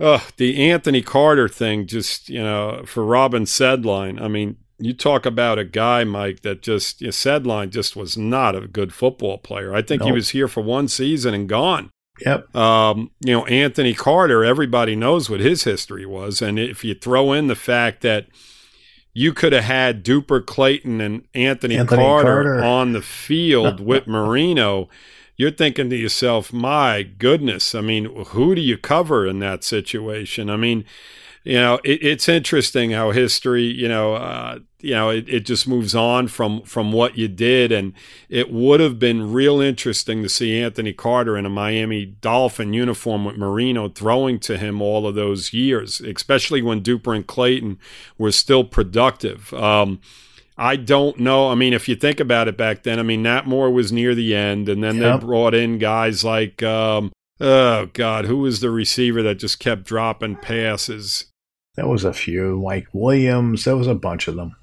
uh, 0.00 0.20
the 0.38 0.70
Anthony 0.70 1.02
Carter 1.02 1.46
thing, 1.46 1.86
just, 1.86 2.30
you 2.30 2.42
know, 2.42 2.82
for 2.86 3.04
Robin 3.04 3.44
Sendlein, 3.44 4.18
I 4.18 4.28
mean, 4.28 4.56
you 4.78 4.92
talk 4.92 5.24
about 5.26 5.58
a 5.58 5.64
guy, 5.64 6.04
Mike, 6.04 6.40
that 6.40 6.62
just, 6.62 7.00
you 7.00 7.08
know, 7.08 7.12
Sendlein 7.12 7.70
just 7.70 7.96
was 7.96 8.16
not 8.16 8.56
a 8.56 8.66
good 8.66 8.92
football 8.92 9.38
player. 9.38 9.74
I 9.74 9.82
think 9.82 10.00
nope. 10.00 10.08
he 10.08 10.12
was 10.12 10.30
here 10.30 10.48
for 10.48 10.62
one 10.62 10.88
season 10.88 11.34
and 11.34 11.48
gone. 11.48 11.90
Yep. 12.24 12.54
Um, 12.54 13.10
you 13.20 13.32
know, 13.32 13.46
Anthony 13.46 13.94
Carter, 13.94 14.44
everybody 14.44 14.94
knows 14.94 15.28
what 15.28 15.40
his 15.40 15.64
history 15.64 16.06
was. 16.06 16.40
And 16.40 16.58
if 16.58 16.84
you 16.84 16.94
throw 16.94 17.32
in 17.32 17.48
the 17.48 17.56
fact 17.56 18.02
that 18.02 18.26
you 19.12 19.32
could 19.32 19.52
have 19.52 19.64
had 19.64 20.04
Duper 20.04 20.44
Clayton 20.44 21.00
and 21.00 21.26
Anthony, 21.34 21.76
Anthony 21.76 22.02
Carter, 22.02 22.42
Carter, 22.42 22.64
on 22.64 22.92
the 22.92 23.02
field 23.02 23.80
with 23.84 24.06
Marino, 24.06 24.88
you're 25.36 25.50
thinking 25.50 25.90
to 25.90 25.96
yourself, 25.96 26.52
my 26.52 27.02
goodness, 27.02 27.74
I 27.74 27.80
mean, 27.80 28.04
who 28.26 28.54
do 28.54 28.60
you 28.60 28.78
cover 28.78 29.26
in 29.26 29.40
that 29.40 29.64
situation? 29.64 30.48
I 30.48 30.56
mean, 30.56 30.84
you 31.44 31.54
know, 31.54 31.78
it, 31.84 32.02
it's 32.02 32.28
interesting 32.28 32.92
how 32.92 33.10
history, 33.10 33.64
you 33.64 33.86
know, 33.86 34.14
uh, 34.14 34.58
you 34.80 34.92
know, 34.94 35.10
it, 35.10 35.28
it 35.28 35.46
just 35.46 35.68
moves 35.68 35.94
on 35.94 36.28
from 36.28 36.62
from 36.62 36.90
what 36.90 37.16
you 37.16 37.28
did, 37.28 37.70
and 37.70 37.92
it 38.28 38.50
would 38.50 38.80
have 38.80 38.98
been 38.98 39.32
real 39.32 39.60
interesting 39.60 40.22
to 40.22 40.28
see 40.28 40.60
Anthony 40.60 40.92
Carter 40.92 41.36
in 41.36 41.46
a 41.46 41.50
Miami 41.50 42.06
Dolphin 42.06 42.72
uniform 42.72 43.24
with 43.24 43.36
Marino 43.36 43.88
throwing 43.88 44.38
to 44.40 44.56
him 44.56 44.80
all 44.80 45.06
of 45.06 45.14
those 45.14 45.52
years, 45.52 46.00
especially 46.00 46.62
when 46.62 46.82
Duper 46.82 47.14
and 47.14 47.26
Clayton 47.26 47.78
were 48.18 48.32
still 48.32 48.64
productive. 48.64 49.52
Um, 49.54 50.00
I 50.56 50.76
don't 50.76 51.18
know. 51.18 51.50
I 51.50 51.54
mean, 51.54 51.72
if 51.72 51.88
you 51.88 51.96
think 51.96 52.20
about 52.20 52.48
it 52.48 52.56
back 52.56 52.84
then, 52.84 52.98
I 52.98 53.02
mean, 53.02 53.22
Nat 53.22 53.46
Moore 53.46 53.70
was 53.70 53.92
near 53.92 54.14
the 54.14 54.34
end, 54.34 54.68
and 54.68 54.82
then 54.82 54.96
yep. 54.96 55.20
they 55.20 55.26
brought 55.26 55.54
in 55.54 55.78
guys 55.78 56.24
like, 56.24 56.62
um, 56.62 57.10
oh 57.40 57.86
God, 57.92 58.26
who 58.26 58.38
was 58.38 58.60
the 58.60 58.70
receiver 58.70 59.22
that 59.22 59.36
just 59.36 59.58
kept 59.58 59.84
dropping 59.84 60.36
passes? 60.36 61.26
There 61.74 61.88
was 61.88 62.04
a 62.04 62.12
few. 62.12 62.60
Mike 62.60 62.88
Williams. 62.92 63.64
There 63.64 63.76
was 63.76 63.86
a 63.86 63.94
bunch 63.94 64.28
of 64.28 64.36
them. 64.36 64.56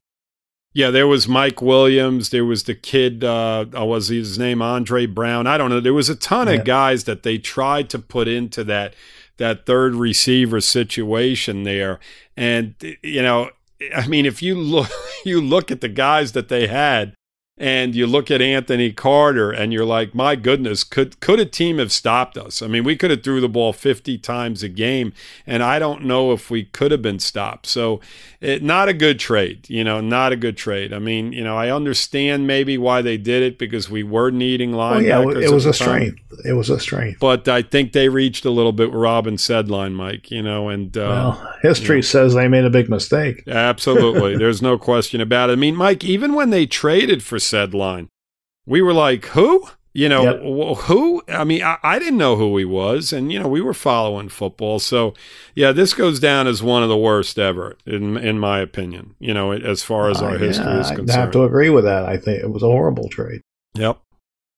Yeah, 0.73 0.89
there 0.89 1.07
was 1.07 1.27
Mike 1.27 1.61
Williams. 1.61 2.29
There 2.29 2.45
was 2.45 2.63
the 2.63 2.75
kid. 2.75 3.23
Uh, 3.23 3.65
uh 3.77 3.85
was 3.85 4.07
his 4.07 4.39
name 4.39 4.61
Andre 4.61 5.05
Brown? 5.05 5.45
I 5.45 5.57
don't 5.57 5.69
know. 5.69 5.81
There 5.81 5.93
was 5.93 6.09
a 6.09 6.15
ton 6.15 6.47
yeah. 6.47 6.53
of 6.53 6.65
guys 6.65 7.03
that 7.03 7.23
they 7.23 7.37
tried 7.37 7.89
to 7.89 7.99
put 7.99 8.27
into 8.27 8.63
that 8.65 8.95
that 9.37 9.65
third 9.65 9.95
receiver 9.95 10.61
situation 10.61 11.63
there, 11.63 11.99
and 12.37 12.75
you 13.03 13.21
know, 13.21 13.49
I 13.93 14.07
mean, 14.07 14.25
if 14.25 14.41
you 14.41 14.55
look, 14.55 14.89
you 15.25 15.41
look 15.41 15.71
at 15.71 15.81
the 15.81 15.89
guys 15.89 16.31
that 16.31 16.47
they 16.47 16.67
had 16.67 17.15
and 17.57 17.93
you 17.93 18.07
look 18.07 18.31
at 18.31 18.41
Anthony 18.41 18.91
Carter 18.91 19.51
and 19.51 19.71
you're 19.71 19.85
like, 19.85 20.15
my 20.15 20.35
goodness, 20.35 20.83
could 20.83 21.19
could 21.19 21.39
a 21.39 21.45
team 21.45 21.77
have 21.77 21.91
stopped 21.91 22.37
us? 22.37 22.61
I 22.61 22.67
mean, 22.67 22.83
we 22.83 22.95
could 22.95 23.11
have 23.11 23.23
threw 23.23 23.41
the 23.41 23.49
ball 23.49 23.73
50 23.73 24.17
times 24.17 24.63
a 24.63 24.69
game, 24.69 25.13
and 25.45 25.61
I 25.61 25.77
don't 25.77 26.03
know 26.03 26.31
if 26.31 26.49
we 26.49 26.63
could 26.63 26.91
have 26.91 27.01
been 27.01 27.19
stopped. 27.19 27.67
So, 27.67 27.99
it, 28.39 28.63
not 28.63 28.89
a 28.89 28.93
good 28.93 29.19
trade, 29.19 29.69
you 29.69 29.83
know, 29.83 30.01
not 30.01 30.31
a 30.31 30.35
good 30.35 30.57
trade. 30.57 30.93
I 30.93 30.99
mean, 30.99 31.33
you 31.33 31.43
know, 31.43 31.55
I 31.55 31.69
understand 31.69 32.47
maybe 32.47 32.77
why 32.77 33.03
they 33.03 33.17
did 33.17 33.43
it 33.43 33.59
because 33.59 33.89
we 33.89 34.01
were 34.01 34.31
needing 34.31 34.71
linebackers. 34.71 35.25
Well, 35.25 35.41
yeah, 35.41 35.47
it 35.47 35.53
was 35.53 35.65
a 35.65 35.73
strength. 35.73 36.19
It 36.45 36.53
was 36.53 36.69
a 36.69 36.79
strength. 36.79 37.19
But 37.19 37.47
I 37.47 37.61
think 37.61 37.91
they 37.91 38.09
reached 38.09 38.45
a 38.45 38.49
little 38.49 38.71
bit 38.71 38.91
with 38.91 38.99
Robin 38.99 39.37
line, 39.67 39.93
Mike. 39.93 40.31
You 40.31 40.41
know, 40.41 40.69
and 40.69 40.97
uh, 40.97 41.01
well, 41.01 41.55
history 41.61 41.97
you 41.97 42.01
know, 42.01 42.05
says 42.07 42.33
they 42.33 42.47
made 42.47 42.65
a 42.65 42.69
big 42.71 42.89
mistake. 42.89 43.43
Absolutely, 43.47 44.37
there's 44.37 44.61
no 44.61 44.77
question 44.79 45.21
about 45.21 45.49
it. 45.51 45.53
I 45.53 45.57
mean, 45.57 45.75
Mike, 45.75 46.03
even 46.03 46.33
when 46.33 46.49
they 46.49 46.65
traded 46.65 47.21
for 47.21 47.37
Sendlein. 47.41 48.07
We 48.65 48.81
were 48.81 48.93
like, 48.93 49.25
who? 49.27 49.67
You 49.93 50.07
know, 50.07 50.23
yep. 50.23 50.77
who? 50.83 51.21
I 51.27 51.43
mean, 51.43 51.63
I, 51.63 51.77
I, 51.83 51.99
didn't 51.99 52.17
know 52.17 52.37
who 52.37 52.55
he 52.57 52.63
was. 52.63 53.11
And, 53.11 53.29
you 53.29 53.39
know, 53.39 53.49
we 53.49 53.59
were 53.59 53.73
following 53.73 54.29
football. 54.29 54.79
So, 54.79 55.13
yeah, 55.53 55.73
this 55.73 55.93
goes 55.93 56.17
down 56.17 56.47
as 56.47 56.63
one 56.63 56.81
of 56.81 56.87
the 56.87 56.97
worst 56.97 57.37
ever, 57.37 57.75
in 57.85 58.15
in 58.15 58.39
my 58.39 58.59
opinion, 58.59 59.15
you 59.19 59.33
know, 59.33 59.51
as 59.51 59.83
far 59.83 60.09
as 60.09 60.21
uh, 60.21 60.27
our 60.27 60.37
history 60.37 60.65
yeah, 60.65 60.79
is 60.79 60.87
concerned. 60.87 61.11
I 61.11 61.15
have 61.15 61.31
to 61.31 61.43
agree 61.43 61.69
with 61.69 61.83
that. 61.83 62.05
I 62.05 62.15
think 62.15 62.41
it 62.41 62.49
was 62.49 62.63
a 62.63 62.67
horrible 62.67 63.09
trade. 63.09 63.41
Yep. 63.73 63.99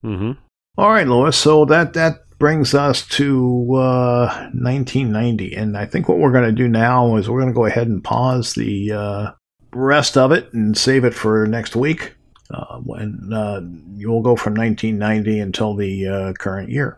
Mm-hmm. 0.06 0.32
All 0.78 0.90
right, 0.90 1.08
Louis. 1.08 1.36
So 1.36 1.66
that, 1.66 1.94
that 1.94 2.20
brings 2.38 2.76
us 2.76 3.08
to 3.08 3.76
uh, 3.76 4.28
1990. 4.54 5.56
And 5.56 5.76
I 5.76 5.88
think 5.88 6.08
what 6.08 6.20
we're 6.20 6.32
going 6.32 6.44
to 6.44 6.52
do 6.52 6.68
now 6.68 7.16
is 7.16 7.28
we're 7.28 7.42
going 7.42 7.54
to 7.54 7.58
go 7.58 7.66
ahead 7.66 7.88
and 7.88 8.04
pause 8.04 8.54
the 8.54 8.92
uh, 8.92 9.32
rest 9.74 10.16
of 10.16 10.32
it 10.32 10.54
and 10.54 10.78
save 10.78 11.06
it 11.06 11.16
for 11.16 11.48
next 11.48 11.76
week 11.76 12.16
uh, 12.54 12.78
when 12.78 13.32
uh, 13.34 13.62
you'll 13.96 14.22
go 14.22 14.36
from 14.36 14.54
1990 14.54 15.40
until 15.40 15.76
the 15.76 16.08
uh, 16.08 16.34
current 16.34 16.70
year. 16.70 16.98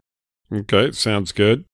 Okay, 0.53 0.91
sounds 0.91 1.31
good. 1.31 1.65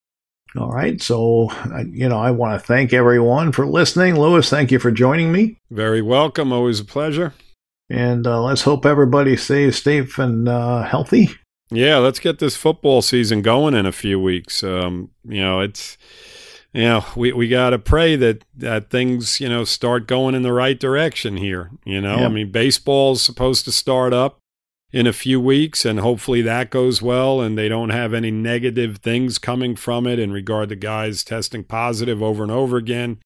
All 0.56 0.70
right, 0.70 1.00
so 1.00 1.50
you 1.86 2.08
know 2.08 2.18
I 2.18 2.30
want 2.30 2.60
to 2.60 2.66
thank 2.66 2.92
everyone 2.92 3.52
for 3.52 3.66
listening. 3.66 4.18
Louis, 4.18 4.48
thank 4.48 4.70
you 4.70 4.78
for 4.78 4.90
joining 4.90 5.32
me. 5.32 5.58
Very 5.70 6.02
welcome. 6.02 6.52
Always 6.52 6.80
a 6.80 6.84
pleasure. 6.84 7.32
And 7.88 8.26
uh, 8.26 8.42
let's 8.42 8.62
hope 8.62 8.86
everybody 8.86 9.36
stays 9.36 9.82
safe 9.82 10.18
and 10.18 10.48
uh, 10.48 10.82
healthy. 10.82 11.30
Yeah, 11.70 11.98
let's 11.98 12.20
get 12.20 12.38
this 12.38 12.56
football 12.56 13.00
season 13.00 13.40
going 13.40 13.74
in 13.74 13.86
a 13.86 13.92
few 13.92 14.20
weeks. 14.20 14.62
Um, 14.62 15.10
you 15.24 15.40
know, 15.40 15.60
it's 15.60 15.96
you 16.72 16.82
know, 16.84 17.04
we, 17.14 17.32
we 17.32 17.48
got 17.48 17.70
to 17.70 17.78
pray 17.78 18.16
that, 18.16 18.44
that 18.54 18.90
things, 18.90 19.40
you 19.40 19.48
know, 19.48 19.64
start 19.64 20.06
going 20.06 20.34
in 20.34 20.42
the 20.42 20.52
right 20.52 20.78
direction 20.78 21.36
here. 21.36 21.70
You 21.84 22.00
know, 22.00 22.16
I 22.24 22.28
mean, 22.28 22.50
baseball's 22.50 23.22
supposed 23.22 23.64
to 23.66 23.72
start 23.72 24.14
up 24.14 24.38
in 24.90 25.06
a 25.06 25.12
few 25.12 25.40
weeks, 25.40 25.84
and 25.84 26.00
hopefully 26.00 26.42
that 26.42 26.70
goes 26.70 27.00
well 27.02 27.40
and 27.40 27.56
they 27.56 27.68
don't 27.68 27.90
have 27.90 28.14
any 28.14 28.30
negative 28.30 28.98
things 28.98 29.38
coming 29.38 29.76
from 29.76 30.06
it 30.06 30.18
in 30.18 30.32
regard 30.32 30.68
to 30.70 30.76
guys 30.76 31.24
testing 31.24 31.64
positive 31.64 32.22
over 32.22 32.42
and 32.42 32.52
over 32.52 32.76
again. 32.76 33.18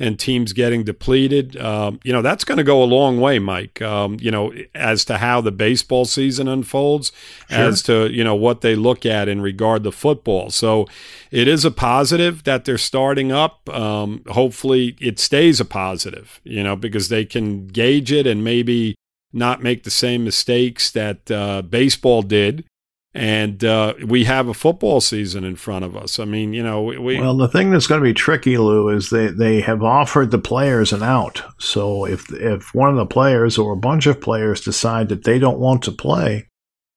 And 0.00 0.18
teams 0.18 0.54
getting 0.54 0.82
depleted, 0.82 1.56
um, 1.58 2.00
you 2.02 2.12
know, 2.12 2.22
that's 2.22 2.42
going 2.42 2.58
to 2.58 2.64
go 2.64 2.82
a 2.82 2.84
long 2.84 3.20
way, 3.20 3.38
Mike. 3.38 3.82
Um, 3.82 4.16
you 4.18 4.30
know, 4.30 4.52
as 4.74 5.04
to 5.04 5.18
how 5.18 5.42
the 5.42 5.52
baseball 5.52 6.06
season 6.06 6.48
unfolds, 6.48 7.12
sure. 7.48 7.58
as 7.58 7.82
to, 7.82 8.10
you 8.10 8.24
know, 8.24 8.34
what 8.34 8.62
they 8.62 8.74
look 8.74 9.04
at 9.04 9.28
in 9.28 9.42
regard 9.42 9.84
to 9.84 9.92
football. 9.92 10.50
So 10.50 10.88
it 11.30 11.46
is 11.46 11.66
a 11.66 11.70
positive 11.70 12.44
that 12.44 12.64
they're 12.64 12.78
starting 12.78 13.30
up. 13.30 13.68
Um, 13.68 14.24
hopefully 14.28 14.96
it 15.00 15.20
stays 15.20 15.60
a 15.60 15.66
positive, 15.66 16.40
you 16.44 16.62
know, 16.62 16.76
because 16.76 17.10
they 17.10 17.26
can 17.26 17.66
gauge 17.66 18.10
it 18.10 18.26
and 18.26 18.42
maybe 18.42 18.94
not 19.32 19.62
make 19.62 19.84
the 19.84 19.90
same 19.90 20.24
mistakes 20.24 20.90
that 20.90 21.30
uh, 21.30 21.62
baseball 21.62 22.22
did 22.22 22.64
and 23.12 23.64
uh, 23.64 23.94
we 24.06 24.24
have 24.24 24.46
a 24.46 24.54
football 24.54 25.00
season 25.00 25.42
in 25.42 25.56
front 25.56 25.84
of 25.84 25.96
us. 25.96 26.20
I 26.20 26.24
mean, 26.24 26.52
you 26.52 26.62
know, 26.62 26.82
we. 26.82 27.18
Well, 27.18 27.36
the 27.36 27.48
thing 27.48 27.70
that's 27.70 27.88
going 27.88 28.00
to 28.00 28.04
be 28.04 28.14
tricky, 28.14 28.56
Lou, 28.56 28.88
is 28.88 29.10
they, 29.10 29.28
they 29.28 29.60
have 29.62 29.82
offered 29.82 30.30
the 30.30 30.38
players 30.38 30.92
an 30.92 31.02
out. 31.02 31.42
So 31.58 32.04
if 32.04 32.32
if 32.32 32.72
one 32.74 32.90
of 32.90 32.96
the 32.96 33.06
players 33.06 33.58
or 33.58 33.72
a 33.72 33.76
bunch 33.76 34.06
of 34.06 34.20
players 34.20 34.60
decide 34.60 35.08
that 35.08 35.24
they 35.24 35.38
don't 35.38 35.58
want 35.58 35.82
to 35.84 35.92
play, 35.92 36.48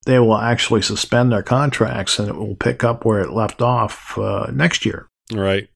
they 0.06 0.20
will 0.20 0.38
actually 0.38 0.84
suspend 0.84 1.32
their 1.32 1.44
contracts, 1.44 2.20
and 2.20 2.30
it 2.30 2.36
will 2.36 2.56
pick 2.56 2.84
up 2.84 3.06
where 3.06 3.22
it 3.22 3.32
left 3.32 3.62
off 3.62 4.18
uh, 4.18 4.52
next 4.54 4.86
year. 4.86 5.08
Right. 5.32 5.68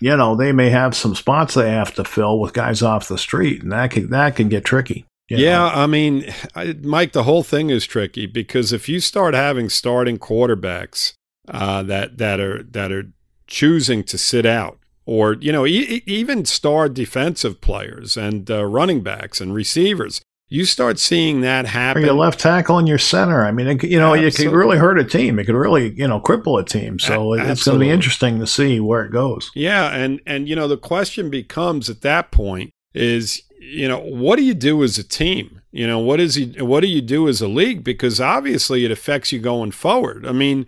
You 0.00 0.16
know, 0.16 0.34
they 0.34 0.50
may 0.50 0.70
have 0.70 0.96
some 0.96 1.14
spots 1.14 1.54
they 1.54 1.70
have 1.70 1.94
to 1.94 2.04
fill 2.04 2.40
with 2.40 2.54
guys 2.54 2.82
off 2.82 3.06
the 3.06 3.18
street, 3.18 3.62
and 3.62 3.70
that 3.70 3.92
can 3.92 4.10
that 4.10 4.34
can 4.34 4.48
get 4.48 4.64
tricky. 4.64 5.06
Yeah, 5.38 5.58
know? 5.58 5.66
I 5.66 5.86
mean, 5.86 6.32
I, 6.54 6.74
Mike, 6.82 7.12
the 7.12 7.22
whole 7.22 7.42
thing 7.42 7.70
is 7.70 7.86
tricky 7.86 8.26
because 8.26 8.72
if 8.72 8.88
you 8.88 9.00
start 9.00 9.34
having 9.34 9.68
starting 9.68 10.18
quarterbacks 10.18 11.12
uh, 11.48 11.82
that 11.84 12.18
that 12.18 12.40
are 12.40 12.62
that 12.62 12.92
are 12.92 13.12
choosing 13.46 14.04
to 14.04 14.18
sit 14.18 14.46
out, 14.46 14.78
or 15.06 15.34
you 15.34 15.52
know, 15.52 15.66
e- 15.66 16.02
even 16.06 16.44
star 16.44 16.88
defensive 16.88 17.60
players 17.60 18.16
and 18.16 18.50
uh, 18.50 18.64
running 18.64 19.02
backs 19.02 19.40
and 19.40 19.54
receivers, 19.54 20.20
you 20.48 20.64
start 20.64 20.98
seeing 20.98 21.40
that 21.42 21.66
happen. 21.66 22.02
Or 22.02 22.06
your 22.06 22.14
left 22.14 22.40
tackle 22.40 22.78
and 22.78 22.88
your 22.88 22.98
center. 22.98 23.46
I 23.46 23.52
mean, 23.52 23.68
it, 23.68 23.84
you 23.84 23.98
know, 23.98 24.14
Absolutely. 24.14 24.26
it 24.26 24.48
could 24.48 24.56
really 24.56 24.78
hurt 24.78 24.98
a 24.98 25.04
team. 25.04 25.38
It 25.38 25.44
could 25.44 25.54
really, 25.54 25.94
you 25.94 26.08
know, 26.08 26.20
cripple 26.20 26.60
a 26.60 26.64
team. 26.64 26.98
So 26.98 27.34
it's 27.34 27.64
going 27.64 27.78
to 27.78 27.84
be 27.84 27.90
interesting 27.90 28.40
to 28.40 28.46
see 28.46 28.80
where 28.80 29.04
it 29.04 29.12
goes. 29.12 29.50
Yeah, 29.54 29.94
and 29.94 30.20
and 30.26 30.48
you 30.48 30.56
know, 30.56 30.68
the 30.68 30.76
question 30.76 31.30
becomes 31.30 31.88
at 31.88 32.02
that 32.02 32.32
point 32.32 32.72
is 32.92 33.42
you 33.60 33.86
know, 33.86 33.98
what 33.98 34.36
do 34.36 34.42
you 34.42 34.54
do 34.54 34.82
as 34.82 34.98
a 34.98 35.04
team? 35.04 35.60
You 35.70 35.86
know, 35.86 35.98
what 35.98 36.18
is 36.18 36.34
he, 36.34 36.46
what 36.62 36.80
do 36.80 36.88
you 36.88 37.02
do 37.02 37.28
as 37.28 37.42
a 37.42 37.46
league? 37.46 37.84
Because 37.84 38.20
obviously 38.20 38.84
it 38.84 38.90
affects 38.90 39.32
you 39.32 39.38
going 39.38 39.70
forward. 39.70 40.26
I 40.26 40.32
mean, 40.32 40.66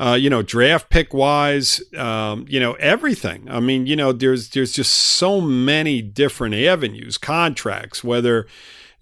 uh, 0.00 0.18
you 0.20 0.28
know, 0.28 0.42
draft 0.42 0.90
pick 0.90 1.14
wise, 1.14 1.80
um, 1.96 2.44
you 2.48 2.58
know, 2.58 2.72
everything. 2.74 3.48
I 3.48 3.60
mean, 3.60 3.86
you 3.86 3.94
know, 3.94 4.12
there's 4.12 4.50
there's 4.50 4.72
just 4.72 4.92
so 4.92 5.40
many 5.40 6.02
different 6.02 6.56
avenues, 6.56 7.16
contracts, 7.16 8.02
whether 8.02 8.46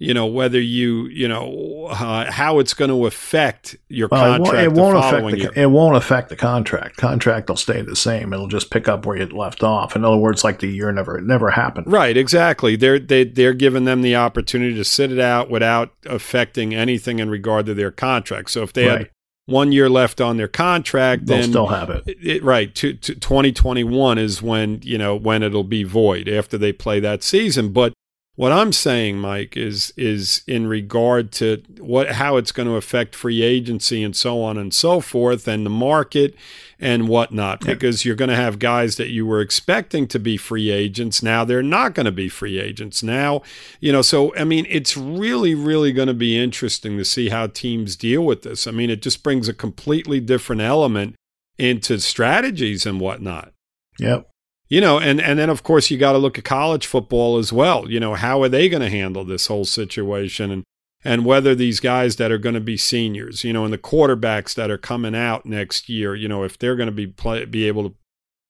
you 0.03 0.13
know 0.13 0.27
whether 0.27 0.61
you 0.61 1.07
you 1.07 1.29
know 1.29 1.87
uh, 1.91 2.31
how 2.31 2.59
it's 2.59 2.75
going 2.75 2.91
to 2.91 3.07
affect 3.07 3.77
your 3.89 4.09
well, 4.11 4.39
contract. 4.39 4.65
It 4.65 4.73
won't, 4.73 4.97
it 4.97 4.99
won't 4.99 4.99
affect 4.99 5.31
the, 5.31 5.39
year. 5.39 5.53
it 5.55 5.71
won't 5.71 5.97
affect 5.97 6.29
the 6.29 6.37
contract. 6.37 6.97
Contract 6.97 7.49
will 7.49 7.57
stay 7.57 7.83
the 7.83 7.95
same. 7.95 8.33
It'll 8.33 8.49
just 8.49 8.71
pick 8.71 8.89
up 8.89 9.07
where 9.07 9.17
you 9.17 9.27
left 9.27 9.63
off. 9.63 9.95
In 9.95 10.05
other 10.05 10.17
words, 10.17 10.43
like 10.43 10.59
the 10.59 10.67
year 10.67 10.91
never 10.91 11.21
never 11.21 11.51
happened. 11.51 11.87
Right. 11.87 12.17
Exactly. 12.17 12.75
They're 12.75 12.99
they 12.99 13.25
they're 13.25 13.55
giving 13.55 13.85
them 13.85 14.03
the 14.03 14.17
opportunity 14.17 14.75
to 14.75 14.85
sit 14.85 15.13
it 15.13 15.21
out 15.21 15.49
without 15.49 15.93
affecting 16.07 16.75
anything 16.75 17.21
in 17.21 17.31
regard 17.31 17.67
to 17.67 17.75
their 17.75 17.93
contract. 17.93 18.51
So 18.51 18.63
if 18.63 18.73
they 18.73 18.89
right. 18.89 18.99
had 18.99 19.11
one 19.47 19.71
year 19.71 19.89
left 19.89 20.21
on 20.21 20.37
their 20.37 20.49
contract, 20.49 21.27
they'll 21.27 21.39
then 21.39 21.51
still 21.51 21.67
have 21.69 21.91
it. 21.91 22.03
it 22.07 22.43
right. 22.43 22.75
To, 22.77 22.93
to 22.95 23.15
2021 23.15 24.19
is 24.19 24.43
when 24.43 24.81
you 24.83 24.99
know 24.99 25.15
when 25.15 25.45
it'll 25.45 25.63
be 25.63 25.85
void 25.85 26.29
after 26.29 26.59
they 26.59 26.73
play 26.73 26.99
that 26.99 27.23
season. 27.23 27.73
But 27.73 27.93
what 28.35 28.51
I'm 28.51 28.73
saying, 28.73 29.19
Mike, 29.19 29.59
is 29.59 29.93
is 29.95 30.43
in 30.47 30.67
regard 30.67 31.33
to 31.33 31.63
what 31.79 32.13
how 32.13 32.39
it's 32.39 32.51
going 32.53 32.67
to 32.67 32.77
affect 32.77 33.15
free 33.15 33.43
agency 33.43 34.03
and 34.03 34.17
so 34.17 34.43
on 34.43 34.57
and 34.57 34.73
so 34.73 35.01
forth, 35.01 35.47
and 35.47 35.67
the 35.67 35.71
market 35.71 36.35
and 36.81 37.09
whatnot. 37.09 37.63
Yeah. 37.63 37.75
Because 37.75 38.07
you're 38.07 38.17
going 38.17 38.31
to 38.31 38.37
have 38.37 38.59
guys 38.59 38.97
that 38.97 39.11
you 39.11 39.27
were 39.27 39.43
expecting 39.43 40.07
to 40.09 40.19
be 40.19 40.39
free 40.39 40.71
agents 40.71 41.23
now 41.23 41.45
they're 41.45 41.63
not 41.63 41.95
going 41.95 42.07
to 42.07 42.13
be 42.13 42.31
free 42.31 42.59
agents 42.59 43.03
now. 43.03 43.43
You 43.81 43.93
know, 43.93 44.03
so 44.03 44.35
I 44.35 44.45
mean, 44.45 44.67
it's 44.71 44.97
really 44.97 45.55
really 45.55 45.93
going 45.93 46.09
to 46.09 46.15
be 46.15 46.39
interesting 46.39 46.97
to 46.97 47.05
see 47.05 47.29
how 47.29 47.49
teams 47.49 47.97
deal 47.97 48.25
with 48.25 48.43
this. 48.43 48.67
I 48.67 48.71
mean, 48.71 48.89
it 48.89 49.03
just 49.03 49.23
brings 49.23 49.47
a 49.47 49.55
completely 49.55 50.21
different 50.21 50.63
element 50.63 51.17
into 51.59 51.99
strategies 52.01 52.87
and 52.87 52.99
whatnot. 52.99 53.53
Yep 53.99 54.32
you 54.73 54.81
know, 54.81 54.99
and 54.99 55.21
and 55.21 55.39
then 55.39 55.51
of 55.51 55.63
course 55.63 55.91
you 55.91 55.99
got 55.99 56.13
to 56.13 56.19
look 56.19 56.39
at 56.39 56.45
college 56.45 56.87
football 56.87 57.37
as 57.37 57.53
well. 57.53 57.91
You 57.91 58.01
know, 58.01 58.15
how 58.15 58.43
are 58.43 58.49
they 58.49 58.71
going 58.71 58.81
to 58.81 58.89
handle 58.89 59.23
this 59.23 59.49
whole 59.49 59.67
situation 59.67 60.51
and 60.51 60.65
and 61.05 61.27
whether 61.27 61.55
these 61.55 61.79
guys 61.79 62.17
that 62.17 62.33
are 62.33 62.39
going 62.39 62.55
to 62.55 62.61
be 62.61 62.79
seniors, 62.79 63.45
you 63.45 63.53
know, 63.53 63.65
and 63.65 63.73
the 63.73 63.77
quarterbacks 63.77 64.55
that 64.55 64.71
are 64.71 64.79
coming 64.79 65.15
out 65.15 65.45
next 65.45 65.91
year, 65.91 66.15
you 66.15 66.27
know, 66.27 66.43
if 66.43 66.57
they're 66.57 66.75
going 66.75 66.87
to 66.87 66.93
be 66.93 67.07
play, 67.07 67.45
be 67.45 67.69
able 67.69 67.91
to 67.91 67.95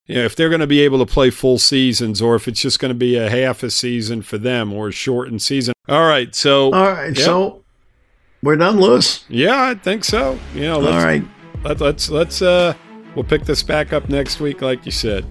you 0.07 0.15
know, 0.15 0.25
if 0.25 0.37
they're 0.37 0.49
going 0.49 0.61
to 0.61 0.67
be 0.69 0.83
able 0.83 1.05
to 1.05 1.13
play 1.13 1.31
full 1.31 1.59
seasons 1.59 2.23
or 2.23 2.37
if 2.37 2.47
it's 2.47 2.61
just 2.61 2.79
going 2.79 2.91
to 2.91 2.95
be 2.95 3.17
a 3.17 3.29
half 3.29 3.65
a 3.65 3.71
season 3.71 4.23
for 4.23 4.39
them 4.39 4.73
or 4.73 4.89
a 4.89 4.93
shortened 4.93 5.43
season. 5.43 5.75
All 5.89 6.07
right, 6.07 6.33
so 6.37 6.73
All 6.73 6.93
right, 6.93 7.17
yep. 7.17 7.17
so 7.17 7.65
we're 8.45 8.55
done, 8.55 8.79
Louis. 8.79 9.25
Yeah, 9.29 9.61
I 9.61 9.75
think 9.75 10.05
so. 10.05 10.39
You 10.55 10.63
know, 10.63 10.79
let's, 10.79 10.97
All 10.97 11.05
right. 11.05 11.25
Let, 11.65 11.81
let's 11.81 12.11
let's 12.11 12.43
uh 12.43 12.75
we'll 13.17 13.25
pick 13.25 13.43
this 13.43 13.65
back 13.65 13.93
up 13.93 14.09
next 14.09 14.39
week 14.39 14.63
like 14.63 14.87
you 14.87 14.93
said. 14.93 15.27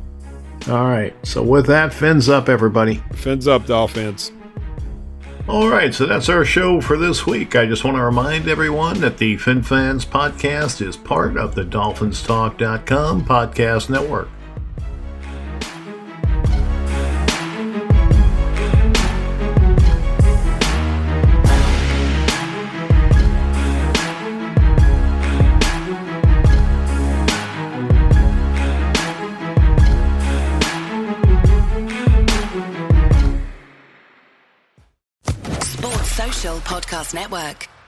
All 0.69 0.85
right. 0.85 1.13
So 1.25 1.43
with 1.43 1.65
that, 1.67 1.93
fins 1.93 2.29
up, 2.29 2.47
everybody. 2.47 3.01
Fins 3.13 3.47
up, 3.47 3.65
Dolphins. 3.65 4.31
All 5.47 5.67
right, 5.67 5.93
so 5.93 6.05
that's 6.05 6.29
our 6.29 6.45
show 6.45 6.79
for 6.79 6.97
this 6.97 7.25
week. 7.25 7.55
I 7.55 7.65
just 7.65 7.83
want 7.83 7.97
to 7.97 8.03
remind 8.03 8.47
everyone 8.47 9.01
that 9.01 9.17
the 9.17 9.37
FinFans 9.37 10.05
podcast 10.05 10.85
is 10.85 10.95
part 10.95 11.35
of 11.35 11.55
the 11.55 11.63
DolphinsTalk.com 11.63 13.25
podcast 13.25 13.89
network. 13.89 14.29
Podcast 36.71 37.13
Network. 37.13 37.80